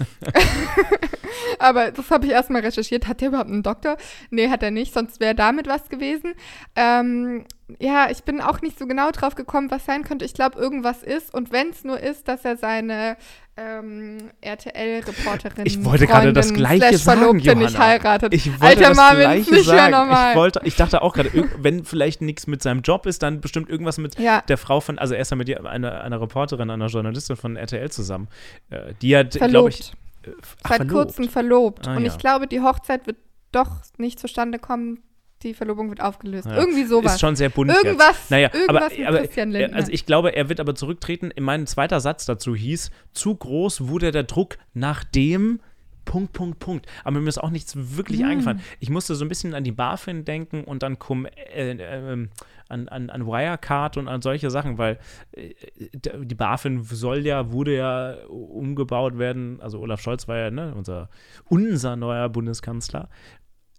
Aber 1.59 1.91
das 1.91 2.11
habe 2.11 2.27
ich 2.27 2.33
erstmal 2.33 2.63
recherchiert. 2.63 3.07
Hat 3.07 3.21
der 3.21 3.29
überhaupt 3.29 3.51
einen 3.51 3.63
Doktor? 3.63 3.97
Nee, 4.31 4.49
hat 4.49 4.63
er 4.63 4.71
nicht, 4.71 4.93
sonst 4.93 5.21
wäre 5.21 5.35
damit 5.35 5.67
was 5.67 5.89
gewesen. 5.89 6.35
Ähm, 6.77 7.45
ja, 7.79 8.11
ich 8.11 8.25
bin 8.25 8.41
auch 8.41 8.61
nicht 8.61 8.79
so 8.79 8.87
genau 8.87 9.11
drauf 9.11 9.35
gekommen, 9.35 9.71
was 9.71 9.85
sein 9.85 10.05
könnte. 10.05 10.25
Ich 10.25 10.35
glaube, 10.35 10.59
irgendwas 10.59 11.03
ist. 11.03 11.33
Und 11.33 11.53
wenn 11.53 11.71
es 11.71 11.85
nur 11.85 12.01
ist, 12.01 12.29
dass 12.29 12.45
er 12.45 12.57
seine 12.57 13.17
ähm, 13.57 14.31
RTL-Reporterin 14.41 15.67
Ich 15.67 15.85
wollte 15.85 16.07
gerade 16.07 16.33
das 16.33 16.53
Gleiche 16.53 16.97
sagen, 16.99 17.39
Johanna. 17.39 17.67
nicht 17.67 17.79
heiratet. 17.79 18.33
Ich 18.33 18.49
wollte 18.49 18.65
Alter 18.65 18.89
das 18.89 18.97
Marvin, 18.97 19.21
Gleiche 19.21 19.55
nicht 19.55 19.67
sagen. 19.67 19.93
normal. 19.93 20.31
Ich, 20.31 20.37
wollte, 20.37 20.61
ich 20.65 20.77
dachte 20.77 21.03
auch 21.03 21.13
gerade, 21.13 21.31
wenn 21.59 21.85
vielleicht 21.85 22.23
nichts 22.23 22.47
mit 22.47 22.63
seinem 22.63 22.81
Job 22.81 23.07
ist, 23.07 23.23
dann 23.23 23.41
bestimmt 23.41 23.69
irgendwas 23.69 23.99
mit 23.99 24.19
ja. 24.19 24.43
der 24.43 24.57
Frau 24.57 24.81
von, 24.81 24.99
also 24.99 25.15
er 25.15 25.21
ist 25.21 25.31
ja 25.31 25.37
mit 25.37 25.67
einer, 25.67 26.01
einer 26.01 26.21
Reporterin, 26.21 26.71
einer 26.71 26.87
Journalistin 26.87 27.37
von 27.37 27.57
RTL 27.57 27.91
zusammen. 27.91 28.29
Äh, 28.71 28.95
die 29.03 29.17
hat, 29.17 29.33
glaube 29.33 29.69
ich, 29.69 29.93
äh, 30.25 30.31
ach, 30.63 30.69
seit 30.71 30.77
verlobt. 30.79 30.93
kurzem 30.93 31.29
verlobt. 31.29 31.89
Ah, 31.89 31.97
und 31.97 32.05
ja. 32.05 32.09
ich 32.13 32.19
glaube, 32.19 32.47
die 32.47 32.61
Hochzeit 32.61 33.07
wird 33.07 33.19
doch 33.53 33.83
nicht 33.99 34.19
zustande 34.19 34.59
kommen. 34.59 35.01
Die 35.43 35.55
Verlobung 35.55 35.89
wird 35.89 36.03
aufgelöst. 36.03 36.47
Ja. 36.47 36.57
Irgendwie 36.57 36.85
sowas. 36.85 37.15
Ist 37.15 37.21
schon 37.21 37.35
sehr 37.35 37.49
bunt 37.49 37.71
Irgendwas, 37.71 38.17
jetzt. 38.19 38.31
Naja, 38.31 38.51
irgendwas 38.53 38.93
aber, 38.93 39.09
aber, 39.09 39.19
Christian 39.21 39.51
Lindner. 39.51 39.77
Also 39.77 39.91
ich 39.91 40.05
glaube, 40.05 40.37
er 40.37 40.49
wird 40.51 40.61
aber 40.61 40.75
zurücktreten. 40.75 41.31
Mein 41.41 41.67
zweiter 41.67 42.01
Satz 42.01 42.27
dazu 42.27 42.55
hieß, 42.55 42.91
zu 43.13 43.35
groß 43.35 43.89
wurde 43.89 44.11
der 44.11 44.25
Druck 44.25 44.59
nach 44.75 45.03
dem 45.03 45.61
Punkt, 46.05 46.33
Punkt, 46.33 46.59
Punkt. 46.59 46.87
Aber 47.05 47.21
mir 47.21 47.29
ist 47.29 47.39
auch 47.39 47.51
nichts 47.51 47.75
wirklich 47.97 48.21
Hm. 48.21 48.29
eingefallen. 48.29 48.61
Ich 48.81 48.91
musste 48.91 49.15
so 49.15 49.25
ein 49.25 49.29
bisschen 49.29 49.55
an 49.55 49.65
die 49.65 49.73
BaFin 49.73 50.25
denken 50.25 50.65
und 50.65 50.83
an, 50.85 50.99
Cum, 50.99 51.27
äh, 51.27 51.71
äh, 51.71 52.29
an, 52.69 52.89
an, 52.89 53.11
an 53.11 53.27
Wirecard 53.27 53.97
und 53.97 54.09
an 54.09 54.21
solche 54.21 54.51
Sachen, 54.51 54.77
weil 54.77 54.99
äh, 55.33 55.55
die 56.21 56.35
BaFin 56.35 56.83
soll 56.83 57.27
ja, 57.27 57.53
wurde 57.53 57.77
ja 57.77 58.15
umgebaut 58.29 59.19
werden. 59.19 59.61
Also 59.61 59.79
Olaf 59.81 60.01
Scholz 60.01 60.27
war 60.27 60.37
ja 60.37 60.51
ne, 60.51 60.75
unser, 60.75 61.09
unser 61.45 61.97
neuer 61.97 62.29
Bundeskanzler 62.29 63.09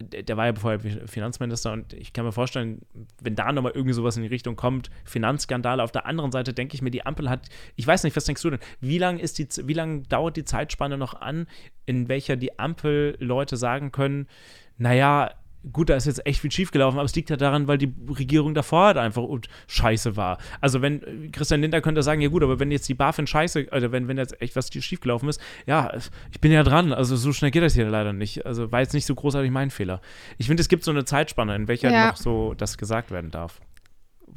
der, 0.03 0.37
war 0.37 0.47
ja 0.47 0.55
vorher 0.55 0.79
Finanzminister 1.07 1.71
und 1.71 1.93
ich 1.93 2.13
kann 2.13 2.25
mir 2.25 2.31
vorstellen, 2.31 2.81
wenn 3.21 3.35
da 3.35 3.51
nochmal 3.51 3.71
irgendwie 3.73 3.93
sowas 3.93 4.17
in 4.17 4.23
die 4.23 4.29
Richtung 4.29 4.55
kommt, 4.55 4.89
Finanzskandale. 5.05 5.83
Auf 5.83 5.91
der 5.91 6.05
anderen 6.05 6.31
Seite 6.31 6.53
denke 6.53 6.75
ich 6.75 6.81
mir, 6.81 6.91
die 6.91 7.05
Ampel 7.05 7.29
hat, 7.29 7.47
ich 7.75 7.85
weiß 7.85 8.03
nicht, 8.03 8.15
was 8.15 8.25
denkst 8.25 8.41
du 8.41 8.49
denn, 8.49 8.59
wie 8.79 8.97
lange 8.97 9.21
ist 9.21 9.39
die, 9.39 9.47
wie 9.67 9.73
lange 9.73 10.03
dauert 10.03 10.37
die 10.37 10.45
Zeitspanne 10.45 10.97
noch 10.97 11.13
an, 11.13 11.47
in 11.85 12.07
welcher 12.07 12.35
die 12.35 12.59
Ampel 12.59 13.15
Leute 13.19 13.57
sagen 13.57 13.91
können, 13.91 14.27
naja, 14.77 15.31
gut, 15.71 15.89
da 15.89 15.95
ist 15.95 16.05
jetzt 16.05 16.25
echt 16.25 16.41
viel 16.41 16.51
schiefgelaufen, 16.51 16.97
aber 16.97 17.05
es 17.05 17.15
liegt 17.15 17.29
ja 17.29 17.37
daran, 17.37 17.67
weil 17.67 17.77
die 17.77 17.93
Regierung 18.09 18.53
davor 18.53 18.87
halt 18.87 18.97
einfach 18.97 19.23
scheiße 19.67 20.15
war. 20.15 20.37
Also 20.59 20.81
wenn 20.81 21.31
Christian 21.31 21.61
Lindner 21.61 21.81
könnte 21.81 22.01
sagen, 22.01 22.21
ja 22.21 22.29
gut, 22.29 22.43
aber 22.43 22.59
wenn 22.59 22.71
jetzt 22.71 22.89
die 22.89 22.93
BaFin 22.93 23.27
scheiße, 23.27 23.67
also 23.71 23.91
wenn, 23.91 24.07
wenn 24.07 24.17
jetzt 24.17 24.41
echt 24.41 24.55
was 24.55 24.71
schiefgelaufen 24.71 25.29
ist, 25.29 25.39
ja, 25.67 25.91
ich 26.31 26.41
bin 26.41 26.51
ja 26.51 26.63
dran, 26.63 26.93
also 26.93 27.15
so 27.15 27.31
schnell 27.31 27.51
geht 27.51 27.63
das 27.63 27.73
hier 27.73 27.87
leider 27.87 28.13
nicht. 28.13 28.45
Also 28.45 28.71
war 28.71 28.79
jetzt 28.79 28.93
nicht 28.93 29.05
so 29.05 29.13
großartig 29.13 29.51
mein 29.51 29.69
Fehler. 29.69 30.01
Ich 30.37 30.47
finde, 30.47 30.61
es 30.61 30.69
gibt 30.69 30.83
so 30.83 30.91
eine 30.91 31.05
Zeitspanne, 31.05 31.55
in 31.55 31.67
welcher 31.67 31.91
ja. 31.91 32.07
noch 32.07 32.17
so 32.17 32.55
das 32.55 32.77
gesagt 32.77 33.11
werden 33.11 33.29
darf. 33.29 33.61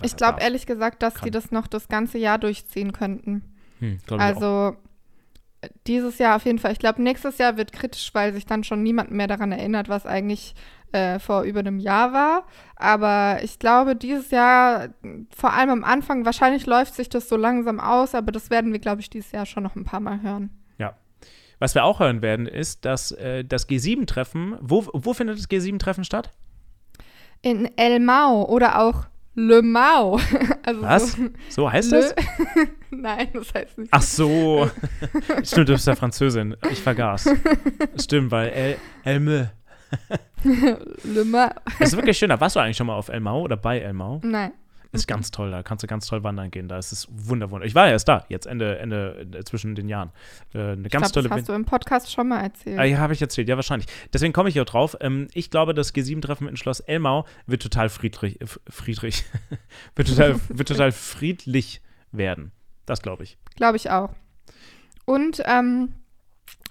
ich 0.02 0.16
glaube 0.16 0.40
ehrlich 0.40 0.66
gesagt, 0.66 1.02
dass 1.02 1.14
kann. 1.14 1.25
die 1.25 1.31
das 1.31 1.50
noch 1.50 1.66
das 1.66 1.88
ganze 1.88 2.19
Jahr 2.19 2.38
durchziehen 2.38 2.93
könnten. 2.93 3.43
Hm, 3.81 3.99
also 4.19 4.76
dieses 5.87 6.19
Jahr 6.19 6.37
auf 6.37 6.45
jeden 6.45 6.59
Fall. 6.59 6.73
Ich 6.73 6.78
glaube, 6.78 7.02
nächstes 7.02 7.38
Jahr 7.38 7.57
wird 7.57 7.73
kritisch, 7.73 8.11
weil 8.12 8.35
sich 8.35 8.45
dann 8.45 8.64
schon 8.64 8.83
niemand 8.83 9.11
mehr 9.11 9.26
daran 9.26 9.52
erinnert, 9.52 9.88
was 9.88 10.04
eigentlich 10.04 10.54
äh, 10.95 11.19
vor 11.19 11.43
über 11.43 11.59
einem 11.61 11.81
Jahr 11.81 12.13
war. 12.13 12.45
Aber 12.77 13.41
ich 13.43 13.59
glaube, 13.59 13.97
dieses 13.97 14.31
Jahr, 14.31 14.91
vor 15.35 15.53
allem 15.53 15.71
am 15.71 15.85
Anfang, 15.85 16.25
wahrscheinlich 16.25 16.67
läuft 16.67 16.95
sich 16.95 17.09
das 17.09 17.29
so 17.29 17.37
langsam 17.37 17.81
aus, 17.81 18.15
aber 18.15 18.31
das 18.31 18.49
werden 18.49 18.73
wir, 18.73 18.79
glaube 18.79 19.01
ich, 19.01 19.11
dieses 19.11 19.33
Jahr 19.33 19.45
schon 19.45 19.65
noch 19.65 19.75
ein 19.75 19.85
paar 19.85 20.01
Mal 20.01 20.23
hören. 20.23 20.51
Ja. 20.79 20.95
Was 21.59 21.75
wir 21.75 21.85
auch 21.85 21.99
hören 21.99 22.23
werden, 22.23 22.47
ist, 22.47 22.85
dass 22.85 23.11
äh, 23.11 23.45
das 23.45 23.69
G7-Treffen, 23.69 24.57
wo, 24.61 24.87
wo 24.93 25.15
findet 25.15 25.39
das 25.39 25.51
G7-Treffen 25.51 26.05
statt? 26.05 26.31
In 27.43 27.69
El 27.77 27.99
Mau 27.99 28.45
oder 28.45 28.81
auch 28.81 29.07
Le 29.35 29.63
Mau. 29.63 30.21
Also 30.67 30.81
Was? 30.81 31.13
So, 31.13 31.29
so 31.51 31.73
heißt 31.73 31.91
Le 31.91 32.01
das? 32.01 32.15
Nein, 32.91 33.29
das 33.35 33.53
heißt 33.53 33.79
nicht. 33.79 33.89
Ach 33.93 34.01
so. 34.01 34.71
Stimmt, 35.43 35.69
du 35.69 35.73
bist 35.75 35.87
ja 35.87 35.95
Französin. 35.95 36.57
Ich 36.71 36.81
vergaß. 36.81 37.29
Stimmt, 38.01 38.31
weil 38.31 38.49
El, 38.49 38.77
Elme. 39.03 39.53
Le 41.05 41.25
Mau. 41.25 41.49
Das 41.79 41.91
ist 41.91 41.97
wirklich 41.97 42.19
schön. 42.19 42.29
Da 42.29 42.41
warst 42.41 42.57
du 42.57 42.61
eigentlich 42.61 42.76
schon 42.76 42.87
mal 42.87 42.97
auf 42.97 43.09
El 43.09 43.21
Mau 43.21 43.43
oder 43.43 43.57
bei 43.57 43.81
El 43.81 43.93
Mau? 43.93 44.21
Nein. 44.23 44.53
Ist 44.95 45.09
ganz 45.09 45.33
toll, 45.33 45.50
da 45.50 45.64
kannst 45.64 45.83
du 45.83 45.88
ganz 45.88 46.07
toll 46.07 46.23
wandern 46.23 46.53
gehen. 46.53 46.69
Da 46.69 46.79
ist 46.79 46.93
es 46.93 47.09
wunderwunderbar. 47.11 47.67
Ich 47.67 47.75
war 47.75 47.87
ja 47.87 47.93
erst 47.93 48.07
da, 48.07 48.25
jetzt 48.29 48.47
Ende, 48.47 48.79
Ende 48.79 49.26
äh, 49.33 49.43
zwischen 49.43 49.75
den 49.75 49.88
Jahren. 49.88 50.12
Äh, 50.55 50.59
eine 50.59 50.88
ganz 50.88 51.11
glaub, 51.11 51.12
tolle. 51.14 51.29
Das 51.31 51.38
hast 51.38 51.49
du 51.49 51.53
im 51.53 51.64
Podcast 51.64 52.12
schon 52.12 52.29
mal 52.29 52.43
erzählt. 52.43 52.79
Ah, 52.79 52.85
ja, 52.85 52.99
habe 52.99 53.12
ich 53.12 53.21
erzählt, 53.21 53.49
ja, 53.49 53.57
wahrscheinlich. 53.57 53.88
Deswegen 54.12 54.33
komme 54.33 54.50
ich 54.50 54.53
hier 54.53 54.64
drauf. 54.64 54.97
Ähm, 55.00 55.26
ich 55.35 55.50
glaube, 55.50 55.75
das 55.75 55.93
G7-Treffen 55.93 56.47
in 56.47 56.57
Schloss 56.57 56.79
Elmau 56.79 57.26
wird 57.47 57.62
total 57.62 57.88
friedlich, 57.88 58.41
äh, 58.41 58.47
friedlich, 58.71 59.25
wird, 59.97 60.09
total, 60.09 60.37
wird 60.49 60.69
total 60.69 60.93
friedlich 60.93 61.83
werden. 62.12 62.53
Das 62.87 63.03
glaube 63.03 63.25
ich. 63.25 63.37
Glaube 63.57 63.76
ich 63.76 63.91
auch. 63.91 64.11
Und 65.07 65.43
ähm, 65.45 65.95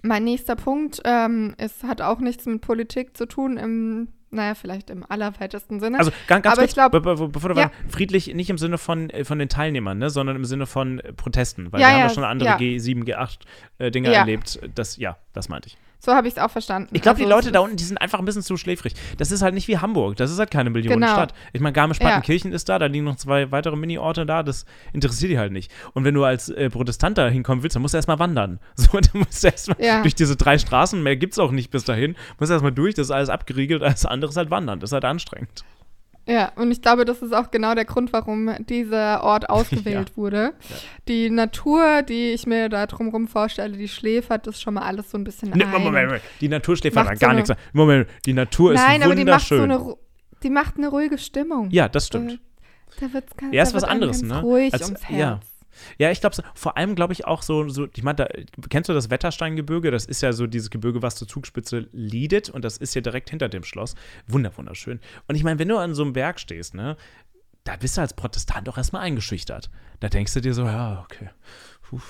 mein 0.03 0.24
nächster 0.24 0.55
Punkt 0.55 1.01
ähm, 1.05 1.55
ist, 1.57 1.83
hat 1.83 2.01
auch 2.01 2.19
nichts 2.19 2.45
mit 2.45 2.62
Politik 2.62 3.17
zu 3.17 3.25
tun 3.25 3.57
im 3.57 4.10
naja, 4.33 4.55
vielleicht 4.55 4.89
im 4.89 5.05
allerweitesten 5.07 5.79
Sinne. 5.79 6.00
Also 6.00 6.12
ganz, 6.27 6.43
ganz 6.43 6.53
Aber 6.53 6.62
kurz, 6.63 6.72
ich 6.72 6.74
glaub, 6.74 6.91
be 6.91 7.01
be 7.01 7.27
bevor 7.27 7.53
du 7.53 7.60
ja. 7.60 7.72
friedlich 7.88 8.33
nicht 8.33 8.50
im 8.50 8.57
Sinne 8.57 8.79
von, 8.79 9.12
äh, 9.12 9.25
von 9.25 9.38
den 9.38 9.48
Teilnehmern, 9.48 10.00
ne, 10.00 10.10
sondern 10.10 10.36
im 10.36 10.45
Sinne 10.45 10.65
von 10.65 11.01
Protesten, 11.15 11.72
weil 11.72 11.79
ja, 11.79 11.88
wir 11.88 11.91
ja, 11.91 12.00
haben 12.00 12.10
ja 12.10 12.13
schon 12.15 12.24
andere 12.24 12.50
ja. 12.50 12.57
G7, 12.57 13.03
G8 13.03 13.38
äh, 13.77 13.91
Dinge 13.91 14.12
erlebt. 14.12 14.60
Das, 14.74 14.98
ja, 14.98 15.17
das 15.33 15.50
meinte 15.50 15.67
ich. 15.67 15.77
So 16.03 16.13
habe 16.13 16.27
ich 16.27 16.33
es 16.33 16.39
auch 16.39 16.51
verstanden. 16.51 16.89
Ich 16.91 17.01
glaube, 17.01 17.15
also, 17.15 17.24
die 17.24 17.29
Leute 17.29 17.51
da 17.53 17.62
unten, 17.62 17.77
die 17.77 17.83
sind 17.86 17.98
einfach 17.98 18.19
ein 18.19 18.25
bisschen 18.25 18.41
zu 18.41 18.57
schläfrig. 18.57 18.93
Das 19.17 19.31
ist 19.31 19.41
halt 19.41 19.53
nicht 19.53 19.69
wie 19.69 19.77
Hamburg. 19.77 20.17
Das 20.17 20.31
ist 20.31 20.38
halt 20.38 20.51
keine 20.51 20.69
Millionenstadt. 20.69 21.31
Genau. 21.31 21.50
Ich 21.53 21.62
meine, 21.62 21.72
Garmisch-Partenkirchen 21.72 22.51
ja. 22.51 22.55
ist 22.57 22.67
da, 22.67 22.77
da 22.77 22.88
liegen 22.88 23.05
noch 23.05 23.15
zwei 23.15 23.51
weitere 23.51 23.77
Mini-Orte 23.77 24.25
da. 24.25 24.43
Das 24.43 24.65
interessiert 24.91 25.31
die 25.31 25.39
halt 25.39 25.53
nicht. 25.53 25.72
Und 25.93 26.03
wenn 26.03 26.13
du 26.13 26.25
als 26.25 26.50
äh, 26.50 26.69
Protestant 26.69 27.17
da 27.17 27.29
hinkommen 27.29 27.63
willst, 27.63 27.77
dann 27.77 27.81
musst 27.81 27.93
du 27.93 27.98
erstmal 27.98 28.19
wandern. 28.19 28.60
So, 28.75 29.00
dann 29.00 29.22
musst 29.22 29.43
du 29.43 29.48
erstmal 29.48 29.77
ja. 29.79 30.01
durch 30.01 30.13
diese 30.13 30.36
drei 30.36 30.57
Straßen, 30.57 31.01
mehr 31.01 31.15
gibt 31.15 31.33
es 31.33 31.39
auch 31.39 31.51
nicht 31.51 31.72
bis 31.72 31.86
dahin, 31.86 32.17
musst 32.38 32.50
du 32.50 32.53
erstmal 32.53 32.74
durch, 32.74 32.95
das 32.95 33.07
ist 33.07 33.12
alles 33.12 33.29
abgeriegelt, 33.29 33.81
alles 33.81 34.05
andere 34.05 34.29
ist 34.29 34.36
halt 34.36 34.50
wandern. 34.50 34.81
Das 34.81 34.89
ist 34.89 34.93
halt 34.93 35.05
anstrengend. 35.05 35.63
Ja, 36.25 36.53
und 36.56 36.72
ich 36.72 36.82
glaube, 36.82 37.03
das 37.03 37.22
ist 37.22 37.34
auch 37.34 37.51
genau 37.51 37.75
der 37.75 37.84
Grund, 37.84 38.13
warum 38.13 38.50
dieser 38.70 39.24
Ort 39.24 39.50
ausgewählt 39.50 40.12
ja. 40.12 40.18
wurde. 40.18 40.38
Ja. 40.38 40.75
Die 41.08 41.30
Natur, 41.30 42.01
die 42.01 42.32
ich 42.32 42.48
mir 42.48 42.70
da 42.70 42.88
drumherum 42.88 43.27
vorstelle, 43.27 43.75
die 43.75 43.89
schläfert 43.89 44.48
das 44.48 44.62
schon 44.62 44.75
mal 44.75 44.84
alles 44.84 45.12
so 45.12 45.18
ein 45.18 45.25
bisschen 45.25 45.50
nee, 45.50 45.63
ein. 45.63 45.72
Moment, 45.72 46.08
Moment, 46.08 46.24
die 46.39 46.48
Natur 46.48 46.77
schläfert 46.77 47.08
da 47.08 47.13
gar 47.15 47.32
so 47.32 47.36
nichts. 47.36 47.51
Moment, 47.74 48.08
die 48.25 48.34
Natur 48.34 48.74
Nein, 48.74 49.01
ist 49.01 49.08
wunderschön. 49.08 49.58
Nein, 49.58 49.72
aber 49.72 49.82
die 49.82 49.82
macht, 49.82 49.82
so 49.82 49.86
eine, 49.86 49.98
die 50.44 50.50
macht 50.50 50.77
eine 50.77 50.88
ruhige 50.88 51.18
Stimmung. 51.18 51.70
Ja, 51.72 51.89
das 51.89 52.08
stimmt. 52.08 52.39
Da, 53.00 53.08
da 53.08 53.13
wird's 53.13 53.36
ganz, 53.36 53.53
ja, 53.53 53.64
ist 53.64 53.74
was 53.74 53.83
anderes, 53.83 54.22
ne? 54.22 54.42
ruhig 54.42 54.74
Als, 54.74 54.86
ums 54.86 55.03
Herz. 55.03 55.20
Ja. 55.20 55.40
Ja, 55.98 56.12
ich 56.12 56.22
glaube, 56.22 56.36
vor 56.55 56.77
allem 56.77 56.96
glaube 56.96 57.14
ich 57.14 57.25
auch 57.25 57.42
so, 57.42 57.68
so 57.70 57.88
ich 57.96 58.03
meine, 58.03 58.27
kennst 58.70 58.90
du 58.90 58.94
das 58.94 59.09
Wettersteingebirge? 59.09 59.92
Das 59.92 60.05
ist 60.05 60.22
ja 60.22 60.33
so 60.33 60.48
dieses 60.48 60.70
Gebirge, 60.70 61.01
was 61.01 61.16
zur 61.16 61.27
Zugspitze 61.27 61.88
leadet 61.92 62.50
und 62.50 62.64
das 62.64 62.77
ist 62.77 62.96
ja 62.96 63.01
direkt 63.01 63.29
hinter 63.29 63.50
dem 63.50 63.64
Schloss. 63.64 63.96
Wunderschön. 64.27 65.00
Und 65.27 65.36
ich 65.36 65.44
meine, 65.44 65.59
wenn 65.59 65.70
du 65.70 65.77
an 65.77 65.94
so 65.94 66.03
einem 66.03 66.14
Berg 66.14 66.40
stehst, 66.40 66.74
ne, 66.74 66.98
da 67.64 67.75
bist 67.75 67.98
du 67.98 68.01
als 68.01 68.14
Protestant 68.14 68.68
doch 68.68 68.77
erstmal 68.77 69.03
eingeschüchtert. 69.03 69.70
Da 70.00 70.09
denkst 70.09 70.33
du 70.33 70.42
dir 70.42 70.53
so, 70.53 70.66
ja, 70.66 71.01
okay. 71.03 71.29
Puh. 71.81 72.01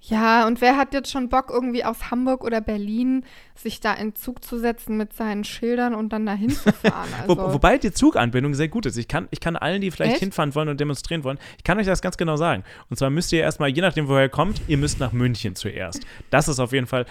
Ja, 0.00 0.46
und 0.46 0.60
wer 0.60 0.76
hat 0.76 0.94
jetzt 0.94 1.10
schon 1.10 1.28
Bock, 1.28 1.50
irgendwie 1.50 1.84
aus 1.84 2.10
Hamburg 2.10 2.44
oder 2.44 2.60
Berlin 2.60 3.24
sich 3.58 3.80
da 3.80 3.94
in 3.94 4.14
Zug 4.14 4.44
zu 4.44 4.58
setzen 4.58 4.96
mit 4.96 5.12
seinen 5.12 5.44
Schildern 5.44 5.94
und 5.94 6.12
dann 6.12 6.26
dahin 6.26 6.50
zu 6.50 6.72
fahren? 6.72 7.08
Also 7.20 7.36
Wo, 7.36 7.54
wobei 7.54 7.78
die 7.78 7.92
Zuganbindung 7.92 8.54
sehr 8.54 8.68
gut 8.68 8.86
ist. 8.86 8.96
Ich 8.96 9.08
kann, 9.08 9.28
ich 9.30 9.40
kann 9.40 9.56
allen, 9.56 9.80
die 9.80 9.90
vielleicht 9.90 10.12
Echt? 10.12 10.20
hinfahren 10.20 10.54
wollen 10.54 10.68
und 10.68 10.80
demonstrieren 10.80 11.24
wollen, 11.24 11.38
ich 11.56 11.64
kann 11.64 11.78
euch 11.78 11.86
das 11.86 12.02
ganz 12.02 12.16
genau 12.16 12.36
sagen. 12.36 12.64
Und 12.90 12.98
zwar 12.98 13.10
müsst 13.10 13.32
ihr 13.32 13.40
erstmal, 13.40 13.68
je 13.68 13.82
nachdem, 13.82 14.08
woher 14.08 14.22
ihr 14.22 14.28
kommt, 14.28 14.60
ihr 14.68 14.78
müsst 14.78 15.00
nach 15.00 15.12
München 15.12 15.54
zuerst. 15.54 16.06
Das 16.30 16.48
ist 16.48 16.60
auf 16.60 16.72
jeden 16.72 16.86
Fall, 16.86 17.06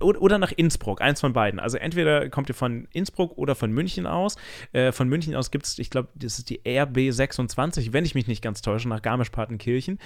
oder 0.00 0.38
nach 0.38 0.52
Innsbruck, 0.52 1.00
eins 1.00 1.20
von 1.20 1.32
beiden. 1.32 1.60
Also 1.60 1.76
entweder 1.78 2.28
kommt 2.28 2.48
ihr 2.48 2.54
von 2.54 2.88
Innsbruck 2.92 3.36
oder 3.36 3.54
von 3.54 3.70
München 3.70 4.06
aus. 4.06 4.36
Äh, 4.72 4.92
von 4.92 5.08
München 5.08 5.34
aus 5.34 5.50
gibt 5.50 5.66
es, 5.66 5.78
ich 5.78 5.90
glaube, 5.90 6.08
das 6.14 6.38
ist 6.38 6.50
die 6.50 6.60
RB26, 6.62 7.92
wenn 7.92 8.04
ich 8.04 8.14
mich 8.14 8.26
nicht 8.26 8.42
ganz 8.42 8.62
täusche, 8.62 8.88
nach 8.88 9.02
Garmisch-Partenkirchen. 9.02 9.98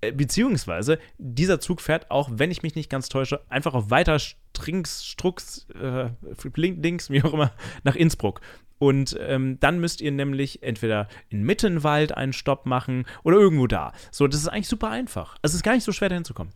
Äh, 0.00 0.12
beziehungsweise 0.12 0.98
dieser 1.18 1.60
Zug 1.60 1.80
fährt 1.80 2.10
auch, 2.10 2.30
wenn 2.32 2.50
ich 2.50 2.62
mich 2.62 2.74
nicht 2.74 2.90
ganz 2.90 3.08
täusche, 3.08 3.40
einfach 3.48 3.74
auf 3.74 3.90
weiter 3.90 4.18
Strings, 4.56 5.04
Strux, 5.04 5.66
äh, 5.70 6.10
links, 6.56 7.10
wie 7.10 7.22
auch 7.22 7.32
immer, 7.32 7.52
nach 7.84 7.94
Innsbruck. 7.94 8.40
Und 8.78 9.16
ähm, 9.20 9.58
dann 9.60 9.80
müsst 9.80 10.00
ihr 10.00 10.12
nämlich 10.12 10.62
entweder 10.62 11.08
in 11.28 11.42
Mittenwald 11.42 12.12
einen 12.12 12.32
Stopp 12.32 12.66
machen 12.66 13.06
oder 13.22 13.38
irgendwo 13.38 13.66
da. 13.66 13.92
So, 14.10 14.26
das 14.26 14.40
ist 14.40 14.48
eigentlich 14.48 14.68
super 14.68 14.90
einfach. 14.90 15.36
Es 15.42 15.54
ist 15.54 15.62
gar 15.62 15.72
nicht 15.72 15.84
so 15.84 15.92
schwer, 15.92 16.08
da 16.08 16.14
hinzukommen. 16.14 16.52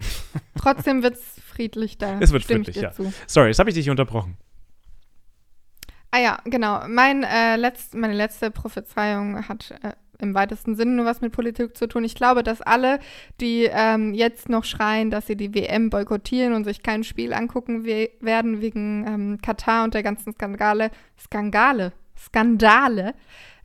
Trotzdem 0.58 1.02
wird 1.02 1.14
es 1.14 1.40
friedlich 1.40 1.96
da. 1.96 2.18
Es 2.20 2.32
wird 2.32 2.44
friedlich, 2.44 2.76
ja. 2.76 2.92
Zu. 2.92 3.12
Sorry, 3.26 3.48
jetzt 3.48 3.58
habe 3.58 3.70
ich 3.70 3.74
dich 3.74 3.88
unterbrochen. 3.88 4.36
Ah 6.10 6.18
ja, 6.18 6.38
genau. 6.44 6.86
Mein, 6.88 7.24
äh, 7.24 7.56
letzt, 7.56 7.94
meine 7.94 8.14
letzte 8.14 8.50
Prophezeiung 8.50 9.48
hat 9.48 9.70
äh, 9.82 9.92
im 10.18 10.34
weitesten 10.34 10.76
Sinne 10.76 10.92
nur 10.92 11.04
was 11.04 11.20
mit 11.20 11.32
Politik 11.32 11.76
zu 11.76 11.86
tun. 11.88 12.04
Ich 12.04 12.14
glaube, 12.14 12.42
dass 12.42 12.62
alle, 12.62 12.98
die 13.40 13.68
ähm, 13.70 14.14
jetzt 14.14 14.48
noch 14.48 14.64
schreien, 14.64 15.10
dass 15.10 15.26
sie 15.26 15.36
die 15.36 15.54
WM 15.54 15.90
boykottieren 15.90 16.52
und 16.52 16.64
sich 16.64 16.82
kein 16.82 17.04
Spiel 17.04 17.32
angucken 17.32 17.84
we 17.84 18.10
werden 18.20 18.60
wegen 18.60 19.06
ähm, 19.06 19.38
Katar 19.42 19.84
und 19.84 19.94
der 19.94 20.02
ganzen 20.02 20.32
Skandale, 20.32 20.90
Skandale, 21.18 21.92
Skandale, 22.16 23.14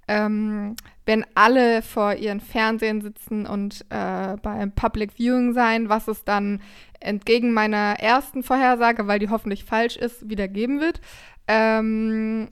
ähm, 0.07 0.75
werden 1.05 1.25
alle 1.35 1.81
vor 1.81 2.15
ihren 2.15 2.41
Fernsehen 2.41 3.01
sitzen 3.01 3.45
und 3.45 3.85
äh, 3.89 4.35
beim 4.41 4.71
Public 4.73 5.13
Viewing 5.13 5.53
sein, 5.53 5.89
was 5.89 6.07
es 6.07 6.23
dann 6.25 6.61
entgegen 6.99 7.53
meiner 7.53 7.99
ersten 7.99 8.43
Vorhersage, 8.43 9.07
weil 9.07 9.19
die 9.19 9.29
hoffentlich 9.29 9.63
falsch 9.63 9.97
ist, 9.97 10.29
wieder 10.29 10.47
geben 10.47 10.79
wird. 10.79 11.01
Ähm, 11.47 12.49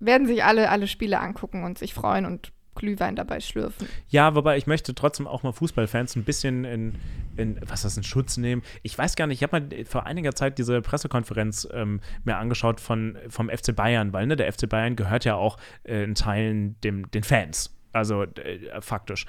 werden 0.00 0.26
sich 0.26 0.44
alle 0.44 0.70
alle 0.70 0.86
Spiele 0.86 1.18
angucken 1.18 1.64
und 1.64 1.78
sich 1.78 1.94
freuen 1.94 2.24
und 2.24 2.52
Glühwein 2.78 3.16
dabei 3.16 3.40
schlürfen. 3.40 3.88
Ja, 4.08 4.34
wobei 4.34 4.56
ich 4.56 4.66
möchte 4.66 4.94
trotzdem 4.94 5.26
auch 5.26 5.42
mal 5.42 5.52
Fußballfans 5.52 6.16
ein 6.16 6.24
bisschen 6.24 6.64
in, 6.64 6.94
in 7.36 7.60
was 7.66 7.82
das 7.82 7.96
in 7.96 8.02
Schutz 8.02 8.36
nehmen. 8.36 8.62
Ich 8.82 8.96
weiß 8.96 9.16
gar 9.16 9.26
nicht, 9.26 9.42
ich 9.42 9.42
habe 9.42 9.60
mal 9.60 9.84
vor 9.84 10.06
einiger 10.06 10.34
Zeit 10.34 10.58
diese 10.58 10.80
Pressekonferenz 10.80 11.68
ähm, 11.72 12.00
mir 12.24 12.36
angeschaut 12.36 12.80
von, 12.80 13.18
vom 13.28 13.50
FC 13.50 13.74
Bayern, 13.74 14.12
weil 14.12 14.26
ne, 14.26 14.36
der 14.36 14.52
FC 14.52 14.68
Bayern 14.68 14.96
gehört 14.96 15.24
ja 15.24 15.34
auch 15.34 15.58
äh, 15.84 16.04
in 16.04 16.14
Teilen 16.14 16.80
dem, 16.80 17.10
den 17.10 17.22
Fans. 17.22 17.74
Also 17.92 18.22
äh, 18.22 18.80
faktisch. 18.80 19.26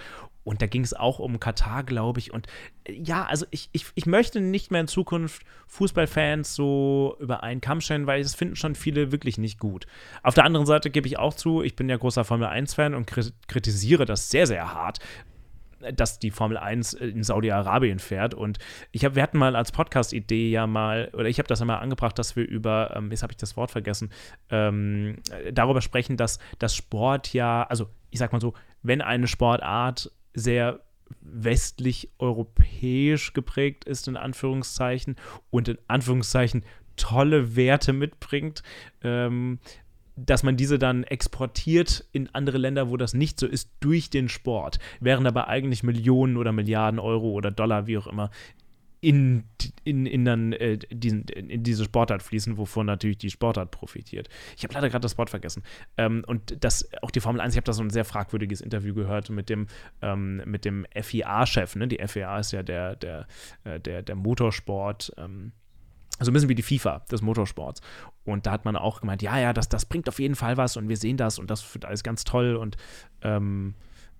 Und 0.50 0.64
da 0.64 0.66
ging 0.66 0.82
es 0.82 0.96
auch 0.96 1.20
um 1.20 1.40
Katar, 1.40 1.84
glaube 1.84 2.18
ich. 2.18 2.34
Und 2.34 2.48
äh, 2.86 2.94
ja, 2.94 3.24
also 3.26 3.46
ich, 3.52 3.70
ich, 3.72 3.86
ich 3.94 4.08
möchte 4.08 4.42
nicht 4.42 4.72
mehr 4.72 4.82
in 4.82 4.88
Zukunft 4.88 5.44
Fußballfans 5.68 6.56
so 6.56 7.16
über 7.20 7.44
einen 7.44 7.62
Kamm 7.62 7.82
stellen, 7.82 8.08
weil 8.08 8.24
das 8.24 8.34
finden 8.34 8.56
schon 8.56 8.74
viele 8.74 9.12
wirklich 9.12 9.38
nicht 9.38 9.60
gut. 9.60 9.86
Auf 10.24 10.34
der 10.34 10.46
anderen 10.46 10.66
Seite 10.66 10.90
gebe 10.90 11.08
ich 11.08 11.20
auch 11.20 11.36
zu, 11.36 11.62
ich 11.62 11.76
bin 11.76 11.88
ja 11.88 11.98
großer 11.98 12.24
Formel 12.24 12.48
1-Fan 12.48 12.96
und 12.96 13.06
kritisiere 13.48 14.06
das 14.06 14.32
sehr, 14.32 14.48
sehr 14.48 14.74
hart, 14.74 14.98
dass 15.94 16.18
die 16.18 16.32
Formel 16.32 16.58
1 16.58 16.94
in 16.94 17.22
Saudi-Arabien 17.22 18.00
fährt. 18.00 18.34
Und 18.34 18.58
ich 18.92 19.06
habe, 19.06 19.14
wir 19.14 19.22
hatten 19.22 19.38
mal 19.38 19.56
als 19.56 19.72
Podcast-Idee 19.72 20.50
ja 20.50 20.66
mal, 20.66 21.12
oder 21.14 21.28
ich 21.28 21.38
habe 21.38 21.48
das 21.48 21.62
einmal 21.62 21.78
angebracht, 21.78 22.18
dass 22.18 22.36
wir 22.36 22.48
über, 22.48 22.96
ähm, 22.96 23.12
jetzt 23.12 23.22
habe 23.22 23.34
ich 23.34 23.38
das 23.38 23.56
Wort 23.56 23.70
vergessen, 23.70 24.10
ähm, 24.50 25.18
darüber 25.54 25.82
sprechen, 25.82 26.18
dass 26.18 26.40
das 26.58 26.76
Sport 26.76 27.34
ja, 27.34 27.62
also 27.70 27.88
ich 28.10 28.18
sag 28.18 28.34
mal 28.34 28.42
so, 28.42 28.56
wenn 28.82 29.04
eine 29.04 29.28
Sportart 29.28 30.10
sehr 30.34 30.82
westlich-europäisch 31.22 33.34
geprägt 33.34 33.86
ist, 33.86 34.08
in 34.08 34.18
Anführungszeichen, 34.18 35.16
und 35.50 35.68
in 35.68 35.78
Anführungszeichen 35.88 36.64
tolle 36.96 37.56
Werte 37.56 37.94
mitbringt, 37.94 38.62
ähm, 39.04 39.60
dass 40.26 40.44
man 40.44 40.58
diese 40.58 40.78
dann 40.78 41.04
exportiert 41.04 42.06
in 42.12 42.30
andere 42.34 42.58
Länder, 42.58 42.90
wo 42.90 42.98
das 42.98 43.14
nicht 43.14 43.40
so 43.40 43.48
ist, 43.48 43.72
durch 43.80 44.10
den 44.10 44.28
Sport, 44.28 44.80
während 45.00 45.28
aber 45.28 45.48
eigentlich 45.48 45.84
Millionen 45.84 46.38
oder 46.38 46.52
Milliarden 46.52 47.00
Euro 47.00 47.32
oder 47.32 47.52
Dollar, 47.52 47.88
wie 47.88 47.98
auch 47.98 48.08
immer, 48.08 48.30
in, 49.02 49.46
in, 49.84 50.06
in 50.06 50.26
dann 50.26 50.54
äh, 50.54 50.78
diesen, 50.78 51.24
in 51.30 51.64
diese 51.64 51.86
Sportart 51.86 52.22
fließen, 52.22 52.58
wovon 52.58 52.86
natürlich 52.86 53.18
die 53.18 53.30
Sportart 53.30 53.72
profitiert. 53.72 54.28
Ich 54.58 54.64
habe 54.64 54.74
leider 54.74 54.90
gerade 54.90 55.04
das 55.04 55.18
Wort 55.18 55.30
vergessen. 55.30 55.64
Ähm, 55.98 56.24
und 56.28 56.64
das, 56.64 56.90
auch 57.02 57.12
die 57.12 57.22
Formel 57.22 57.42
1, 57.42 57.54
ich 57.54 57.58
habe 57.58 57.66
da 57.66 57.74
so 57.74 57.82
ein 57.82 57.90
sehr 57.90 58.06
fragwürdiges 58.06 58.60
Interview 58.60 58.94
gehört 58.94 59.30
mit 59.30 59.50
dem, 59.50 59.68
ähm, 60.02 60.42
mit 60.46 60.66
dem 60.66 60.86
FIA-Chef. 60.94 61.76
Ne? 61.76 61.88
Die 61.88 62.06
FIA 62.06 62.40
ist 62.40 62.52
ja 62.52 62.62
der, 62.62 62.96
der, 62.98 63.28
äh, 63.64 63.80
der, 63.80 64.02
der 64.02 64.16
Motorsport. 64.16 65.14
Ähm, 65.18 65.54
so 66.20 66.32
ein 66.32 66.34
bisschen 66.34 66.50
wie 66.50 66.56
die 66.56 66.64
FIFA 66.64 67.06
des 67.10 67.22
Motorsports. 67.22 67.82
Und 68.26 68.46
da 68.46 68.52
hat 68.52 68.66
man 68.66 68.76
auch 68.76 69.00
gemeint, 69.00 69.22
ja, 69.22 69.40
ja, 69.40 69.54
das, 69.54 69.70
das 69.70 69.86
bringt 69.86 70.10
auf 70.10 70.20
jeden 70.20 70.36
Fall 70.36 70.58
was 70.58 70.76
und 70.76 70.90
wir 70.90 70.98
sehen 70.98 71.16
das 71.16 71.40
und 71.40 71.50
das 71.50 71.78
alles 71.86 72.04
ganz 72.04 72.26
toll. 72.26 72.58
Und 72.58 72.76
ähm, 73.22 73.76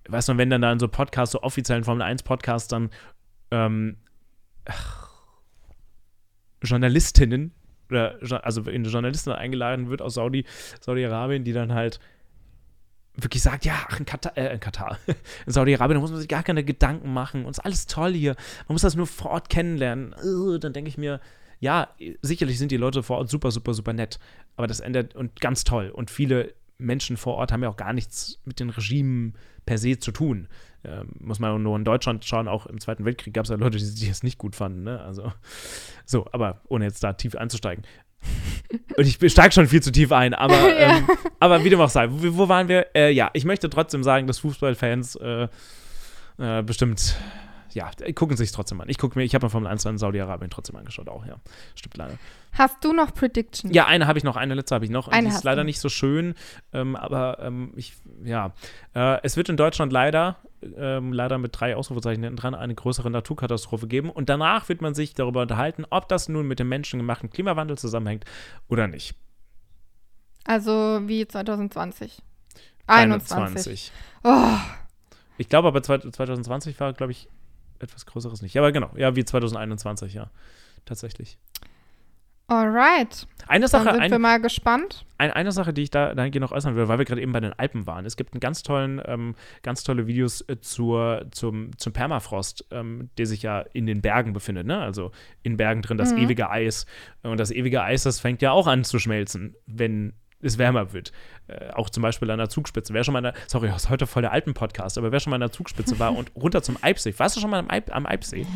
weißt 0.08 0.30
du, 0.30 0.38
wenn 0.38 0.48
dann 0.48 0.62
da 0.62 0.72
in 0.72 0.78
so 0.78 0.88
Podcasts, 0.88 1.32
so 1.32 1.42
offiziellen 1.42 1.84
Formel 1.84 2.02
1 2.02 2.22
Podcasts 2.22 2.68
dann 2.68 2.88
ähm, 3.50 3.96
ach, 4.70 5.08
Journalistinnen 6.62 7.52
oder 7.90 8.18
also 8.44 8.62
in 8.62 8.84
Journalisten 8.84 9.30
eingeladen 9.32 9.90
wird 9.90 10.02
aus 10.02 10.14
Saudi, 10.14 10.44
Saudi-Arabien, 10.80 11.44
die 11.44 11.52
dann 11.52 11.74
halt 11.74 11.98
wirklich 13.16 13.42
sagt, 13.42 13.64
ja, 13.64 13.74
ach, 13.88 13.98
in 13.98 14.06
Katar, 14.06 14.36
äh, 14.36 14.54
in 14.54 14.60
Katar, 14.60 14.98
in 15.46 15.52
Saudi-Arabien, 15.52 15.96
da 15.96 16.00
muss 16.00 16.10
man 16.10 16.20
sich 16.20 16.28
gar 16.28 16.42
keine 16.42 16.64
Gedanken 16.64 17.12
machen 17.12 17.44
und 17.44 17.50
ist 17.50 17.60
alles 17.60 17.86
toll 17.86 18.12
hier. 18.12 18.36
Man 18.68 18.74
muss 18.74 18.82
das 18.82 18.94
nur 18.94 19.06
vor 19.06 19.32
Ort 19.32 19.48
kennenlernen. 19.48 20.14
dann 20.60 20.72
denke 20.72 20.88
ich 20.88 20.98
mir, 20.98 21.20
ja, 21.58 21.88
sicherlich 22.22 22.58
sind 22.58 22.70
die 22.70 22.76
Leute 22.76 23.02
vor 23.02 23.18
Ort 23.18 23.28
super, 23.28 23.50
super, 23.50 23.74
super 23.74 23.92
nett, 23.92 24.18
aber 24.56 24.66
das 24.66 24.80
ändert 24.80 25.14
und 25.14 25.40
ganz 25.40 25.64
toll. 25.64 25.90
Und 25.90 26.10
viele 26.10 26.54
Menschen 26.80 27.16
vor 27.16 27.34
Ort 27.34 27.52
haben 27.52 27.62
ja 27.62 27.68
auch 27.68 27.76
gar 27.76 27.92
nichts 27.92 28.40
mit 28.44 28.60
den 28.60 28.70
Regimen 28.70 29.34
per 29.66 29.78
se 29.78 29.98
zu 29.98 30.12
tun. 30.12 30.48
Ähm, 30.82 31.10
muss 31.18 31.38
man 31.38 31.62
nur 31.62 31.76
in 31.76 31.84
Deutschland 31.84 32.24
schauen, 32.24 32.48
auch 32.48 32.66
im 32.66 32.80
Zweiten 32.80 33.04
Weltkrieg 33.04 33.34
gab 33.34 33.44
es 33.44 33.50
ja 33.50 33.56
Leute, 33.56 33.78
die, 33.78 33.94
die 33.94 34.08
es 34.08 34.22
nicht 34.22 34.38
gut 34.38 34.56
fanden. 34.56 34.82
Ne? 34.82 35.00
Also, 35.00 35.32
so, 36.06 36.26
aber 36.32 36.60
ohne 36.68 36.86
jetzt 36.86 37.04
da 37.04 37.12
tief 37.12 37.36
einzusteigen. 37.36 37.84
Und 38.96 39.06
ich 39.06 39.32
steige 39.32 39.52
schon 39.52 39.66
viel 39.66 39.82
zu 39.82 39.92
tief 39.92 40.12
ein, 40.12 40.34
aber, 40.34 40.54
ja. 40.80 40.98
ähm, 40.98 41.08
aber 41.38 41.64
wie 41.64 41.70
dem 41.70 41.80
auch 41.80 41.90
sei, 41.90 42.08
wo, 42.10 42.36
wo 42.36 42.48
waren 42.48 42.68
wir? 42.68 42.86
Äh, 42.94 43.12
ja, 43.12 43.30
ich 43.34 43.44
möchte 43.44 43.68
trotzdem 43.68 44.02
sagen, 44.02 44.26
dass 44.26 44.38
Fußballfans 44.38 45.16
äh, 45.16 45.48
äh, 46.38 46.62
bestimmt 46.62 47.16
ja, 47.72 47.90
gucken 48.14 48.36
sich 48.36 48.52
trotzdem 48.52 48.80
an. 48.80 48.88
Ich 48.88 48.98
gucke 48.98 49.18
mir, 49.18 49.24
ich 49.24 49.34
habe 49.34 49.46
mir 49.46 49.50
Formel 49.50 49.70
1 49.70 49.84
in 49.84 49.98
Saudi-Arabien 49.98 50.50
trotzdem 50.50 50.76
angeschaut, 50.76 51.08
auch, 51.08 51.26
ja. 51.26 51.36
Stimmt 51.74 51.96
leider. 51.96 52.18
Hast 52.52 52.84
du 52.84 52.92
noch 52.92 53.14
Predictions? 53.14 53.74
Ja, 53.74 53.86
eine 53.86 54.06
habe 54.06 54.18
ich 54.18 54.24
noch, 54.24 54.36
eine 54.36 54.54
letzte 54.54 54.74
habe 54.74 54.84
ich 54.84 54.90
noch. 54.90 55.08
Eine 55.08 55.28
die 55.28 55.34
ist 55.34 55.44
leider 55.44 55.62
du. 55.62 55.66
nicht 55.66 55.80
so 55.80 55.88
schön, 55.88 56.34
ähm, 56.72 56.96
aber 56.96 57.38
ähm, 57.40 57.72
ich, 57.76 57.94
ja. 58.24 58.52
Äh, 58.94 59.18
es 59.22 59.36
wird 59.36 59.48
in 59.48 59.56
Deutschland 59.56 59.92
leider, 59.92 60.36
ähm, 60.76 61.12
leider 61.12 61.38
mit 61.38 61.58
drei 61.58 61.76
Ausrufezeichen 61.76 62.22
hinten 62.22 62.36
dran, 62.36 62.54
eine 62.54 62.74
größere 62.74 63.10
Naturkatastrophe 63.10 63.86
geben. 63.86 64.10
Und 64.10 64.28
danach 64.28 64.68
wird 64.68 64.82
man 64.82 64.94
sich 64.94 65.14
darüber 65.14 65.42
unterhalten, 65.42 65.84
ob 65.90 66.08
das 66.08 66.28
nun 66.28 66.46
mit 66.46 66.58
dem 66.58 66.68
menschengemachten 66.68 67.30
Klimawandel 67.30 67.78
zusammenhängt 67.78 68.24
oder 68.68 68.88
nicht. 68.88 69.14
Also 70.44 71.00
wie 71.04 71.26
2020. 71.26 72.18
21. 72.86 73.36
21. 73.36 73.92
Oh. 74.24 74.56
Ich 75.38 75.48
glaube 75.48 75.68
aber 75.68 75.82
2020 75.82 76.78
war, 76.80 76.92
glaube 76.92 77.12
ich, 77.12 77.28
etwas 77.82 78.06
Größeres 78.06 78.42
nicht. 78.42 78.54
Ja, 78.54 78.62
aber 78.62 78.72
genau, 78.72 78.90
ja, 78.96 79.16
wie 79.16 79.24
2021, 79.24 80.14
ja. 80.14 80.30
Tatsächlich. 80.84 81.38
Alright. 82.50 83.28
Eine 83.46 83.68
Sache, 83.68 83.84
Dann 83.84 83.94
sind 83.94 84.02
ein, 84.02 84.10
wir 84.10 84.18
mal 84.18 84.40
gespannt. 84.40 85.06
Ein, 85.18 85.30
eine 85.30 85.52
Sache, 85.52 85.72
die 85.72 85.82
ich 85.82 85.90
da 85.90 86.14
dahingehend 86.14 86.42
noch 86.42 86.50
äußern 86.50 86.74
will, 86.74 86.88
weil 86.88 86.98
wir 86.98 87.04
gerade 87.04 87.22
eben 87.22 87.30
bei 87.30 87.38
den 87.38 87.52
Alpen 87.52 87.86
waren. 87.86 88.04
Es 88.04 88.16
gibt 88.16 88.32
einen 88.32 88.40
ganz 88.40 88.64
tollen, 88.64 89.00
ähm, 89.04 89.36
ganz 89.62 89.84
tolle 89.84 90.08
Videos 90.08 90.40
äh, 90.48 90.60
zur, 90.60 91.26
zum, 91.30 91.70
zum 91.78 91.92
Permafrost, 91.92 92.66
ähm, 92.72 93.08
der 93.18 93.26
sich 93.26 93.42
ja 93.42 93.60
in 93.72 93.86
den 93.86 94.02
Bergen 94.02 94.32
befindet, 94.32 94.66
ne? 94.66 94.80
Also 94.80 95.12
in 95.44 95.56
Bergen 95.56 95.82
drin 95.82 95.96
das 95.96 96.12
mhm. 96.12 96.18
ewige 96.18 96.50
Eis. 96.50 96.86
Und 97.22 97.38
das 97.38 97.52
ewige 97.52 97.84
Eis, 97.84 98.02
das 98.02 98.18
fängt 98.18 98.42
ja 98.42 98.50
auch 98.50 98.66
an 98.66 98.82
zu 98.82 98.98
schmelzen, 98.98 99.54
wenn 99.66 100.12
es 100.42 100.58
wärmer 100.58 100.92
wird. 100.92 101.12
Äh, 101.48 101.70
auch 101.70 101.90
zum 101.90 102.02
Beispiel 102.02 102.30
an 102.30 102.38
der 102.38 102.48
Zugspitze. 102.48 102.94
Wer 102.94 103.04
schon 103.04 103.12
mal, 103.12 103.22
der, 103.22 103.34
sorry, 103.46 103.68
das 103.68 103.84
ist 103.84 103.90
heute 103.90 104.06
voll 104.06 104.22
der 104.22 104.32
Alpen-Podcast, 104.32 104.98
aber 104.98 105.12
wer 105.12 105.20
schon 105.20 105.30
mal 105.30 105.36
an 105.36 105.42
der 105.42 105.52
Zugspitze 105.52 105.98
war 105.98 106.16
und 106.16 106.32
runter 106.34 106.62
zum 106.62 106.76
Eibsee, 106.80 107.14
warst 107.18 107.36
du 107.36 107.40
schon 107.40 107.50
mal 107.50 107.58
am, 107.58 107.70
Eib, 107.70 107.94
am 107.94 108.06
Eibsee? 108.06 108.46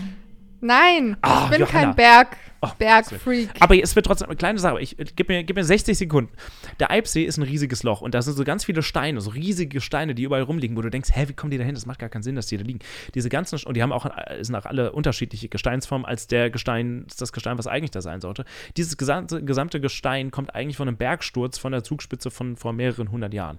Nein, 0.64 1.18
oh, 1.22 1.29
ich 1.44 1.50
bin 1.50 1.61
Johanna. 1.61 1.68
kein 1.68 1.94
Berg, 1.94 2.37
oh, 2.62 2.70
Bergfreak. 2.79 3.50
Aber 3.61 3.77
es 3.79 3.94
wird 3.94 4.07
trotzdem 4.07 4.29
eine 4.29 4.37
kleine 4.37 4.59
Sache. 4.59 4.81
Ich, 4.81 4.96
gib, 5.14 5.29
mir, 5.29 5.44
gib 5.44 5.57
mir 5.57 5.62
60 5.62 5.98
Sekunden. 5.98 6.33
Der 6.81 6.90
Eibsee 6.90 7.24
ist 7.24 7.37
ein 7.37 7.42
riesiges 7.42 7.83
Loch 7.83 8.00
und 8.00 8.14
da 8.14 8.22
sind 8.22 8.33
so 8.35 8.44
ganz 8.44 8.64
viele 8.64 8.83
Steine, 8.83 9.20
so 9.20 9.29
riesige 9.29 9.83
Steine, 9.83 10.14
die 10.14 10.22
überall 10.22 10.40
rumliegen, 10.40 10.74
wo 10.74 10.81
du 10.81 10.88
denkst, 10.88 11.11
hä, 11.12 11.29
wie 11.29 11.35
kommen 11.35 11.50
die 11.50 11.59
da 11.59 11.64
hin? 11.64 11.74
Das 11.74 11.85
macht 11.85 11.98
gar 11.98 12.09
keinen 12.09 12.22
Sinn, 12.22 12.35
dass 12.35 12.46
die 12.46 12.57
da 12.57 12.64
liegen. 12.64 12.79
Diese 13.14 13.29
ganzen, 13.29 13.62
und 13.62 13.77
die 13.77 13.83
haben 13.83 13.92
auch, 13.92 14.07
sind 14.40 14.55
auch 14.55 14.64
alle 14.64 14.92
unterschiedliche 14.92 15.50
Gesteinsformen 15.50 16.07
als 16.07 16.29
der 16.29 16.48
Gestein, 16.48 17.05
das 17.18 17.35
Gestein, 17.35 17.59
was 17.59 17.66
eigentlich 17.66 17.90
da 17.90 18.00
sein 18.00 18.22
sollte. 18.22 18.46
Dieses 18.79 18.96
gesamte, 18.96 19.44
gesamte 19.44 19.83
Gestein 19.83 20.31
kommt 20.31 20.55
eigentlich 20.55 20.79
von 20.79 20.88
einem 20.88 20.96
Bergsturz 20.96 21.59
von 21.59 21.72
der 21.72 21.85
Zugspitze 21.85 22.31
von 22.31 22.57
vor 22.57 22.72
mehreren 22.72 23.11
hundert 23.11 23.35
Jahren. 23.35 23.59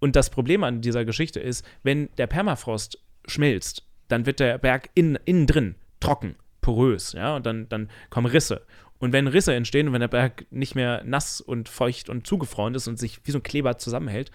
Und 0.00 0.16
das 0.16 0.30
Problem 0.30 0.64
an 0.64 0.80
dieser 0.80 1.04
Geschichte 1.04 1.40
ist, 1.40 1.62
wenn 1.82 2.08
der 2.16 2.26
Permafrost 2.26 2.98
schmilzt, 3.26 3.86
dann 4.08 4.24
wird 4.24 4.40
der 4.40 4.56
Berg 4.56 4.88
in, 4.94 5.18
innen 5.26 5.46
drin 5.46 5.74
trocken, 6.02 6.36
porös, 6.60 7.12
ja, 7.12 7.36
und 7.36 7.46
dann, 7.46 7.68
dann 7.68 7.90
kommen 8.10 8.26
Risse. 8.26 8.66
Und 8.98 9.12
wenn 9.12 9.26
Risse 9.26 9.54
entstehen 9.54 9.88
und 9.88 9.94
wenn 9.94 10.00
der 10.00 10.08
Berg 10.08 10.46
nicht 10.50 10.74
mehr 10.74 11.02
nass 11.04 11.40
und 11.40 11.68
feucht 11.68 12.08
und 12.08 12.26
zugefroren 12.26 12.74
ist 12.74 12.86
und 12.86 12.98
sich 12.98 13.20
wie 13.24 13.32
so 13.32 13.38
ein 13.38 13.42
Kleber 13.42 13.76
zusammenhält, 13.78 14.30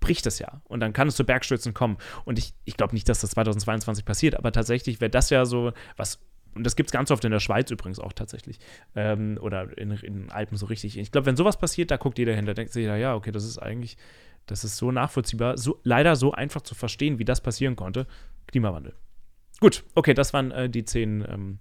bricht 0.00 0.26
es 0.26 0.38
ja. 0.38 0.62
Und 0.64 0.80
dann 0.80 0.92
kann 0.92 1.08
es 1.08 1.16
zu 1.16 1.24
Bergstürzen 1.24 1.74
kommen. 1.74 1.98
Und 2.24 2.38
ich, 2.38 2.54
ich 2.64 2.76
glaube 2.76 2.94
nicht, 2.94 3.08
dass 3.08 3.20
das 3.20 3.30
2022 3.30 4.04
passiert, 4.04 4.34
aber 4.34 4.52
tatsächlich 4.52 5.00
wäre 5.00 5.10
das 5.10 5.30
ja 5.30 5.44
so 5.44 5.72
was. 5.96 6.20
Und 6.54 6.64
das 6.64 6.76
gibt 6.76 6.88
es 6.88 6.92
ganz 6.92 7.10
oft 7.10 7.24
in 7.24 7.30
der 7.30 7.40
Schweiz 7.40 7.70
übrigens 7.70 7.98
auch 7.98 8.12
tatsächlich. 8.12 8.58
Ähm, 8.94 9.38
oder 9.40 9.76
in, 9.78 9.90
in 9.90 10.30
Alpen 10.30 10.56
so 10.56 10.66
richtig. 10.66 10.98
Ich 10.98 11.10
glaube, 11.12 11.26
wenn 11.26 11.36
sowas 11.36 11.58
passiert, 11.58 11.90
da 11.90 11.96
guckt 11.96 12.18
jeder 12.18 12.34
hin, 12.34 12.44
da 12.46 12.52
denkt 12.52 12.72
sich 12.72 12.82
jeder, 12.82 12.96
ja, 12.96 13.14
okay, 13.14 13.30
das 13.30 13.44
ist 13.44 13.58
eigentlich, 13.58 13.96
das 14.46 14.64
ist 14.64 14.76
so 14.76 14.90
nachvollziehbar, 14.90 15.56
so, 15.56 15.80
leider 15.82 16.16
so 16.16 16.32
einfach 16.32 16.60
zu 16.62 16.74
verstehen, 16.74 17.18
wie 17.18 17.24
das 17.24 17.40
passieren 17.40 17.76
konnte. 17.76 18.06
Klimawandel. 18.46 18.94
Gut, 19.62 19.84
okay, 19.94 20.12
das 20.12 20.32
waren 20.32 20.50
äh, 20.50 20.68
die 20.68 20.84
zehn, 20.84 21.24
ähm, 21.28 21.60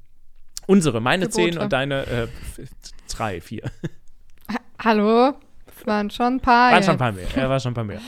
unsere, 0.65 1.01
meine 1.01 1.27
Gebote. 1.27 1.51
zehn 1.51 1.57
und 1.59 1.71
deine 1.71 2.07
äh, 2.07 2.27
drei, 3.07 3.39
vier. 3.39 3.69
Hallo? 4.83 5.35
Das 5.67 5.85
waren 5.85 6.09
schon 6.09 6.33
ein 6.37 6.39
paar. 6.39 6.71
Waren 6.71 6.81
schon 6.81 6.93
ein 6.93 6.97
paar 6.97 7.11
mehr. 7.11 7.27
Ja, 7.35 7.47
war 7.47 7.59
schon 7.59 7.73
ein 7.73 7.75
paar 7.75 7.83
mehr. 7.83 8.01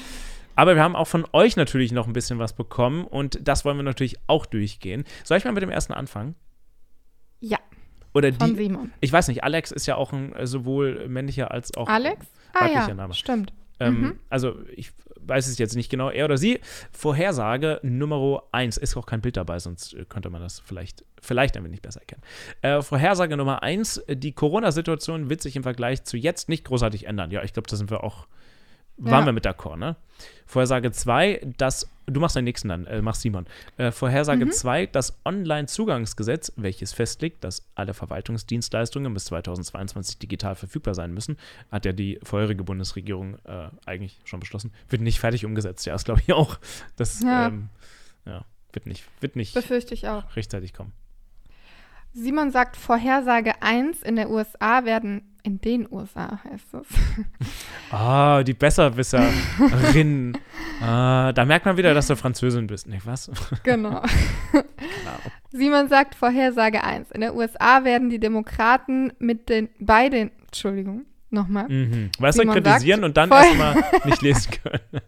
Aber 0.56 0.74
wir 0.74 0.82
haben 0.82 0.96
auch 0.96 1.08
von 1.08 1.28
euch 1.32 1.58
natürlich 1.58 1.92
noch 1.92 2.08
ein 2.08 2.14
bisschen 2.14 2.40
was 2.40 2.54
bekommen 2.54 3.06
und 3.06 3.48
das 3.48 3.66
wollen 3.66 3.78
wir 3.78 3.84
natürlich 3.84 4.18
auch 4.26 4.48
durchgehen. 4.48 5.04
Soll 5.24 5.38
ich 5.38 5.46
mal 5.46 5.52
mit 5.52 5.62
dem 5.62 5.70
ersten 5.70 5.94
anfangen? 5.94 6.34
Ja. 7.40 7.60
Oder 8.16 8.34
von 8.34 8.50
die, 8.50 8.64
Simon. 8.64 8.92
Ich 9.00 9.14
weiß 9.14 9.28
nicht, 9.28 9.44
Alex 9.44 9.72
ist 9.72 9.86
ja 9.86 9.96
auch 9.96 10.12
ein 10.12 10.34
äh, 10.34 10.48
sowohl 10.48 11.08
männlicher 11.08 11.52
als 11.52 11.78
auch 11.78 11.88
Alex? 11.88 12.26
Ah 12.54 12.66
ja, 12.68 12.92
Name. 12.96 13.14
stimmt. 13.14 13.54
Ähm, 13.80 14.02
mhm. 14.02 14.20
Also 14.30 14.56
ich 14.76 14.92
weiß 15.20 15.48
es 15.48 15.58
jetzt 15.58 15.76
nicht 15.76 15.90
genau, 15.90 16.10
er 16.10 16.26
oder 16.26 16.38
sie. 16.38 16.60
Vorhersage 16.92 17.80
Nummer 17.84 18.44
1. 18.52 18.78
Ist 18.78 18.98
auch 18.98 19.06
kein 19.06 19.22
Bild 19.22 19.38
dabei, 19.38 19.60
sonst 19.60 19.94
äh, 19.94 20.06
könnte 20.06 20.30
man 20.30 20.42
das 20.42 20.60
vielleicht, 20.60 21.06
vielleicht 21.22 21.58
ein 21.58 21.64
wenig 21.64 21.82
besser 21.82 22.02
erkennen. 22.02 22.22
Äh, 22.62 22.82
Vorhersage 22.82 23.38
Nummer 23.38 23.64
1. 23.64 24.04
Die 24.10 24.34
Corona-Situation 24.34 25.30
wird 25.30 25.42
sich 25.42 25.56
im 25.56 25.64
Vergleich 25.64 26.04
zu 26.04 26.18
jetzt 26.18 26.50
nicht 26.50 26.66
großartig 26.66 27.08
ändern. 27.08 27.32
Ja, 27.32 27.44
ich 27.44 27.54
glaube, 27.54 27.70
da 27.70 27.76
sind 27.76 27.90
wir 27.90 28.04
auch 28.04 28.28
waren 28.98 29.22
ja. 29.22 29.26
wir 29.28 29.34
mit 29.34 29.46
d'accord, 29.46 29.78
ne? 29.78 29.96
Vorhersage 30.46 30.92
2, 30.92 31.54
dass, 31.58 31.90
du 32.06 32.20
machst 32.20 32.36
den 32.36 32.44
nächsten 32.44 32.70
dann, 32.70 32.86
äh, 32.86 33.02
mach 33.02 33.16
Simon. 33.16 33.46
Äh, 33.78 33.92
Vorhersage 33.92 34.48
2, 34.48 34.84
mhm. 34.84 34.90
das 34.92 35.20
Online-Zugangsgesetz, 35.26 36.54
welches 36.58 36.94
festlegt, 36.94 37.44
dass 37.44 37.66
alle 37.76 37.94
Verwaltungsdienstleistungen 37.94 39.14
bis 39.14 39.26
2022 39.26 40.20
digital 40.20 40.56
verfügbar 40.56 40.94
sein 40.94 41.14
müssen, 41.14 41.38
hat 41.72 41.86
ja 41.86 41.92
die 41.92 42.20
vorherige 42.24 42.64
Bundesregierung 42.64 43.38
äh, 43.46 43.70
eigentlich 43.86 44.20
schon 44.26 44.40
beschlossen. 44.40 44.72
Wird 44.90 45.02
nicht 45.02 45.20
fertig 45.20 45.46
umgesetzt, 45.46 45.86
ja, 45.86 45.96
ist 45.96 46.06
glaube 46.06 46.22
ich 46.22 46.34
auch. 46.34 46.60
Das 46.96 47.22
ja. 47.22 47.48
Ähm, 47.48 47.70
ja, 48.26 48.46
wird 48.72 48.86
nicht, 48.86 49.04
wird 49.22 49.36
nicht 49.36 49.54
Befürchte 49.54 49.94
ich 49.94 50.08
auch. 50.08 50.36
rechtzeitig 50.36 50.74
kommen. 50.74 50.94
Simon 52.14 52.52
sagt, 52.52 52.78
Vorhersage 52.78 53.62
1, 53.62 54.04
in 54.04 54.18
der 54.18 54.30
USA 54.30 54.86
werden 54.86 55.33
in 55.44 55.60
den 55.60 55.88
USA 55.92 56.40
heißt 56.44 56.74
es. 56.74 56.88
Ah, 57.92 58.42
die 58.44 58.56
Besserwisserin. 58.56 60.36
ah, 60.82 61.32
da 61.32 61.46
merkt 61.46 61.66
man 61.68 61.78
wieder, 61.78 61.94
dass 61.94 62.08
du 62.08 62.16
Französin 62.16 62.66
bist, 62.66 62.88
nicht 62.88 63.06
was? 63.06 63.30
Genau. 63.62 64.02
genau. 64.02 64.02
Simon 65.52 65.90
sagt 65.90 66.16
Vorhersage 66.16 66.84
1. 66.84 67.12
In 67.12 67.22
der 67.22 67.36
USA 67.36 67.84
werden 67.84 68.10
die 68.10 68.20
Demokraten 68.20 69.14
mit 69.20 69.50
den 69.50 69.70
bei 69.80 70.10
den 70.10 70.32
Entschuldigung, 70.46 71.06
nochmal. 71.30 71.70
Mhm. 71.70 72.10
Weißt 72.18 72.40
du, 72.40 72.48
kritisieren 72.48 73.02
sagt, 73.02 73.10
und 73.10 73.18
dann 73.18 73.30
erstmal 73.30 73.84
nicht 74.06 74.22
lesen 74.24 74.54
können. 74.64 75.04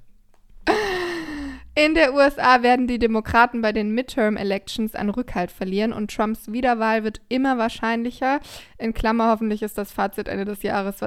In 1.75 1.93
der 1.93 2.13
USA 2.13 2.63
werden 2.63 2.87
die 2.87 2.99
Demokraten 2.99 3.61
bei 3.61 3.73
den 3.73 3.91
Midterm-Elections 3.91 4.95
an 4.95 5.09
Rückhalt 5.09 5.51
verlieren 5.51 5.91
und 5.91 6.09
Trumps 6.09 6.51
Wiederwahl 6.51 7.03
wird 7.03 7.19
immer 7.27 7.57
wahrscheinlicher. 7.57 8.39
In 8.77 8.93
Klammer, 8.93 9.29
hoffentlich 9.29 9.61
ist 9.61 9.77
das 9.77 9.91
Fazit 9.91 10.29
Ende 10.29 10.45
des 10.45 10.63
Jahres 10.63 11.01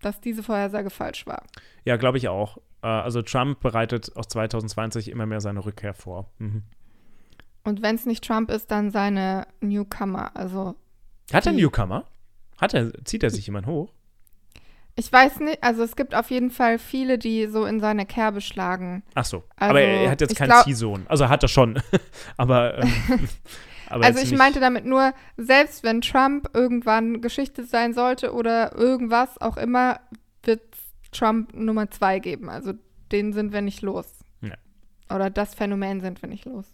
dass 0.00 0.20
diese 0.20 0.42
Vorhersage 0.42 0.90
falsch 0.90 1.26
war. 1.26 1.44
Ja, 1.84 1.96
glaube 1.96 2.18
ich 2.18 2.28
auch. 2.28 2.58
Äh, 2.82 2.88
also 2.88 3.22
Trump 3.22 3.60
bereitet 3.60 4.16
aus 4.16 4.28
2020 4.28 5.10
immer 5.10 5.26
mehr 5.26 5.40
seine 5.40 5.64
Rückkehr 5.64 5.94
vor. 5.94 6.30
Mhm. 6.38 6.62
Und 7.64 7.82
wenn 7.82 7.94
es 7.94 8.06
nicht 8.06 8.24
Trump 8.24 8.50
ist, 8.50 8.70
dann 8.70 8.90
seine 8.90 9.46
Newcomer. 9.60 10.34
Also 10.34 10.74
Hat 11.32 11.46
er 11.46 11.52
Newcomer? 11.52 12.06
Hat 12.58 12.74
er, 12.74 12.92
zieht 13.04 13.22
er 13.22 13.30
sich 13.30 13.46
jemand 13.46 13.66
hoch? 13.66 13.92
Ich 14.96 15.12
weiß 15.12 15.40
nicht, 15.40 15.62
also 15.62 15.82
es 15.82 15.96
gibt 15.96 16.14
auf 16.14 16.30
jeden 16.30 16.50
Fall 16.50 16.78
viele, 16.78 17.18
die 17.18 17.46
so 17.46 17.64
in 17.64 17.80
seine 17.80 18.06
Kerbe 18.06 18.40
schlagen. 18.40 19.02
Ach 19.14 19.24
so. 19.24 19.44
Also, 19.56 19.70
aber 19.70 19.80
er 19.80 20.10
hat 20.10 20.20
jetzt 20.20 20.36
keinen 20.36 20.48
glaub- 20.48 20.64
Ziehsohn. 20.64 21.06
Also 21.08 21.28
hat 21.28 21.42
er 21.42 21.48
schon. 21.48 21.80
aber, 22.36 22.78
ähm, 22.82 23.28
also 23.88 24.20
ich 24.20 24.36
meinte 24.36 24.60
damit 24.60 24.84
nur, 24.84 25.12
selbst 25.36 25.84
wenn 25.84 26.00
Trump 26.00 26.50
irgendwann 26.54 27.20
Geschichte 27.20 27.64
sein 27.64 27.94
sollte 27.94 28.32
oder 28.32 28.74
irgendwas 28.76 29.40
auch 29.40 29.56
immer, 29.56 30.00
wird 30.42 30.62
Trump 31.12 31.54
Nummer 31.54 31.90
zwei 31.90 32.18
geben. 32.18 32.48
Also 32.48 32.72
den 33.12 33.32
sind 33.32 33.52
wir 33.52 33.62
nicht 33.62 33.82
los. 33.82 34.06
Ja. 34.42 34.54
Oder 35.14 35.30
das 35.30 35.54
Phänomen 35.54 36.00
sind 36.00 36.20
wir 36.22 36.28
nicht 36.28 36.44
los. 36.44 36.66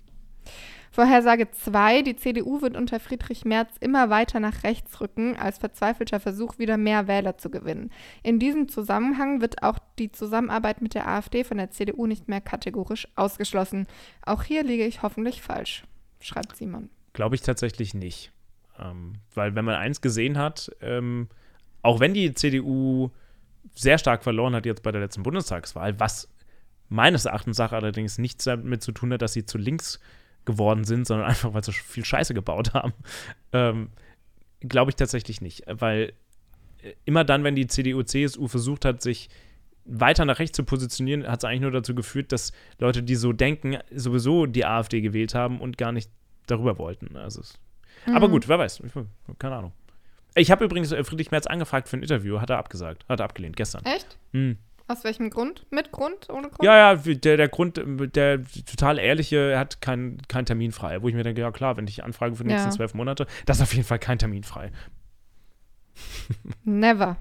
Vorhersage 0.97 1.51
2, 1.51 2.01
die 2.01 2.17
CDU 2.17 2.63
wird 2.63 2.75
unter 2.75 2.99
Friedrich 2.99 3.45
Merz 3.45 3.77
immer 3.81 4.09
weiter 4.09 4.41
nach 4.41 4.65
rechts 4.65 4.99
rücken, 4.99 5.37
als 5.37 5.59
verzweifelter 5.59 6.21
Versuch, 6.21 6.59
wieder 6.59 6.79
mehr 6.79 7.07
Wähler 7.07 7.37
zu 7.37 7.51
gewinnen. 7.51 7.91
In 8.23 8.39
diesem 8.39 8.67
Zusammenhang 8.71 9.43
wird 9.43 9.63
auch 9.63 9.79
die 9.99 10.11
Zusammenarbeit 10.11 10.81
mit 10.81 10.95
der 10.95 11.07
AfD 11.07 11.45
von 11.45 11.59
der 11.59 11.71
CDU 11.71 12.07
nicht 12.07 12.29
mehr 12.29 12.41
kategorisch 12.41 13.09
ausgeschlossen. 13.15 13.87
Auch 14.25 14.43
hier 14.43 14.65
liege 14.65 14.87
ich 14.87 15.03
hoffentlich 15.03 15.43
falsch, 15.43 15.85
schreibt 16.19 16.57
Simon. 16.57 16.89
Glaube 17.13 17.35
ich 17.35 17.43
tatsächlich 17.43 17.93
nicht. 17.93 18.33
Ähm, 18.79 19.17
weil 19.35 19.55
wenn 19.55 19.67
man 19.67 19.75
eins 19.75 20.01
gesehen 20.01 20.39
hat, 20.39 20.71
ähm, 20.81 21.29
auch 21.83 22.01
wenn 22.01 22.15
die 22.15 22.33
CDU 22.33 23.11
sehr 23.75 23.99
stark 23.99 24.25
verloren 24.25 24.55
hat 24.55 24.65
jetzt 24.65 24.83
bei 24.83 24.93
der 24.93 25.03
letzten 25.03 25.25
Bundestagswahl, 25.25 26.01
was 26.01 26.33
meines 26.89 27.27
Erachtens 27.27 27.61
allerdings 27.61 28.17
nichts 28.17 28.45
damit 28.45 28.83
zu 28.83 28.93
tun 28.93 29.13
hat, 29.13 29.21
dass 29.21 29.35
sie 29.35 29.45
zu 29.45 29.59
links 29.59 30.01
geworden 30.47 30.85
sind, 30.85 31.07
sondern 31.07 31.27
einfach, 31.29 31.53
weil 31.53 31.63
sie 31.63 31.73
so 31.73 31.79
viel 31.85 32.05
Scheiße 32.05 32.33
gebaut 32.35 32.73
haben, 32.75 32.95
ähm, 33.53 33.91
glaube 34.61 34.91
ich 34.91 34.97
tatsächlich 34.97 35.41
nicht. 35.41 35.65
Weil 35.67 36.13
äh, 36.83 36.93
immer 37.05 37.25
dann, 37.25 37.45
wenn 37.45 37.55
die 37.55 37.67
CDU, 37.67 38.03
CSU 38.03 38.49
versucht 38.49 38.85
hat, 38.85 39.03
sich 39.03 39.29
weiter 39.85 40.25
nach 40.25 40.39
rechts 40.41 40.57
zu 40.57 40.65
positionieren, 40.65 41.27
hat 41.29 41.41
es 41.41 41.45
eigentlich 41.45 41.61
nur 41.61 41.71
dazu 41.71 41.95
geführt, 41.95 42.33
dass 42.33 42.53
Leute, 42.79 43.03
die 43.03 43.15
so 43.15 43.33
denken, 43.33 43.79
sowieso 43.95 44.47
die 44.47 44.65
AfD 44.65 45.01
gewählt 45.01 45.35
haben 45.35 45.61
und 45.61 45.79
gar 45.79 45.93
nicht 45.93 46.11
darüber 46.47 46.79
wollten. 46.79 47.17
Also 47.17 47.41
es 47.43 47.59
aber 48.07 48.29
Mhm. 48.29 48.33
gut, 48.33 48.49
wer 48.49 48.59
weiß. 48.59 48.81
Ich, 48.81 48.93
keine 49.39 49.57
Ahnung. 49.57 49.73
Ich 50.35 50.51
habe 50.51 50.65
übrigens 50.65 50.93
äh, 50.93 51.03
Friedrich 51.03 51.31
Merz 51.31 51.47
angefragt 51.47 51.89
für 51.89 51.97
ein 51.97 52.03
Interview, 52.03 52.41
hat 52.41 52.51
er 52.51 52.59
abgesagt. 52.59 53.09
Hat 53.09 53.21
er 53.21 53.25
abgelehnt, 53.25 53.57
gestern. 53.57 53.85
Echt? 53.85 54.19
Hm. 54.33 54.59
Aus 54.89 55.03
welchem 55.03 55.31
Grund? 55.31 55.67
Mit 55.71 55.91
Grund? 55.91 56.29
Ohne 56.31 56.49
Grund? 56.49 56.63
Ja, 56.63 56.77
ja, 56.77 56.95
der, 56.95 57.37
der 57.37 57.49
Grund, 57.49 57.79
äh, 57.79 58.09
der 58.09 58.43
total 58.71 58.99
ehrliche, 58.99 59.53
er 59.53 59.59
hat 59.59 59.81
keinen 59.81 60.19
kein 60.29 60.47
Termin 60.47 60.71
frei. 60.73 61.03
Wo 61.03 61.09
ich 61.09 61.15
mir 61.15 61.25
denke, 61.25 61.41
ja 61.41 61.51
klar, 61.51 61.77
wenn 61.77 61.87
ich 61.89 62.05
anfrage 62.05 62.37
für 62.37 62.45
die 62.45 62.51
nächsten 62.51 62.69
Ja. 62.69 62.75
zwölf 62.77 62.95
Monate, 62.95 63.27
das 63.47 63.57
ist 63.59 63.63
auf 63.63 63.75
jeden 63.75 63.87
Fall 63.87 63.99
kein 63.99 64.19
Termin 64.19 64.45
frei. 64.45 64.71
Never. 66.65 67.17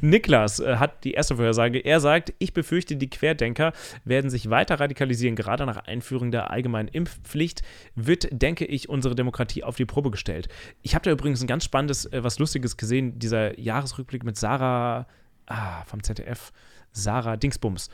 Niklas 0.00 0.58
äh, 0.60 0.76
hat 0.76 1.04
die 1.04 1.12
erste 1.12 1.36
Vorhersage. 1.36 1.78
Er 1.78 2.00
sagt, 2.00 2.32
ich 2.38 2.54
befürchte, 2.54 2.96
die 2.96 3.10
Querdenker 3.10 3.72
werden 4.04 4.30
sich 4.30 4.50
weiter 4.50 4.80
radikalisieren. 4.80 5.36
Gerade 5.36 5.66
nach 5.66 5.76
Einführung 5.84 6.30
der 6.30 6.50
allgemeinen 6.50 6.88
Impfpflicht 6.88 7.62
wird, 7.94 8.28
denke 8.32 8.64
ich, 8.64 8.88
unsere 8.88 9.14
Demokratie 9.14 9.62
auf 9.62 9.76
die 9.76 9.84
Probe 9.84 10.10
gestellt. 10.10 10.48
Ich 10.82 10.94
habe 10.94 11.04
da 11.04 11.10
übrigens 11.10 11.42
ein 11.42 11.46
ganz 11.46 11.64
spannendes, 11.64 12.06
äh, 12.06 12.24
was 12.24 12.38
Lustiges 12.38 12.76
gesehen, 12.76 13.18
dieser 13.18 13.58
Jahresrückblick 13.58 14.24
mit 14.24 14.36
Sarah 14.36 15.06
ah, 15.46 15.84
vom 15.84 16.02
ZDF, 16.02 16.52
Sarah 16.94 17.36
Dingsbums, 17.36 17.90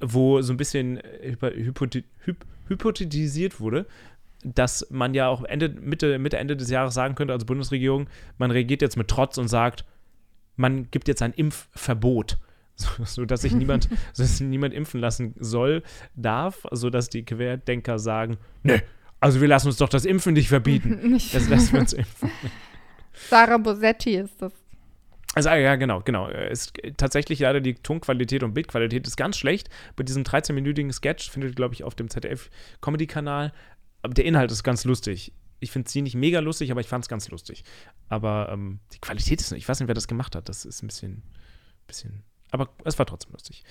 wo 0.00 0.42
so 0.42 0.52
ein 0.52 0.58
bisschen 0.58 0.98
äh, 0.98 1.36
hypothetisiert 2.68 3.60
wurde, 3.60 3.86
dass 4.44 4.86
man 4.90 5.14
ja 5.14 5.28
auch 5.28 5.42
Ende, 5.44 5.68
Mitte, 5.68 6.18
Mitte, 6.18 6.36
Ende 6.36 6.56
des 6.56 6.70
Jahres 6.70 6.94
sagen 6.94 7.14
könnte 7.14 7.32
als 7.32 7.44
Bundesregierung, 7.44 8.08
man 8.38 8.50
reagiert 8.50 8.82
jetzt 8.82 8.96
mit 8.96 9.08
Trotz 9.08 9.38
und 9.38 9.48
sagt, 9.48 9.84
man 10.56 10.90
gibt 10.90 11.08
jetzt 11.08 11.22
ein 11.22 11.32
Impfverbot, 11.32 12.38
so, 12.76 12.88
so 13.04 13.24
dass 13.24 13.42
sich 13.42 13.54
niemand, 13.54 13.88
dass 14.16 14.40
niemand 14.40 14.74
impfen 14.74 15.00
lassen 15.00 15.34
soll, 15.38 15.82
darf, 16.14 16.66
so 16.72 16.90
dass 16.90 17.08
die 17.08 17.24
Querdenker 17.24 17.98
sagen, 17.98 18.36
ne, 18.62 18.82
also 19.18 19.40
wir 19.40 19.48
lassen 19.48 19.68
uns 19.68 19.78
doch 19.78 19.88
das 19.88 20.04
Impfen 20.04 20.34
nicht 20.34 20.48
verbieten. 20.48 21.00
Nicht. 21.10 21.34
Das 21.34 21.48
lassen 21.48 21.72
wir 21.72 21.80
uns 21.80 21.94
impfen. 21.94 22.30
Sarah 23.30 23.56
Bosetti 23.56 24.16
ist 24.16 24.40
das. 24.42 24.52
Also 25.36 25.50
ah, 25.50 25.56
ja, 25.56 25.76
genau, 25.76 26.00
genau. 26.00 26.30
Es 26.30 26.68
ist 26.68 26.96
tatsächlich 26.96 27.40
leider 27.40 27.60
die 27.60 27.74
Tonqualität 27.74 28.42
und 28.42 28.54
Bildqualität 28.54 29.06
ist 29.06 29.18
ganz 29.18 29.36
schlecht. 29.36 29.68
Bei 29.94 30.02
diesem 30.02 30.22
13-minütigen 30.22 30.90
Sketch 30.94 31.28
findet 31.28 31.50
ihr, 31.50 31.54
glaube 31.54 31.74
ich, 31.74 31.84
auf 31.84 31.94
dem 31.94 32.08
ZDF-Comedy-Kanal. 32.08 33.52
Aber 34.00 34.14
der 34.14 34.24
Inhalt 34.24 34.50
ist 34.50 34.62
ganz 34.62 34.86
lustig. 34.86 35.34
Ich 35.60 35.70
finde 35.70 35.90
sie 35.90 36.00
nicht 36.00 36.14
mega 36.14 36.40
lustig, 36.40 36.70
aber 36.70 36.80
ich 36.80 36.88
fand 36.88 37.04
es 37.04 37.10
ganz 37.10 37.28
lustig. 37.28 37.64
Aber 38.08 38.48
ähm, 38.50 38.80
die 38.94 38.98
Qualität 38.98 39.42
ist, 39.42 39.52
ich 39.52 39.68
weiß 39.68 39.78
nicht, 39.78 39.88
wer 39.88 39.94
das 39.94 40.08
gemacht 40.08 40.34
hat. 40.34 40.48
Das 40.48 40.64
ist 40.64 40.82
ein 40.82 40.86
bisschen, 40.86 41.22
bisschen. 41.86 42.22
Aber 42.52 42.68
es 42.84 42.98
war 42.98 43.06
trotzdem 43.06 43.32
lustig. 43.32 43.64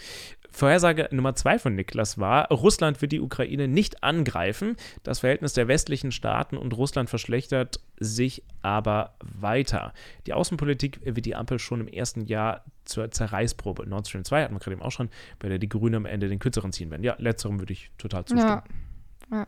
Vorhersage 0.50 1.08
Nummer 1.12 1.34
zwei 1.36 1.60
von 1.60 1.76
Niklas 1.76 2.18
war, 2.18 2.50
Russland 2.50 3.02
wird 3.02 3.14
die 3.14 3.22
Ukraine 3.22 3.68
nicht 3.68 4.04
angreifen. 4.04 4.76
Das 5.04 5.20
Verhältnis 5.20 5.54
der 5.54 5.68
westlichen 5.68 6.12
Staaten 6.12 6.58
und 6.58 6.76
Russland 6.76 7.10
verschlechtert 7.10 7.80
sich 8.00 8.44
aber 8.62 9.16
weiter. 9.20 9.94
Die 10.28 10.34
Außenpolitik 10.34 11.00
wird 11.04 11.26
die 11.26 11.36
Ampel 11.36 11.58
schon 11.60 11.82
im 11.82 11.88
ersten 11.88 12.26
Jahr 12.26 12.66
zur 12.84 13.10
Zerreißprobe. 13.12 13.88
Nord 13.88 14.08
Stream 14.08 14.26
2 14.26 14.44
hatten 14.44 14.54
wir 14.54 14.60
gerade 14.60 14.74
eben 14.74 14.82
auch 14.82 14.92
schon, 14.92 15.10
bei 15.40 15.48
der 15.48 15.58
die 15.58 15.70
Grünen 15.70 15.96
am 15.96 16.06
Ende 16.06 16.28
den 16.28 16.40
kürzeren 16.40 16.74
ziehen 16.74 16.92
werden. 16.92 17.04
Ja, 17.04 17.16
letzterem 17.18 17.60
würde 17.60 17.74
ich 17.74 17.92
total 17.98 18.26
zustimmen. 18.26 18.62
Ja. 19.32 19.38
ja. 19.38 19.48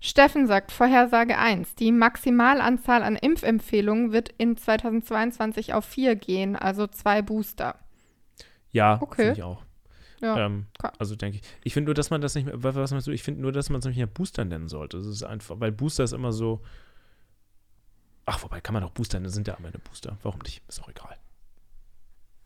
Steffen 0.00 0.48
sagt, 0.48 0.72
Vorhersage 0.72 1.38
1. 1.38 1.76
Die 1.76 1.92
Maximalanzahl 1.92 3.04
an 3.04 3.14
Impfempfehlungen 3.16 4.12
wird 4.12 4.30
in 4.36 4.56
2022 4.56 5.74
auf 5.74 5.84
4 5.84 6.16
gehen, 6.16 6.56
also 6.56 6.88
zwei 6.88 7.22
Booster. 7.22 7.76
Ja, 8.72 8.98
Okay. 9.00 9.14
finde 9.16 9.32
ich 9.34 9.42
auch. 9.42 9.62
Ja. 10.20 10.46
Ähm, 10.46 10.66
also 10.98 11.16
denke 11.16 11.38
ich. 11.38 11.42
Ich 11.64 11.74
finde 11.74 11.86
nur, 11.86 11.94
dass 11.94 12.10
man 12.10 12.20
das 12.20 12.34
nicht 12.34 12.44
mehr, 12.46 12.54
was 12.62 12.90
meinst 12.92 13.06
du? 13.06 13.10
Ich 13.10 13.22
finde 13.22 13.40
nur, 13.40 13.52
dass 13.52 13.70
man 13.70 13.80
es 13.80 13.84
nicht 13.86 13.96
mehr 13.96 14.06
Booster 14.06 14.44
nennen 14.44 14.68
sollte. 14.68 14.98
Das 14.98 15.06
ist 15.06 15.22
einfach, 15.24 15.58
weil 15.58 15.72
Booster 15.72 16.04
ist 16.04 16.12
immer 16.12 16.32
so. 16.32 16.62
Ach, 18.24 18.40
wobei 18.42 18.60
kann 18.60 18.72
man 18.72 18.84
auch 18.84 18.92
Booster 18.92 19.18
nennen, 19.18 19.32
sind 19.32 19.48
ja 19.48 19.56
am 19.56 19.64
Ende 19.64 19.80
Booster. 19.80 20.16
Warum 20.22 20.40
nicht? 20.40 20.62
Ist 20.68 20.80
auch 20.80 20.88
egal. 20.88 21.16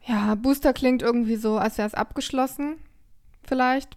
Ja, 0.07 0.35
Booster 0.37 0.73
klingt 0.73 1.03
irgendwie 1.03 1.37
so, 1.37 1.59
als 1.59 1.77
wäre 1.77 1.87
es 1.89 1.95
abgeschlossen. 1.95 2.77
Vielleicht. 3.47 3.95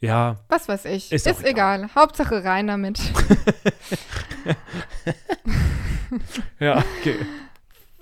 Ja, 0.00 0.36
Was 0.48 0.68
weiß 0.68 0.84
ich. 0.86 1.12
Ist 1.12 1.26
Ist, 1.26 1.40
egal. 1.40 1.80
egal. 1.82 1.94
Hauptsache 1.94 2.42
rein 2.44 2.66
damit. 2.66 2.98
ja, 6.60 6.78
okay. 7.00 7.16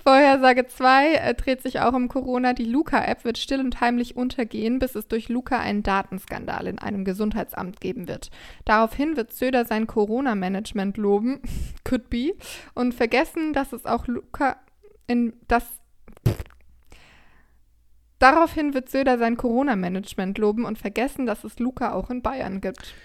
Vorhersage 0.07 0.65
2 0.65 1.15
äh, 1.15 1.33
dreht 1.33 1.61
sich 1.61 1.81
auch 1.81 1.91
um 1.91 2.07
Corona. 2.07 2.53
Die 2.53 2.63
Luca-App 2.63 3.25
wird 3.25 3.37
still 3.37 3.59
und 3.59 3.81
heimlich 3.81 4.15
untergehen, 4.15 4.79
bis 4.79 4.95
es 4.95 5.09
durch 5.09 5.27
Luca 5.27 5.59
einen 5.59 5.83
Datenskandal 5.83 6.67
in 6.67 6.79
einem 6.79 7.03
Gesundheitsamt 7.03 7.81
geben 7.81 8.07
wird. 8.07 8.31
Daraufhin 8.63 9.17
wird 9.17 9.33
Söder 9.33 9.65
sein 9.65 9.85
Corona-Management 9.85 10.95
loben, 10.95 11.41
could 11.83 12.09
be, 12.09 12.35
und 12.73 12.93
vergessen, 12.93 13.51
dass 13.51 13.73
es 13.73 13.85
auch 13.85 14.07
Luca 14.07 14.55
in 15.07 15.33
das. 15.49 15.65
Daraufhin 18.17 18.73
wird 18.73 18.89
Söder 18.89 19.17
sein 19.17 19.35
Corona-Management 19.35 20.37
loben 20.37 20.63
und 20.63 20.77
vergessen, 20.77 21.25
dass 21.25 21.43
es 21.43 21.59
Luca 21.59 21.91
auch 21.91 22.09
in 22.09 22.21
Bayern 22.21 22.61
gibt. 22.61 22.95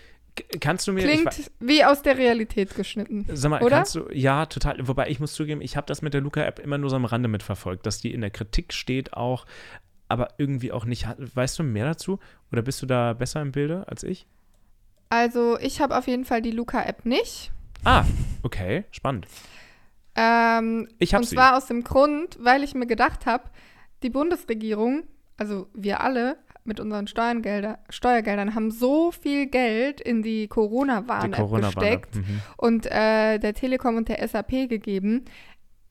Kannst 0.61 0.87
du 0.88 0.92
mir. 0.92 1.01
ich 1.05 1.21
Klingt 1.21 1.51
wie 1.61 1.85
aus 1.85 2.03
der 2.03 2.16
Realität 2.16 2.75
geschnitten. 2.75 3.27
Sag 3.33 3.51
mal, 3.51 3.62
Oder? 3.62 3.77
kannst 3.77 3.95
du, 3.95 4.09
ja, 4.12 4.47
total. 4.47 4.77
Wobei 4.88 5.09
ich 5.11 5.21
muss 5.21 5.35
zugeben, 5.35 5.61
ich 5.61 5.77
habe 5.77 5.87
das 5.87 6.01
mit 6.01 6.14
der 6.14 6.21
Luca-App 6.23 6.59
immer 6.59 6.79
nur 6.79 6.88
so 6.90 6.97
am 6.97 7.05
Rande 7.05 7.29
mitverfolgt, 7.29 7.85
dass 7.85 8.01
die 8.01 8.12
in 8.14 8.23
der 8.23 8.31
Kritik 8.31 8.73
steht 8.73 9.12
auch, 9.12 9.45
aber 10.09 10.29
irgendwie 10.38 10.73
auch 10.73 10.85
nicht. 10.87 11.07
Weißt 11.18 11.59
du 11.59 11.62
mehr 11.62 11.85
dazu? 11.87 12.18
Oder 12.51 12.62
bist 12.62 12.81
du 12.81 12.87
da 12.87 13.12
besser 13.12 13.42
im 13.42 13.53
Bilde 13.53 13.85
als 13.88 14.03
ich? 14.05 14.27
Also, 15.11 15.59
ich 15.59 15.81
habe 15.83 15.97
auf 15.97 16.07
jeden 16.07 16.25
Fall 16.25 16.40
die 16.40 16.51
Luca-App 16.51 17.05
nicht. 17.05 17.53
Ah, 17.85 18.05
okay, 18.42 18.85
spannend. 18.90 19.27
Ähm, 20.14 20.88
Ich 20.99 21.14
habe 21.14 21.23
und 21.23 21.29
sie. 21.29 21.37
zwar 21.37 21.57
aus 21.57 21.66
dem 21.66 21.85
Grund, 21.85 22.38
weil 22.40 22.62
ich 22.62 22.75
mir 22.75 22.87
gedacht 22.87 23.27
habe, 23.27 23.45
die 24.03 24.11
Bundesregierung, 24.11 25.05
also 25.37 25.68
wir 25.75 26.01
alle 26.01 26.37
mit 26.64 26.81
unseren 26.81 27.07
Steuergelder, 27.07 27.79
Steuergeldern, 27.90 28.55
haben 28.55 28.70
so 28.70 29.11
viel 29.11 29.46
Geld 29.46 30.01
in 30.01 30.22
die 30.22 30.48
Corona-Warn-App 30.48 31.40
Corona-Warn-App. 31.40 32.12
gesteckt 32.12 32.16
Mhm. 32.16 32.42
und 32.57 32.87
äh, 32.87 33.38
der 33.38 33.55
Telekom 33.55 33.96
und 33.96 34.09
der 34.09 34.27
SAP 34.27 34.68
gegeben. 34.68 35.25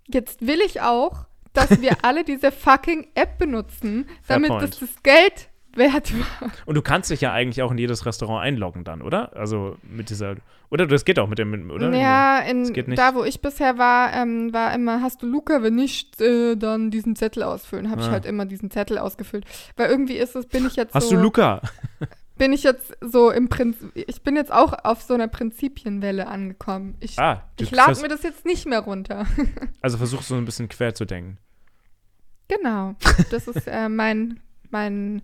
Jetzt 0.07 0.45
will 0.45 0.60
ich 0.65 0.81
auch, 0.81 1.25
dass 1.53 1.81
wir 1.81 1.97
alle 2.03 2.23
diese 2.23 2.51
fucking 2.51 3.07
App 3.15 3.38
benutzen, 3.38 4.07
damit 4.27 4.51
das, 4.51 4.79
das 4.79 5.03
Geld 5.03 5.49
wert 5.75 6.13
war. 6.13 6.51
Und 6.65 6.75
du 6.75 6.81
kannst 6.81 7.10
dich 7.10 7.21
ja 7.21 7.31
eigentlich 7.31 7.62
auch 7.62 7.71
in 7.71 7.77
jedes 7.77 8.05
Restaurant 8.05 8.43
einloggen 8.43 8.84
dann, 8.84 9.01
oder? 9.01 9.36
Also 9.36 9.77
mit 9.84 10.10
dieser, 10.10 10.36
oder 10.69 10.88
das 10.88 11.05
geht 11.05 11.19
auch 11.19 11.27
mit 11.27 11.39
dem, 11.39 11.71
oder? 11.71 11.93
Ja, 11.93 12.39
in, 12.39 12.73
da 12.95 13.15
wo 13.15 13.23
ich 13.23 13.41
bisher 13.41 13.77
war, 13.77 14.13
ähm, 14.13 14.53
war 14.53 14.73
immer, 14.73 15.01
hast 15.01 15.21
du 15.21 15.27
Luca, 15.27 15.63
wenn 15.63 15.75
nicht, 15.75 16.19
äh, 16.21 16.55
dann 16.55 16.91
diesen 16.91 17.15
Zettel 17.15 17.43
ausfüllen. 17.43 17.89
Habe 17.89 18.01
ah. 18.01 18.05
ich 18.05 18.12
halt 18.12 18.25
immer 18.25 18.45
diesen 18.45 18.71
Zettel 18.71 18.97
ausgefüllt. 18.97 19.45
Weil 19.77 19.89
irgendwie 19.89 20.17
ist 20.17 20.36
es, 20.36 20.45
bin 20.45 20.65
ich 20.67 20.75
jetzt 20.75 20.93
Hast 20.93 21.10
so, 21.10 21.15
du 21.15 21.21
Luca? 21.21 21.62
bin 22.41 22.53
ich 22.53 22.63
jetzt 22.63 22.97
so 23.01 23.29
im 23.29 23.49
Prinzip, 23.49 23.91
ich 23.93 24.23
bin 24.23 24.36
jetzt 24.36 24.51
auch 24.51 24.73
auf 24.84 25.03
so 25.03 25.13
einer 25.13 25.27
Prinzipienwelle 25.27 26.25
angekommen. 26.25 26.95
Ich, 26.99 27.19
ah, 27.19 27.43
ich 27.60 27.69
lade 27.69 28.01
mir 28.01 28.07
das 28.07 28.23
jetzt 28.23 28.45
nicht 28.45 28.65
mehr 28.65 28.79
runter. 28.79 29.27
also 29.81 29.97
versuchst 29.97 30.29
du 30.29 30.34
so 30.34 30.39
ein 30.39 30.45
bisschen 30.45 30.67
quer 30.67 30.95
zu 30.95 31.05
denken. 31.05 31.38
Genau, 32.47 32.95
das 33.29 33.47
ist 33.47 33.67
äh, 33.67 33.89
mein, 33.89 34.39
mein 34.71 35.21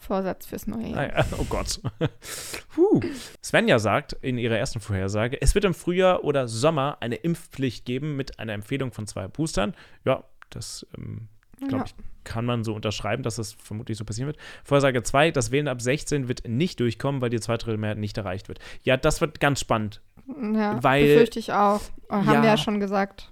Vorsatz 0.00 0.46
fürs 0.46 0.66
neue 0.66 0.88
Jahr. 0.88 1.10
Ah, 1.14 1.26
oh 1.38 1.44
Gott. 1.48 1.80
Puh. 2.74 3.00
Svenja 3.42 3.78
sagt 3.78 4.14
in 4.14 4.38
ihrer 4.38 4.56
ersten 4.56 4.80
Vorhersage, 4.80 5.40
es 5.40 5.54
wird 5.54 5.64
im 5.64 5.74
Frühjahr 5.74 6.24
oder 6.24 6.48
Sommer 6.48 6.96
eine 7.00 7.16
Impfpflicht 7.16 7.84
geben 7.84 8.16
mit 8.16 8.38
einer 8.38 8.54
Empfehlung 8.54 8.92
von 8.92 9.06
zwei 9.06 9.28
Boostern. 9.28 9.74
Ja, 10.04 10.24
das 10.48 10.86
ähm, 10.96 11.28
glaube 11.68 11.84
ich, 11.86 11.94
kann 12.24 12.44
man 12.44 12.64
so 12.64 12.74
unterschreiben, 12.74 13.22
dass 13.22 13.36
das 13.36 13.52
vermutlich 13.52 13.98
so 13.98 14.04
passieren 14.04 14.28
wird. 14.28 14.38
Vorhersage 14.64 15.02
2, 15.02 15.30
das 15.30 15.50
Wählen 15.50 15.68
ab 15.68 15.80
16 15.80 16.28
wird 16.28 16.48
nicht 16.48 16.80
durchkommen, 16.80 17.20
weil 17.20 17.30
die 17.30 17.40
Zweidrittelmehrheit 17.40 17.98
nicht 17.98 18.16
erreicht 18.18 18.48
wird. 18.48 18.58
Ja, 18.82 18.96
das 18.96 19.20
wird 19.20 19.40
ganz 19.40 19.60
spannend. 19.60 20.00
Ja, 20.26 20.82
weil, 20.82 21.06
befürchte 21.06 21.38
ich 21.38 21.52
auch. 21.52 21.80
Haben 22.08 22.26
ja, 22.26 22.42
wir 22.42 22.48
ja 22.50 22.56
schon 22.56 22.80
gesagt. 22.80 23.29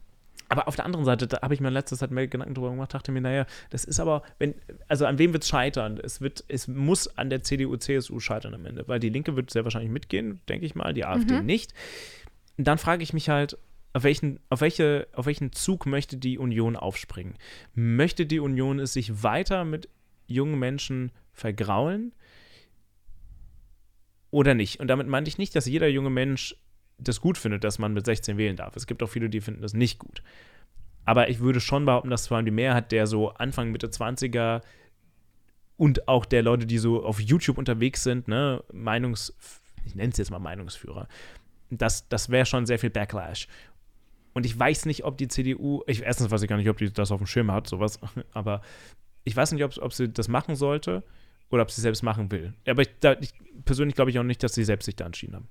Aber 0.49 0.67
auf 0.67 0.77
der 0.77 0.87
anderen 0.87 1.05
Seite, 1.05 1.27
da 1.27 1.43
habe 1.43 1.53
ich 1.53 1.61
mir 1.61 1.71
letztes 1.71 1.99
Zeit 1.99 2.11
mehr 2.11 2.27
Gedanken 2.27 2.55
drüber 2.55 2.71
gemacht, 2.71 2.95
dachte 2.95 3.13
mir, 3.13 3.21
naja, 3.21 3.47
das 3.71 3.85
ist 3.85 4.01
aber, 4.01 4.23
wenn, 4.39 4.55
also 4.87 5.05
an 5.05 5.19
wem 5.19 5.33
wird 5.33 5.43
es 5.43 5.49
scheitern? 5.49 6.01
Es 6.03 6.21
wird, 6.21 6.45
es 6.49 6.69
muss 6.69 7.07
an 7.19 7.29
der 7.29 7.43
CDU, 7.43 7.77
CSU 7.77 8.19
scheitern 8.19 8.55
am 8.55 8.65
Ende, 8.65 8.89
weil 8.89 8.99
die 8.99 9.11
Linke 9.11 9.37
wird 9.37 9.51
sehr 9.51 9.65
wahrscheinlich 9.65 9.91
mitgehen, 9.91 10.41
denke 10.49 10.65
ich 10.65 10.75
mal, 10.75 10.95
die 10.95 11.05
AfD 11.05 11.41
mhm. 11.41 11.47
nicht. 11.47 11.75
Und 12.57 12.67
dann 12.67 12.79
frage 12.79 13.03
ich 13.03 13.13
mich 13.13 13.29
halt, 13.29 13.59
auf 13.93 14.05
welchen, 14.05 14.41
auf, 14.49 14.61
welche, 14.61 15.09
auf 15.13 15.27
welchen 15.27 15.53
Zug 15.53 15.87
möchte 15.87 16.17
die 16.17 16.39
Union 16.39 16.77
aufspringen? 16.77 17.35
Möchte 17.75 18.27
die 18.27 18.41
Union 18.41 18.79
es 18.79 18.93
sich 18.93 19.23
weiter 19.23 19.65
mit 19.65 19.89
jungen 20.27 20.59
Menschen 20.59 21.13
vergraulen? 21.33 22.13
Oder 24.31 24.55
nicht? 24.55 24.81
Und 24.81 24.89
damit 24.89 25.09
meinte 25.09 25.29
ich 25.29 25.39
nicht, 25.39 25.57
dass 25.57 25.67
jeder 25.67 25.89
junge 25.89 26.11
Mensch 26.11 26.55
das 26.99 27.21
gut 27.21 27.39
findet, 27.39 27.65
dass 27.65 27.79
man 27.79 27.95
mit 27.95 28.05
16 28.05 28.37
wählen 28.37 28.57
darf. 28.57 28.77
Es 28.77 28.87
gibt 28.87 29.03
auch 29.03 29.09
viele, 29.09 29.31
die 29.31 29.41
finden 29.41 29.63
das 29.63 29.73
nicht 29.73 29.99
gut. 29.99 30.23
Aber 31.05 31.31
ich 31.31 31.41
würde 31.41 31.61
schon 31.61 31.87
behaupten, 31.87 32.11
dass 32.11 32.27
vor 32.27 32.37
allem 32.37 32.47
die 32.47 32.53
Mehrheit 32.53 32.93
der 32.93 33.07
so 33.07 33.31
Anfang, 33.31 33.71
Mitte 33.71 33.87
20er 33.89 34.61
und 35.77 36.09
auch 36.09 36.27
der 36.27 36.43
Leute, 36.43 36.67
die 36.67 36.79
so 36.79 37.05
auf 37.05 37.21
YouTube 37.21 37.57
unterwegs 37.57 38.03
sind, 38.03 38.29
ne, 38.29 38.63
Meinungs, 38.73 39.35
ich 39.87 39.95
nenne 39.95 40.11
es 40.11 40.19
jetzt 40.19 40.31
mal 40.31 40.39
Meinungsführer, 40.39 41.09
das, 41.71 42.09
das 42.09 42.31
wäre 42.31 42.47
schon 42.47 42.67
sehr 42.67 42.79
viel 42.79 42.91
Backlash. 42.91 43.47
Und 44.35 44.45
ich 44.45 44.59
weiß 44.59 44.87
nicht, 44.87 45.05
ob 45.05 45.17
die 45.17 45.29
CDU, 45.29 45.83
ich, 45.87 46.03
erstens 46.03 46.31
weiß 46.31 46.43
ich 46.43 46.49
gar 46.49 46.57
nicht, 46.57 46.69
ob 46.69 46.77
die 46.77 46.93
das 46.93 47.11
auf 47.11 47.19
dem 47.19 47.27
Schirm 47.27 47.51
hat, 47.53 47.69
sowas, 47.69 48.01
aber 48.33 48.61
ich 49.25 49.35
weiß 49.35 49.53
nicht, 49.53 49.65
ob, 49.65 49.79
ob 49.79 49.93
sie 49.93 50.09
das 50.09 50.29
machen 50.29 50.57
sollte 50.57 51.05
oder 51.51 51.63
ob 51.63 51.71
sie 51.71 51.81
selbst 51.81 52.03
machen 52.03 52.31
will. 52.31 52.53
Aber 52.67 52.83
ich, 52.83 52.91
da, 53.01 53.17
ich 53.21 53.33
persönlich 53.65 53.95
glaube 53.95 54.11
ich 54.11 54.19
auch 54.19 54.25
nicht, 54.25 54.43
dass 54.43 54.55
sie 54.55 54.65
selbst 54.65 54.87
sich 54.87 54.97
da 54.97 55.07
entschieden 55.07 55.37
haben 55.37 55.49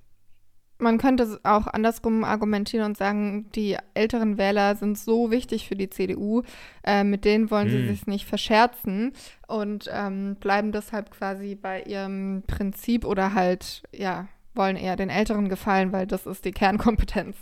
man 0.78 0.98
könnte 0.98 1.24
es 1.24 1.44
auch 1.44 1.66
andersrum 1.66 2.24
argumentieren 2.24 2.86
und 2.86 2.96
sagen, 2.96 3.50
die 3.54 3.76
älteren 3.94 4.38
Wähler 4.38 4.76
sind 4.76 4.98
so 4.98 5.30
wichtig 5.30 5.68
für 5.68 5.76
die 5.76 5.90
CDU, 5.90 6.42
äh, 6.84 7.04
mit 7.04 7.24
denen 7.24 7.50
wollen 7.50 7.68
sie 7.68 7.78
hm. 7.78 7.88
sich 7.88 8.06
nicht 8.06 8.26
verscherzen 8.26 9.12
und 9.46 9.90
ähm, 9.92 10.36
bleiben 10.36 10.72
deshalb 10.72 11.10
quasi 11.10 11.54
bei 11.54 11.82
ihrem 11.82 12.42
Prinzip 12.46 13.04
oder 13.04 13.34
halt, 13.34 13.82
ja, 13.92 14.28
wollen 14.54 14.76
eher 14.76 14.96
den 14.96 15.10
Älteren 15.10 15.48
gefallen, 15.48 15.92
weil 15.92 16.06
das 16.06 16.26
ist 16.26 16.44
die 16.44 16.52
Kernkompetenz. 16.52 17.36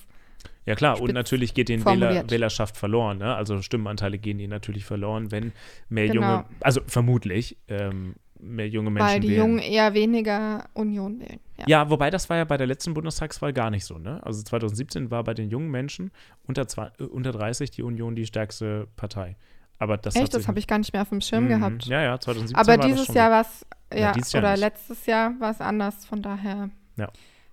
Ja 0.64 0.75
klar, 0.75 1.01
und 1.01 1.12
natürlich 1.12 1.55
geht 1.55 1.68
den 1.68 1.85
Wähler, 1.85 2.29
Wählerschaft 2.29 2.77
verloren. 2.77 3.18
Ne? 3.18 3.35
Also 3.35 3.62
Stimmenanteile 3.62 4.18
gehen 4.18 4.40
ihnen 4.40 4.51
natürlich 4.51 4.85
verloren, 4.85 5.31
wenn 5.31 5.53
mehr 5.88 6.09
genau. 6.09 6.22
junge, 6.22 6.44
also 6.61 6.81
vermutlich, 6.87 7.57
ähm, 7.68 8.16
mehr 8.40 8.68
junge 8.68 8.90
Menschen 8.90 9.09
Weil 9.09 9.20
die 9.20 9.29
wählen. 9.29 9.38
Jungen 9.38 9.59
eher 9.59 9.94
weniger 9.94 10.68
Union 10.75 11.20
wählen. 11.20 11.40
Ja. 11.59 11.64
ja. 11.66 11.90
wobei 11.90 12.11
das 12.11 12.29
war 12.31 12.37
ja 12.37 12.44
bei 12.44 12.57
der 12.57 12.66
letzten 12.66 12.94
Bundestagswahl 12.94 13.53
gar 13.53 13.70
nicht 13.70 13.85
so. 13.85 13.99
Ne? 13.99 14.20
Also 14.25 14.42
2017 14.42 15.11
war 15.11 15.25
bei 15.25 15.35
den 15.35 15.51
jungen 15.51 15.70
Menschen 15.70 16.11
unter, 16.46 16.68
zwei, 16.68 16.90
äh, 16.99 17.05
unter 17.05 17.33
30 17.33 17.70
die 17.70 17.83
Union 17.83 18.14
die 18.16 18.27
stärkste 18.27 18.88
Partei. 18.96 19.37
Aber 19.79 19.96
das 19.96 20.16
Echt, 20.16 20.35
das 20.35 20.49
habe 20.49 20.59
ich 20.59 20.66
gar 20.66 20.79
nicht 20.79 20.92
mehr 20.92 21.03
auf 21.03 21.11
dem 21.11 21.20
Schirm 21.20 21.44
mhm. 21.44 21.49
gehabt. 21.49 21.87
Ja, 21.87 22.03
ja, 22.03 22.18
2017 22.18 22.57
Aber 22.57 22.83
dieses 22.83 23.12
Jahr 23.12 23.31
war 23.31 23.42
es, 23.42 23.66
ja, 23.92 24.12
ja 24.16 24.38
oder 24.38 24.53
nicht. 24.53 24.61
letztes 24.61 25.07
Jahr 25.07 25.38
war 25.38 25.51
es 25.51 25.61
anders, 25.61 26.07
von 26.07 26.22
daher. 26.22 26.70
Ja. 26.96 27.11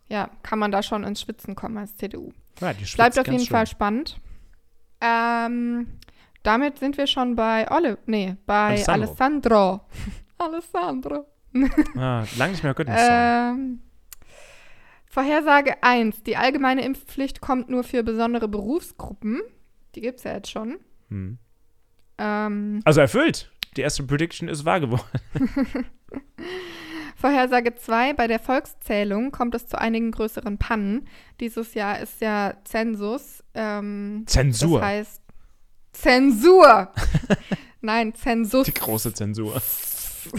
Ja, 0.08 0.30
kann 0.42 0.60
man 0.60 0.72
da 0.72 0.84
schon 0.84 1.04
ins 1.04 1.22
Schwitzen 1.22 1.56
kommen 1.56 1.78
als 1.78 1.96
CDU. 1.98 2.32
Ja, 2.62 2.74
Bleibt 2.96 3.20
auf 3.20 3.28
jeden 3.28 3.40
schön. 3.40 3.48
Fall 3.48 3.68
spannend. 3.68 4.18
Ähm, 5.02 5.88
damit 6.44 6.80
sind 6.80 6.98
wir 6.98 7.08
schon 7.08 7.36
bei 7.36 7.70
Olle, 7.72 7.98
nee, 8.06 8.36
bei 8.46 8.68
Alessandro. 8.68 9.08
Alessandro. 9.08 9.82
Alessandro. 10.44 11.26
ah, 11.96 12.26
lange 12.38 12.52
nicht 12.52 12.64
mehr 12.64 12.74
gehört. 12.74 13.00
Ähm, 13.00 13.82
Vorhersage 15.06 15.84
1. 15.84 16.24
Die 16.24 16.38
allgemeine 16.38 16.84
Impfpflicht 16.84 17.40
kommt 17.42 17.70
nur 17.70 17.84
für 17.84 18.04
besondere 18.04 18.48
Berufsgruppen. 18.48 19.42
Die 19.96 20.02
gibt 20.02 20.20
es 20.20 20.24
ja 20.24 20.34
jetzt 20.34 20.50
schon. 20.50 20.80
Hm. 21.10 21.38
Ähm, 22.18 22.82
also 22.84 23.02
erfüllt. 23.02 23.52
Die 23.78 23.82
erste 23.82 24.04
Prediction 24.04 24.50
ist 24.50 24.66
wahr 24.66 24.80
geworden. 24.80 25.08
Vorhersage 27.16 27.76
2. 27.76 28.14
Bei 28.14 28.28
der 28.28 28.40
Volkszählung 28.40 29.32
kommt 29.32 29.56
es 29.56 29.68
zu 29.68 29.80
einigen 29.80 30.12
größeren 30.12 30.58
Pannen. 30.58 31.08
Dieses 31.40 31.74
Jahr 31.74 32.00
ist 32.00 32.22
ja 32.22 32.56
Zensus. 32.64 33.44
Ähm, 33.54 34.24
Zensur. 34.26 34.80
Das 34.80 34.88
heißt 34.88 35.22
Zensur. 35.94 36.92
Nein, 37.82 38.14
Zensus. 38.14 38.66
Die 38.66 38.74
große 38.74 39.14
Zensur. 39.14 39.62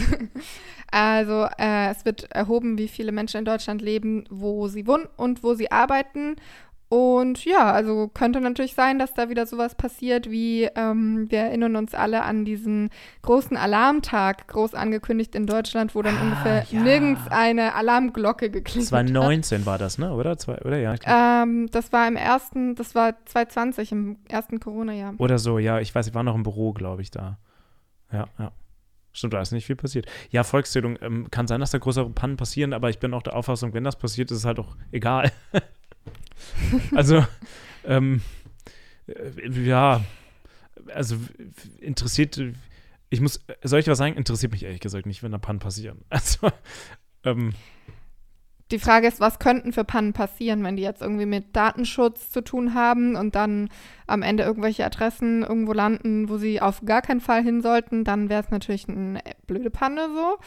Also 0.91 1.47
äh, 1.57 1.89
es 1.89 2.05
wird 2.05 2.31
erhoben, 2.31 2.77
wie 2.77 2.87
viele 2.87 3.11
Menschen 3.11 3.39
in 3.39 3.45
Deutschland 3.45 3.81
leben, 3.81 4.23
wo 4.29 4.69
sie 4.69 4.87
wohnen 4.87 5.07
und 5.17 5.43
wo 5.43 5.53
sie 5.53 5.69
arbeiten. 5.69 6.37
Und 6.87 7.43
ja, 7.43 7.71
also 7.71 8.07
könnte 8.07 8.39
natürlich 8.39 8.75
sein, 8.75 8.99
dass 8.99 9.13
da 9.13 9.27
wieder 9.27 9.47
sowas 9.47 9.73
passiert, 9.75 10.29
wie 10.29 10.69
ähm, 10.75 11.25
wir 11.29 11.39
erinnern 11.39 11.75
uns 11.75 11.95
alle 11.95 12.23
an 12.23 12.45
diesen 12.45 12.91
großen 13.23 13.57
Alarmtag, 13.57 14.47
groß 14.47 14.75
angekündigt 14.75 15.33
in 15.33 15.47
Deutschland, 15.47 15.95
wo 15.95 16.03
dann 16.03 16.15
ah, 16.15 16.21
ungefähr 16.21 16.65
ja. 16.69 16.79
nirgends 16.79 17.21
eine 17.29 17.73
Alarmglocke 17.73 18.51
geklingelt 18.51 18.87
2019 18.87 19.59
hat. 19.61 19.65
war 19.65 19.77
das, 19.79 19.97
ne? 19.97 20.13
Oder? 20.13 20.37
Zwei, 20.37 20.59
oder 20.59 20.77
ja? 20.77 20.95
Ähm, 21.05 21.67
das 21.71 21.91
war 21.91 22.07
im 22.07 22.15
ersten, 22.15 22.75
das 22.75 22.93
war 22.93 23.15
2020, 23.25 23.91
im 23.91 24.17
ersten 24.29 24.59
Corona-Jahr. 24.59 25.15
Oder 25.17 25.39
so, 25.39 25.57
ja. 25.57 25.79
Ich 25.79 25.93
weiß, 25.93 26.07
ich 26.07 26.13
war 26.13 26.23
noch 26.23 26.35
im 26.35 26.43
Büro, 26.43 26.71
glaube 26.71 27.01
ich, 27.01 27.09
da. 27.09 27.39
Ja, 28.13 28.27
ja. 28.37 28.51
Stimmt, 29.15 29.33
da 29.33 29.41
ist 29.41 29.53
nicht 29.53 29.65
viel 29.65 29.77
passiert. 29.77 30.07
Ja, 30.29 30.43
Volkszählung, 30.43 30.99
ähm, 31.01 31.31
kann 31.31 31.47
sein, 31.47 31.61
dass 31.61 31.71
da 31.71 31.77
größere 31.77 32.09
Pannen 32.09 32.35
passieren, 32.35 32.73
aber 32.73 32.89
ich 32.89 32.99
bin 32.99 33.13
auch 33.13 33.23
der 33.23 33.35
Auffassung, 33.35 33.73
wenn 33.73 33.85
das 33.85 33.97
passiert, 33.97 34.29
ist 34.29 34.39
es 34.39 34.45
halt 34.45 34.59
auch 34.59 34.75
egal. 34.91 35.31
also, 36.95 37.25
ähm, 37.85 38.21
äh, 39.07 39.49
ja, 39.63 40.03
also 40.93 41.15
interessiert, 41.79 42.41
ich 43.09 43.21
muss, 43.21 43.39
soll 43.63 43.79
ich 43.79 43.87
was 43.87 43.97
sagen? 43.97 44.17
Interessiert 44.17 44.51
mich 44.51 44.63
ehrlich 44.63 44.81
gesagt 44.81 45.05
nicht, 45.05 45.23
wenn 45.23 45.31
da 45.31 45.37
Pannen 45.37 45.59
passieren. 45.59 46.01
Also, 46.09 46.51
ähm, 47.23 47.53
die 48.71 48.79
Frage 48.79 49.07
ist, 49.07 49.19
was 49.19 49.37
könnten 49.37 49.73
für 49.73 49.83
Pannen 49.83 50.13
passieren, 50.13 50.63
wenn 50.63 50.75
die 50.75 50.83
jetzt 50.83 51.01
irgendwie 51.01 51.27
mit 51.27 51.55
Datenschutz 51.55 52.31
zu 52.31 52.41
tun 52.41 52.73
haben 52.73 53.15
und 53.15 53.35
dann 53.35 53.69
am 54.07 54.23
Ende 54.23 54.43
irgendwelche 54.43 54.85
Adressen 54.85 55.43
irgendwo 55.43 55.73
landen, 55.73 56.29
wo 56.29 56.37
sie 56.37 56.61
auf 56.61 56.81
gar 56.83 57.01
keinen 57.01 57.21
Fall 57.21 57.43
hin 57.43 57.61
sollten, 57.61 58.03
dann 58.03 58.29
wäre 58.29 58.41
es 58.41 58.49
natürlich 58.49 58.89
eine 58.89 59.21
blöde 59.45 59.69
Panne 59.69 60.07
so. 60.15 60.37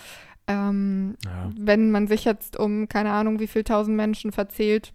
Ähm, 0.49 1.17
ja. 1.25 1.51
Wenn 1.57 1.91
man 1.91 2.09
sich 2.09 2.25
jetzt 2.25 2.59
um 2.59 2.89
keine 2.89 3.13
Ahnung 3.13 3.39
wie 3.39 3.47
viel 3.47 3.63
tausend 3.63 3.97
Menschen 3.97 4.33
verzählt, 4.33 4.93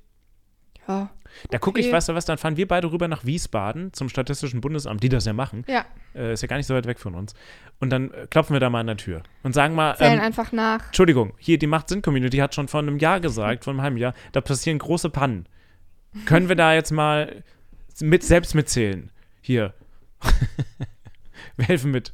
ja. 0.87 1.09
Da 1.49 1.59
gucke 1.59 1.79
ich, 1.79 1.91
weißt 1.91 2.09
du 2.09 2.15
was, 2.15 2.25
dann 2.25 2.37
fahren 2.37 2.57
wir 2.57 2.67
beide 2.67 2.91
rüber 2.91 3.07
nach 3.07 3.25
Wiesbaden 3.25 3.93
zum 3.93 4.09
Statistischen 4.09 4.61
Bundesamt, 4.61 5.03
die 5.03 5.09
das 5.09 5.25
ja 5.25 5.33
machen. 5.33 5.63
Ja. 5.67 5.85
Äh, 6.15 6.33
ist 6.33 6.41
ja 6.41 6.47
gar 6.47 6.57
nicht 6.57 6.67
so 6.67 6.75
weit 6.75 6.85
weg 6.85 6.99
von 6.99 7.15
uns. 7.15 7.33
Und 7.79 7.89
dann 7.89 8.11
äh, 8.11 8.27
klopfen 8.29 8.53
wir 8.53 8.59
da 8.59 8.69
mal 8.69 8.81
an 8.81 8.87
der 8.87 8.97
Tür 8.97 9.23
und 9.43 9.53
sagen 9.53 9.75
mal. 9.75 9.95
Zählen 9.95 10.13
ähm, 10.13 10.21
einfach 10.21 10.51
nach. 10.51 10.87
Entschuldigung, 10.87 11.33
hier, 11.37 11.57
die 11.57 11.67
Macht-Sinn-Community 11.67 12.37
hat 12.37 12.55
schon 12.55 12.67
vor 12.67 12.79
einem 12.79 12.97
Jahr 12.97 13.19
gesagt, 13.19 13.63
vor 13.63 13.73
einem 13.73 13.81
halben 13.81 13.97
Jahr, 13.97 14.13
da 14.31 14.41
passieren 14.41 14.79
große 14.79 15.09
Pannen. 15.09 15.47
Können 16.25 16.47
wir 16.47 16.55
da 16.55 16.73
jetzt 16.73 16.91
mal 16.91 17.43
mit, 17.99 18.23
selbst 18.23 18.53
mitzählen? 18.53 19.11
Hier. 19.41 19.73
wir 21.57 21.65
helfen 21.65 21.91
mit. 21.91 22.13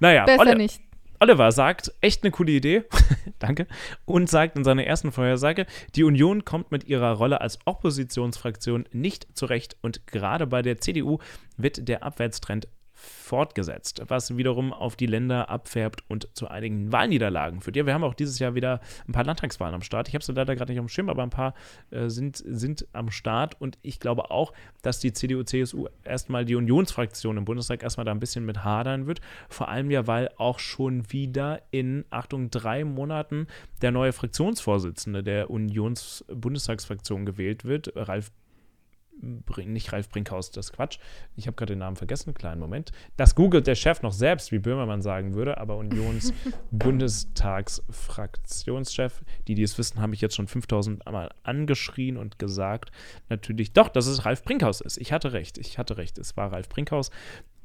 Naja, 0.00 0.24
Besser 0.24 0.40
Olle, 0.40 0.56
nicht. 0.56 0.80
Oliver 1.22 1.52
sagt, 1.52 1.92
echt 2.00 2.24
eine 2.24 2.32
coole 2.32 2.50
Idee, 2.50 2.82
danke, 3.38 3.68
und 4.06 4.28
sagt 4.28 4.56
in 4.56 4.64
seiner 4.64 4.84
ersten 4.84 5.12
Vorhersage, 5.12 5.66
die 5.94 6.02
Union 6.02 6.44
kommt 6.44 6.72
mit 6.72 6.82
ihrer 6.88 7.12
Rolle 7.12 7.40
als 7.40 7.60
Oppositionsfraktion 7.64 8.86
nicht 8.90 9.28
zurecht. 9.38 9.76
Und 9.82 10.04
gerade 10.08 10.48
bei 10.48 10.62
der 10.62 10.78
CDU 10.78 11.18
wird 11.56 11.86
der 11.86 12.02
Abwärtstrend 12.02 12.66
fortgesetzt, 13.02 14.02
was 14.06 14.36
wiederum 14.36 14.72
auf 14.72 14.94
die 14.94 15.06
Länder 15.06 15.50
abfärbt 15.50 16.04
und 16.08 16.28
zu 16.34 16.46
einigen 16.48 16.92
Wahlniederlagen 16.92 17.60
führt. 17.60 17.74
Ja, 17.76 17.84
wir 17.84 17.94
haben 17.94 18.04
auch 18.04 18.14
dieses 18.14 18.38
Jahr 18.38 18.54
wieder 18.54 18.80
ein 19.08 19.12
paar 19.12 19.24
Landtagswahlen 19.24 19.74
am 19.74 19.82
Start. 19.82 20.06
Ich 20.06 20.14
habe 20.14 20.24
sie 20.24 20.32
leider 20.32 20.54
gerade 20.54 20.72
nicht 20.72 20.80
dem 20.80 20.88
Schirm, 20.88 21.08
aber 21.08 21.24
ein 21.24 21.30
paar 21.30 21.54
äh, 21.90 22.08
sind, 22.08 22.36
sind 22.36 22.86
am 22.92 23.10
Start 23.10 23.60
und 23.60 23.76
ich 23.82 23.98
glaube 23.98 24.30
auch, 24.30 24.52
dass 24.82 25.00
die 25.00 25.12
CDU, 25.12 25.42
CSU 25.42 25.88
erstmal 26.04 26.44
die 26.44 26.54
Unionsfraktion 26.54 27.36
im 27.36 27.44
Bundestag 27.44 27.82
erstmal 27.82 28.04
da 28.04 28.12
ein 28.12 28.20
bisschen 28.20 28.46
mit 28.46 28.62
hadern 28.62 29.06
wird. 29.06 29.20
Vor 29.48 29.68
allem 29.68 29.90
ja, 29.90 30.06
weil 30.06 30.30
auch 30.36 30.60
schon 30.60 31.10
wieder 31.10 31.62
in, 31.72 32.04
Achtung, 32.10 32.50
drei 32.50 32.84
Monaten 32.84 33.48
der 33.80 33.90
neue 33.90 34.12
Fraktionsvorsitzende 34.12 35.24
der 35.24 35.50
Unions-Bundestagsfraktion 35.50 37.26
gewählt 37.26 37.64
wird, 37.64 37.92
Ralf 37.96 38.30
nicht 39.66 39.92
Ralf 39.92 40.08
Brinkhaus, 40.08 40.50
das 40.50 40.66
ist 40.66 40.72
Quatsch. 40.72 40.98
Ich 41.36 41.46
habe 41.46 41.54
gerade 41.54 41.74
den 41.74 41.78
Namen 41.78 41.96
vergessen, 41.96 42.34
kleinen 42.34 42.60
Moment. 42.60 42.92
Das 43.16 43.34
googelt 43.34 43.66
der 43.66 43.74
Chef 43.74 44.02
noch 44.02 44.12
selbst, 44.12 44.52
wie 44.52 44.58
Böhmermann 44.58 45.02
sagen 45.02 45.34
würde, 45.34 45.58
aber 45.58 45.76
Unions 45.76 46.32
Bundestagsfraktionschef, 46.70 49.22
die, 49.46 49.54
die 49.54 49.62
es 49.62 49.78
wissen, 49.78 50.00
haben 50.00 50.10
mich 50.10 50.20
jetzt 50.20 50.36
schon 50.36 50.48
5000 50.48 51.04
Mal 51.06 51.30
angeschrien 51.42 52.16
und 52.16 52.38
gesagt, 52.38 52.90
natürlich, 53.28 53.72
doch, 53.72 53.88
dass 53.88 54.06
es 54.06 54.24
Ralf 54.24 54.42
Brinkhaus 54.42 54.80
ist. 54.80 54.98
Ich 54.98 55.12
hatte 55.12 55.32
recht, 55.32 55.58
ich 55.58 55.78
hatte 55.78 55.96
recht, 55.96 56.18
es 56.18 56.36
war 56.36 56.52
Ralf 56.52 56.68
Brinkhaus. 56.68 57.10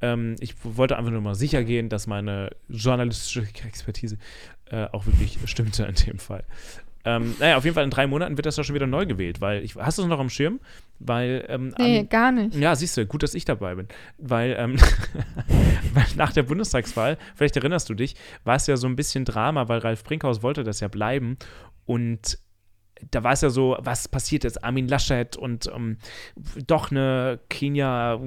Ähm, 0.01 0.35
ich 0.39 0.55
wollte 0.63 0.97
einfach 0.97 1.11
nur 1.11 1.21
mal 1.21 1.35
sicher 1.35 1.63
gehen, 1.63 1.89
dass 1.89 2.07
meine 2.07 2.51
journalistische 2.69 3.47
Expertise 3.65 4.17
äh, 4.65 4.87
auch 4.91 5.05
wirklich 5.05 5.37
stimmte 5.45 5.85
in 5.85 5.95
dem 5.95 6.19
Fall. 6.19 6.43
Ähm, 7.05 7.35
naja, 7.39 7.57
auf 7.57 7.63
jeden 7.63 7.73
Fall 7.73 7.83
in 7.83 7.89
drei 7.89 8.07
Monaten 8.07 8.37
wird 8.37 8.45
das 8.45 8.57
ja 8.57 8.63
schon 8.63 8.75
wieder 8.75 8.87
neu 8.87 9.05
gewählt, 9.05 9.39
weil 9.39 9.63
ich, 9.63 9.75
hast 9.75 9.97
du 9.97 10.03
es 10.03 10.07
noch 10.07 10.19
am 10.19 10.29
Schirm? 10.29 10.59
Weil, 10.99 11.45
ähm, 11.47 11.73
nee, 11.77 11.99
am, 11.99 12.09
gar 12.09 12.31
nicht. 12.31 12.55
Ja, 12.55 12.75
siehst 12.75 12.97
du, 12.97 13.05
gut, 13.05 13.23
dass 13.23 13.33
ich 13.33 13.45
dabei 13.45 13.75
bin. 13.75 13.87
Weil, 14.17 14.55
ähm, 14.57 14.77
weil 15.93 16.05
nach 16.15 16.33
der 16.33 16.43
Bundestagswahl, 16.43 17.17
vielleicht 17.35 17.55
erinnerst 17.55 17.89
du 17.89 17.93
dich, 17.93 18.15
war 18.43 18.55
es 18.55 18.67
ja 18.67 18.77
so 18.77 18.87
ein 18.87 18.95
bisschen 18.95 19.25
Drama, 19.25 19.69
weil 19.69 19.79
Ralf 19.79 20.03
Brinkhaus 20.03 20.43
wollte 20.43 20.63
das 20.63 20.79
ja 20.79 20.87
bleiben 20.87 21.37
und 21.85 22.39
da 23.11 23.23
war 23.23 23.33
es 23.33 23.41
ja 23.41 23.49
so, 23.49 23.77
was 23.79 24.07
passiert 24.07 24.43
jetzt? 24.43 24.63
Armin 24.63 24.87
Laschet 24.87 25.35
und 25.37 25.67
ähm, 25.73 25.97
doch 26.65 26.91
eine 26.91 27.39
Kenia, 27.49 28.19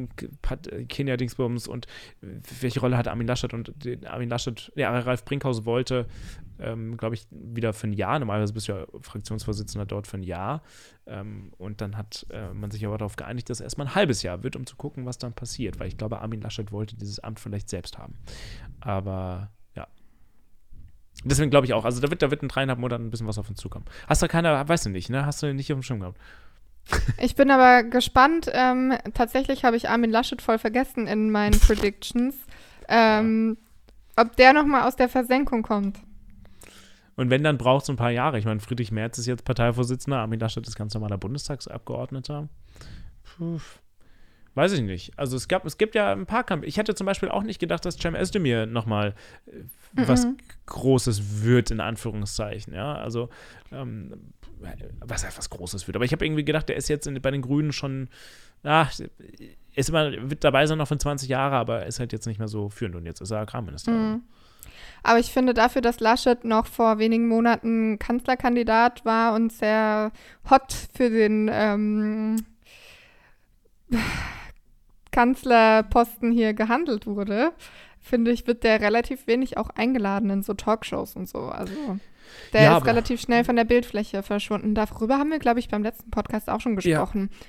Kenia 0.88 1.16
Dingsbums 1.16 1.66
und 1.66 1.86
welche 2.20 2.80
Rolle 2.80 2.96
hat 2.96 3.08
Armin 3.08 3.26
Laschet 3.26 3.52
und 3.52 3.72
Armin 4.06 4.28
Laschet, 4.28 4.72
ja, 4.76 4.96
Ralf 4.98 5.24
Brinkhaus 5.24 5.64
wollte, 5.64 6.06
ähm, 6.61 6.96
glaube 6.96 7.14
ich, 7.14 7.26
wieder 7.30 7.72
für 7.72 7.88
ein 7.88 7.92
Jahr. 7.92 8.18
Normalerweise 8.18 8.52
bist 8.52 8.68
du 8.68 8.72
ja 8.72 8.86
Fraktionsvorsitzender 9.00 9.86
dort 9.86 10.06
für 10.06 10.18
ein 10.18 10.22
Jahr. 10.22 10.62
Ähm, 11.06 11.52
und 11.58 11.80
dann 11.80 11.96
hat 11.96 12.26
äh, 12.30 12.52
man 12.52 12.70
sich 12.70 12.84
aber 12.86 12.98
darauf 12.98 13.16
geeinigt, 13.16 13.50
dass 13.50 13.58
es 13.58 13.64
erstmal 13.64 13.88
ein 13.88 13.94
halbes 13.94 14.22
Jahr 14.22 14.42
wird, 14.42 14.56
um 14.56 14.66
zu 14.66 14.76
gucken, 14.76 15.06
was 15.06 15.18
dann 15.18 15.32
passiert. 15.32 15.80
Weil 15.80 15.88
ich 15.88 15.96
glaube, 15.96 16.20
Armin 16.20 16.40
Laschet 16.40 16.72
wollte 16.72 16.96
dieses 16.96 17.18
Amt 17.20 17.40
vielleicht 17.40 17.68
selbst 17.68 17.98
haben. 17.98 18.14
Aber 18.80 19.50
Deswegen 21.24 21.50
glaube 21.50 21.66
ich 21.66 21.74
auch, 21.74 21.84
also 21.84 22.00
da 22.00 22.11
wird, 22.11 22.22
da 22.22 22.30
wird 22.30 22.42
in 22.42 22.48
dreieinhalb 22.48 22.78
Monaten 22.78 23.06
ein 23.06 23.11
bisschen 23.11 23.26
was 23.26 23.38
auf 23.38 23.48
uns 23.48 23.61
zukommen. 23.61 23.84
Hast 24.08 24.22
du 24.22 24.28
keiner, 24.28 24.66
weißt 24.66 24.86
du 24.86 24.90
nicht, 24.90 25.11
ne? 25.11 25.26
Hast 25.26 25.42
du 25.42 25.52
nicht 25.52 25.70
auf 25.72 25.78
dem 25.78 25.82
Schirm 25.82 26.00
gehabt? 26.00 26.18
Ich 27.18 27.34
bin 27.36 27.50
aber 27.50 27.82
gespannt. 27.82 28.50
Ähm, 28.52 28.94
tatsächlich 29.14 29.64
habe 29.64 29.76
ich 29.76 29.88
Armin 29.88 30.11
Laschet 30.11 30.40
voll 30.40 30.58
vergessen 30.58 31.06
in 31.06 31.30
meinen 31.30 31.58
Predictions. 31.61 32.34
Ähm, 32.88 33.58
ob 34.16 34.34
der 34.36 34.52
nochmal 34.52 34.88
aus 34.88 34.96
der 34.96 35.08
Versenkung 35.08 35.62
kommt. 35.62 35.98
Und 37.20 37.28
wenn, 37.28 37.44
dann 37.44 37.58
braucht 37.58 37.82
es 37.82 37.90
ein 37.90 37.96
paar 37.96 38.12
Jahre. 38.12 38.38
Ich 38.38 38.46
meine, 38.46 38.60
Friedrich 38.60 38.92
Merz 38.92 39.18
ist 39.18 39.26
jetzt 39.26 39.44
Parteivorsitzender, 39.44 40.20
Armin 40.20 40.40
Laschet 40.40 40.66
ist 40.66 40.74
ganz 40.74 40.94
normaler 40.94 41.18
Bundestagsabgeordneter. 41.18 42.48
Puh. 43.22 43.60
Weiß 44.54 44.72
ich 44.72 44.80
nicht. 44.80 45.12
Also 45.18 45.36
es 45.36 45.46
gab, 45.46 45.66
es 45.66 45.76
gibt 45.76 45.94
ja 45.94 46.12
ein 46.12 46.24
paar 46.24 46.44
Kampf. 46.44 46.64
Ich 46.64 46.78
hätte 46.78 46.94
zum 46.94 47.04
Beispiel 47.04 47.28
auch 47.28 47.42
nicht 47.42 47.58
gedacht, 47.58 47.84
dass 47.84 47.98
Cem 47.98 48.14
Özdemir 48.14 48.64
nochmal 48.64 49.14
äh, 49.46 49.50
mhm. 50.00 50.08
was 50.08 50.26
Großes 50.64 51.42
wird, 51.44 51.70
in 51.70 51.80
Anführungszeichen. 51.80 52.72
Ja, 52.72 52.94
also 52.94 53.28
ähm, 53.70 54.32
was 55.00 55.22
heißt 55.22 55.36
was 55.36 55.50
Großes 55.50 55.86
wird. 55.88 55.96
Aber 55.96 56.06
ich 56.06 56.12
habe 56.12 56.24
irgendwie 56.24 56.46
gedacht, 56.46 56.70
der 56.70 56.76
ist 56.76 56.88
jetzt 56.88 57.06
in, 57.06 57.20
bei 57.20 57.30
den 57.30 57.42
Grünen 57.42 57.72
schon, 57.72 58.08
ach, 58.62 58.98
ist 59.74 59.88
immer, 59.90 60.10
wird 60.30 60.42
dabei 60.42 60.64
sein 60.64 60.78
noch 60.78 60.88
für 60.88 60.96
20 60.96 61.28
Jahre, 61.28 61.56
aber 61.56 61.84
ist 61.84 62.00
halt 62.00 62.14
jetzt 62.14 62.26
nicht 62.26 62.38
mehr 62.38 62.48
so 62.48 62.70
führend 62.70 62.96
und 62.96 63.04
jetzt 63.04 63.20
ist 63.20 63.30
er 63.30 63.40
Agrarminister. 63.40 63.92
Mhm. 63.92 64.22
Aber 65.03 65.18
ich 65.18 65.32
finde 65.32 65.55
dafür, 65.55 65.82
dass 65.82 66.01
Laschet 66.01 66.44
noch 66.44 66.66
vor 66.66 66.98
wenigen 66.98 67.28
Monaten 67.28 67.98
Kanzlerkandidat 67.98 69.05
war 69.05 69.34
und 69.34 69.53
sehr 69.53 70.12
hot 70.48 70.74
für 70.94 71.11
den 71.11 71.51
ähm, 71.53 72.36
Kanzlerposten 75.11 76.32
hier 76.32 76.55
gehandelt 76.55 77.07
wurde, 77.07 77.53
finde 78.01 78.30
ich, 78.30 78.46
wird 78.46 78.64
der 78.64 78.80
relativ 78.80 79.26
wenig 79.26 79.57
auch 79.57 79.70
eingeladen 79.70 80.30
in 80.30 80.42
so 80.42 80.55
Talkshows 80.55 81.16
und 81.16 81.28
so. 81.28 81.40
Also 81.40 81.98
der 82.53 82.62
ja, 82.62 82.78
ist 82.78 82.86
relativ 82.86 83.20
schnell 83.20 83.44
von 83.44 83.57
der 83.57 83.64
Bildfläche 83.64 84.22
verschwunden. 84.22 84.74
Darüber 84.74 85.18
haben 85.18 85.30
wir, 85.30 85.38
glaube 85.38 85.61
ich, 85.61 85.68
beim 85.68 85.82
letzten 85.82 86.11
Podcast 86.11 86.48
auch 86.48 86.61
schon 86.61 86.76
gesprochen. 86.76 87.30
Ja. 87.32 87.46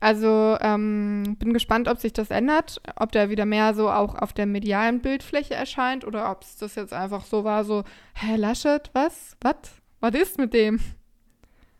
Also 0.00 0.56
ähm, 0.60 1.36
bin 1.38 1.52
gespannt, 1.52 1.86
ob 1.86 1.98
sich 1.98 2.14
das 2.14 2.30
ändert, 2.30 2.80
ob 2.96 3.12
der 3.12 3.28
wieder 3.28 3.44
mehr 3.44 3.74
so 3.74 3.90
auch 3.90 4.14
auf 4.14 4.32
der 4.32 4.46
medialen 4.46 5.00
Bildfläche 5.00 5.54
erscheint 5.54 6.06
oder 6.06 6.30
ob 6.30 6.42
es 6.42 6.56
das 6.56 6.74
jetzt 6.74 6.94
einfach 6.94 7.26
so 7.26 7.44
war, 7.44 7.64
so, 7.64 7.84
hä, 8.14 8.36
Laschet, 8.36 8.90
was? 8.94 9.36
Was? 9.42 9.56
Was 10.00 10.14
ist 10.14 10.38
mit 10.38 10.54
dem? 10.54 10.80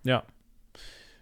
Ja, 0.03 0.25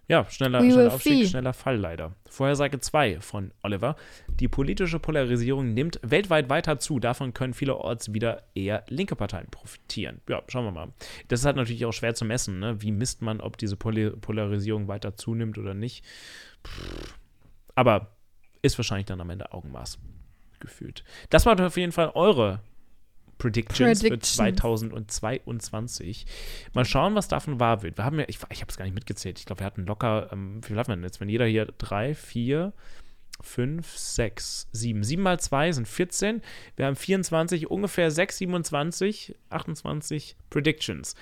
ja, 0.08 0.28
schneller, 0.30 0.60
schneller 0.60 0.94
Aufstieg, 0.94 1.24
see. 1.24 1.26
schneller 1.26 1.52
Fall 1.52 1.76
leider. 1.76 2.14
Vorhersage 2.30 2.80
2 2.80 3.20
von 3.20 3.52
Oliver. 3.62 3.94
Die 4.40 4.48
politische 4.48 4.98
Polarisierung 4.98 5.74
nimmt 5.74 6.00
weltweit 6.02 6.48
weiter 6.48 6.78
zu. 6.78 6.98
Davon 6.98 7.34
können 7.34 7.52
vielerorts 7.52 8.14
wieder 8.14 8.42
eher 8.54 8.84
linke 8.88 9.16
Parteien 9.16 9.48
profitieren. 9.50 10.22
Ja, 10.26 10.42
schauen 10.48 10.64
wir 10.64 10.72
mal. 10.72 10.88
Das 11.28 11.40
ist 11.40 11.46
halt 11.46 11.56
natürlich 11.56 11.84
auch 11.84 11.92
schwer 11.92 12.14
zu 12.14 12.24
messen. 12.24 12.58
Ne? 12.58 12.80
Wie 12.80 12.90
misst 12.90 13.20
man, 13.20 13.42
ob 13.42 13.58
diese 13.58 13.76
Pol 13.76 14.12
Polarisierung 14.12 14.88
weiter 14.88 15.14
zunimmt 15.16 15.58
oder 15.58 15.74
nicht? 15.74 16.04
Pff. 16.66 17.18
Aber 17.74 18.16
ist 18.62 18.78
wahrscheinlich 18.78 19.06
dann 19.06 19.20
am 19.20 19.28
Ende 19.28 19.52
Augenmaß 19.52 19.98
gefühlt. 20.58 21.04
Das 21.28 21.44
war 21.44 21.60
auf 21.60 21.76
jeden 21.76 21.92
Fall 21.92 22.12
eure 22.14 22.60
Predictions, 23.38 24.00
Predictions. 24.00 24.30
für 24.30 24.36
2022. 24.36 26.26
Mal 26.74 26.84
schauen, 26.84 27.14
was 27.14 27.28
davon 27.28 27.60
wahr 27.60 27.82
wird. 27.82 27.96
Wir 27.96 28.04
haben 28.04 28.18
ja, 28.18 28.26
ich, 28.28 28.38
ich 28.50 28.60
habe 28.60 28.70
es 28.70 28.76
gar 28.76 28.84
nicht 28.84 28.94
mitgezählt. 28.94 29.38
Ich 29.38 29.46
glaube, 29.46 29.60
wir 29.60 29.66
hatten 29.66 29.86
locker, 29.86 30.28
ähm, 30.32 30.62
wie 30.62 30.66
viel 30.66 30.76
haben 30.76 30.88
wir 30.88 30.96
denn 30.96 31.04
jetzt? 31.04 31.20
Wenn 31.20 31.28
jeder 31.28 31.46
hier 31.46 31.66
drei, 31.78 32.14
vier, 32.14 32.72
fünf, 33.40 33.96
sechs, 33.96 34.68
sieben. 34.72 35.04
Sieben 35.04 35.22
mal 35.22 35.40
zwei 35.40 35.72
sind 35.72 35.86
14. 35.86 36.42
Wir 36.76 36.86
haben 36.86 36.96
24, 36.96 37.70
ungefähr 37.70 38.10
6, 38.10 38.38
27, 38.38 39.34
28 39.50 40.36
Predictions. 40.50 41.14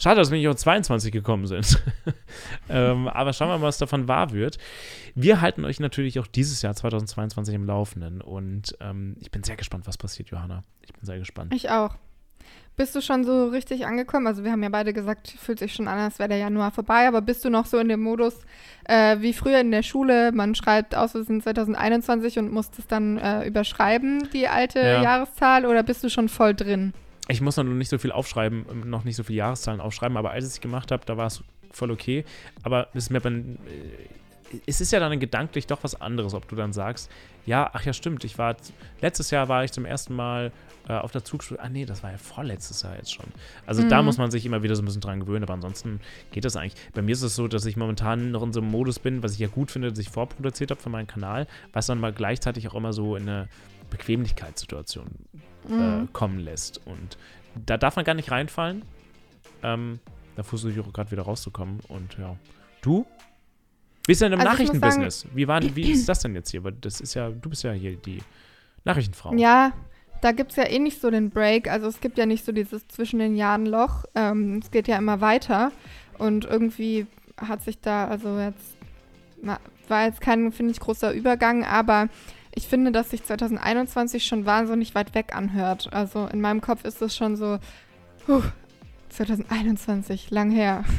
Schade, 0.00 0.20
dass 0.20 0.30
wir 0.30 0.38
nicht 0.38 0.46
auf 0.46 0.56
22 0.56 1.10
gekommen 1.10 1.46
sind. 1.46 1.82
ähm, 2.68 3.08
aber 3.08 3.32
schauen 3.32 3.48
wir 3.48 3.58
mal, 3.58 3.66
was 3.66 3.78
davon 3.78 4.06
wahr 4.06 4.32
wird. 4.32 4.58
Wir 5.16 5.40
halten 5.40 5.64
euch 5.64 5.80
natürlich 5.80 6.20
auch 6.20 6.28
dieses 6.28 6.62
Jahr 6.62 6.74
2022 6.74 7.52
im 7.54 7.64
Laufenden. 7.64 8.20
Und 8.20 8.76
ähm, 8.80 9.16
ich 9.20 9.32
bin 9.32 9.42
sehr 9.42 9.56
gespannt, 9.56 9.88
was 9.88 9.98
passiert, 9.98 10.30
Johanna. 10.30 10.62
Ich 10.82 10.92
bin 10.92 11.04
sehr 11.04 11.18
gespannt. 11.18 11.52
Ich 11.52 11.70
auch. 11.70 11.96
Bist 12.76 12.94
du 12.94 13.02
schon 13.02 13.24
so 13.24 13.48
richtig 13.48 13.86
angekommen? 13.86 14.28
Also 14.28 14.44
wir 14.44 14.52
haben 14.52 14.62
ja 14.62 14.68
beide 14.68 14.92
gesagt, 14.92 15.34
fühlt 15.36 15.58
sich 15.58 15.74
schon 15.74 15.88
an, 15.88 15.98
als 15.98 16.20
wäre 16.20 16.28
der 16.28 16.38
Januar 16.38 16.70
vorbei, 16.70 17.08
aber 17.08 17.20
bist 17.20 17.44
du 17.44 17.50
noch 17.50 17.66
so 17.66 17.76
in 17.78 17.88
dem 17.88 18.00
Modus 18.00 18.34
äh, 18.84 19.16
wie 19.18 19.32
früher 19.32 19.60
in 19.60 19.72
der 19.72 19.82
Schule? 19.82 20.30
Man 20.30 20.54
schreibt 20.54 20.94
aus, 20.94 21.14
wir 21.14 21.24
sind 21.24 21.42
2021 21.42 22.38
und 22.38 22.52
muss 22.52 22.70
das 22.70 22.86
dann 22.86 23.18
äh, 23.18 23.44
überschreiben, 23.48 24.28
die 24.32 24.46
alte 24.46 24.78
ja. 24.78 25.02
Jahreszahl, 25.02 25.66
oder 25.66 25.82
bist 25.82 26.04
du 26.04 26.08
schon 26.08 26.28
voll 26.28 26.54
drin? 26.54 26.94
Ich 27.28 27.40
muss 27.40 27.56
noch 27.56 27.64
nicht 27.64 27.90
so 27.90 27.98
viel 27.98 28.12
aufschreiben, 28.12 28.88
noch 28.88 29.04
nicht 29.04 29.16
so 29.16 29.22
viele 29.22 29.38
Jahreszahlen 29.38 29.80
aufschreiben, 29.80 30.16
aber 30.16 30.30
als 30.30 30.44
ich 30.44 30.52
es 30.52 30.60
gemacht 30.60 30.90
habe, 30.90 31.04
da 31.04 31.16
war 31.16 31.26
es 31.26 31.42
voll 31.70 31.90
okay. 31.90 32.24
Aber 32.62 32.88
es 32.94 33.04
ist 33.04 33.10
mir 33.10 33.24
äh, 33.24 33.56
es 34.66 34.80
ist 34.80 34.92
ja 34.92 35.00
dann 35.00 35.18
gedanklich 35.20 35.66
doch 35.66 35.82
was 35.82 36.00
anderes, 36.00 36.34
ob 36.34 36.48
du 36.48 36.56
dann 36.56 36.72
sagst, 36.72 37.10
ja, 37.46 37.70
ach 37.72 37.84
ja, 37.84 37.92
stimmt, 37.92 38.24
ich 38.24 38.38
war, 38.38 38.56
letztes 39.00 39.30
Jahr 39.30 39.48
war 39.48 39.64
ich 39.64 39.72
zum 39.72 39.84
ersten 39.84 40.14
Mal 40.14 40.52
äh, 40.88 40.94
auf 40.94 41.12
der 41.12 41.24
Zugspur, 41.24 41.58
ah 41.60 41.68
nee, 41.68 41.84
das 41.84 42.02
war 42.02 42.10
ja 42.10 42.18
vorletztes 42.18 42.82
Jahr 42.82 42.96
jetzt 42.96 43.12
schon. 43.12 43.26
Also 43.66 43.82
mhm. 43.82 43.88
da 43.90 44.02
muss 44.02 44.18
man 44.18 44.30
sich 44.30 44.46
immer 44.46 44.62
wieder 44.62 44.74
so 44.74 44.82
ein 44.82 44.86
bisschen 44.86 45.00
dran 45.00 45.20
gewöhnen, 45.20 45.42
aber 45.42 45.54
ansonsten 45.54 46.00
geht 46.32 46.44
das 46.44 46.56
eigentlich. 46.56 46.80
Bei 46.94 47.02
mir 47.02 47.12
ist 47.12 47.22
es 47.22 47.36
so, 47.36 47.48
dass 47.48 47.66
ich 47.66 47.76
momentan 47.76 48.30
noch 48.30 48.42
in 48.42 48.52
so 48.52 48.60
einem 48.60 48.70
Modus 48.70 48.98
bin, 48.98 49.22
was 49.22 49.32
ich 49.32 49.38
ja 49.38 49.48
gut 49.48 49.70
finde, 49.70 49.90
dass 49.90 49.98
ich 49.98 50.08
vorproduziert 50.08 50.70
habe 50.70 50.80
für 50.80 50.90
meinen 50.90 51.06
Kanal, 51.06 51.46
was 51.72 51.86
dann 51.86 52.00
mal 52.00 52.12
gleichzeitig 52.12 52.68
auch 52.68 52.74
immer 52.74 52.92
so 52.92 53.16
in 53.16 53.28
eine 53.28 53.48
Bequemlichkeitssituation 53.90 55.08
äh, 55.68 55.72
mhm. 55.72 56.12
kommen 56.12 56.38
lässt. 56.38 56.86
Und 56.86 57.18
da 57.66 57.76
darf 57.76 57.96
man 57.96 58.04
gar 58.04 58.14
nicht 58.14 58.30
reinfallen. 58.30 58.82
Ähm, 59.62 60.00
da 60.36 60.42
versuche 60.42 60.72
ich 60.72 60.80
auch 60.80 60.92
gerade 60.92 61.10
wieder 61.10 61.22
rauszukommen. 61.22 61.80
Und 61.88 62.16
ja. 62.18 62.36
Du? 62.80 63.06
Bist 64.06 64.20
du 64.20 64.26
denn 64.26 64.34
im 64.34 64.40
also 64.40 64.52
Nachrichtenbusiness? 64.52 65.26
Wie, 65.34 65.48
war, 65.48 65.62
wie 65.62 65.90
ist 65.90 66.08
das 66.08 66.20
denn 66.20 66.34
jetzt 66.34 66.50
hier? 66.50 66.64
Weil 66.64 66.72
das 66.72 67.00
ist 67.00 67.14
ja, 67.14 67.30
du 67.30 67.50
bist 67.50 67.62
ja 67.64 67.72
hier 67.72 67.96
die 67.96 68.18
Nachrichtenfrau. 68.84 69.34
Ja, 69.34 69.72
da 70.20 70.32
gibt 70.32 70.50
es 70.52 70.56
ja 70.56 70.64
eh 70.64 70.78
nicht 70.78 71.00
so 71.00 71.10
den 71.10 71.30
Break. 71.30 71.68
Also 71.68 71.88
es 71.88 72.00
gibt 72.00 72.18
ja 72.18 72.26
nicht 72.26 72.44
so 72.44 72.52
dieses 72.52 72.86
zwischen 72.88 73.18
den 73.18 73.36
Jahren 73.36 73.66
Loch. 73.66 74.04
Ähm, 74.14 74.60
es 74.62 74.70
geht 74.70 74.88
ja 74.88 74.96
immer 74.96 75.20
weiter. 75.20 75.72
Und 76.18 76.44
irgendwie 76.44 77.06
hat 77.36 77.62
sich 77.62 77.80
da, 77.80 78.08
also 78.08 78.38
jetzt 78.38 78.76
war 79.88 80.04
jetzt 80.04 80.20
kein, 80.20 80.52
finde 80.52 80.72
ich, 80.72 80.80
großer 80.80 81.12
Übergang, 81.12 81.64
aber 81.64 82.08
ich 82.58 82.66
finde, 82.66 82.90
dass 82.90 83.10
sich 83.10 83.22
2021 83.22 84.26
schon 84.26 84.44
wahnsinnig 84.44 84.96
weit 84.96 85.14
weg 85.14 85.34
anhört. 85.34 85.92
Also 85.92 86.26
in 86.26 86.40
meinem 86.40 86.60
Kopf 86.60 86.84
ist 86.84 87.00
es 87.00 87.16
schon 87.16 87.36
so, 87.36 87.60
huh, 88.26 88.42
2021, 89.10 90.30
lang 90.30 90.50
her. 90.50 90.84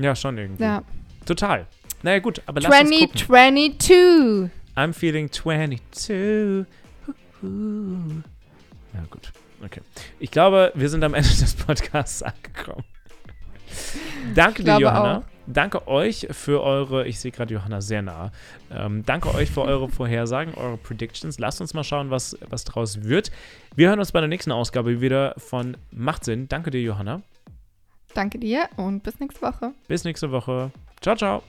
Ja, 0.00 0.14
schon 0.14 0.38
irgendwie. 0.38 0.62
Ja. 0.62 0.84
Total. 1.26 1.66
Naja, 2.04 2.20
gut, 2.20 2.40
aber 2.46 2.60
lass 2.60 2.70
uns 2.82 2.90
gucken. 3.00 3.16
2022. 3.16 4.50
I'm 4.76 4.92
feeling 4.92 5.28
22. 5.32 6.66
Huhu. 7.42 8.22
Ja, 8.94 9.00
gut. 9.10 9.32
Okay. 9.64 9.80
Ich 10.20 10.30
glaube, 10.30 10.70
wir 10.76 10.88
sind 10.88 11.02
am 11.02 11.14
Ende 11.14 11.28
des 11.28 11.52
Podcasts 11.56 12.22
angekommen. 12.22 12.84
Danke 14.36 14.62
dir, 14.62 14.78
Johanna. 14.78 15.18
auch. 15.18 15.37
Danke 15.50 15.88
euch 15.88 16.28
für 16.30 16.62
eure, 16.62 17.06
ich 17.06 17.18
sehe 17.20 17.32
gerade 17.32 17.54
Johanna 17.54 17.80
sehr 17.80 18.02
nah. 18.02 18.32
Ähm, 18.70 19.02
danke 19.06 19.34
euch 19.34 19.50
für 19.50 19.62
eure 19.62 19.88
Vorhersagen, 19.88 20.52
eure 20.54 20.76
Predictions. 20.76 21.38
Lasst 21.38 21.62
uns 21.62 21.72
mal 21.72 21.84
schauen, 21.84 22.10
was, 22.10 22.36
was 22.50 22.64
draus 22.64 23.04
wird. 23.04 23.30
Wir 23.74 23.88
hören 23.88 23.98
uns 23.98 24.12
bei 24.12 24.20
der 24.20 24.28
nächsten 24.28 24.52
Ausgabe 24.52 25.00
wieder 25.00 25.34
von 25.38 25.78
Macht 25.90 26.24
Sinn. 26.24 26.48
Danke 26.48 26.70
dir, 26.70 26.82
Johanna. 26.82 27.22
Danke 28.12 28.38
dir 28.38 28.68
und 28.76 29.02
bis 29.02 29.20
nächste 29.20 29.40
Woche. 29.40 29.72
Bis 29.86 30.04
nächste 30.04 30.30
Woche. 30.30 30.70
Ciao, 31.00 31.16
ciao. 31.16 31.42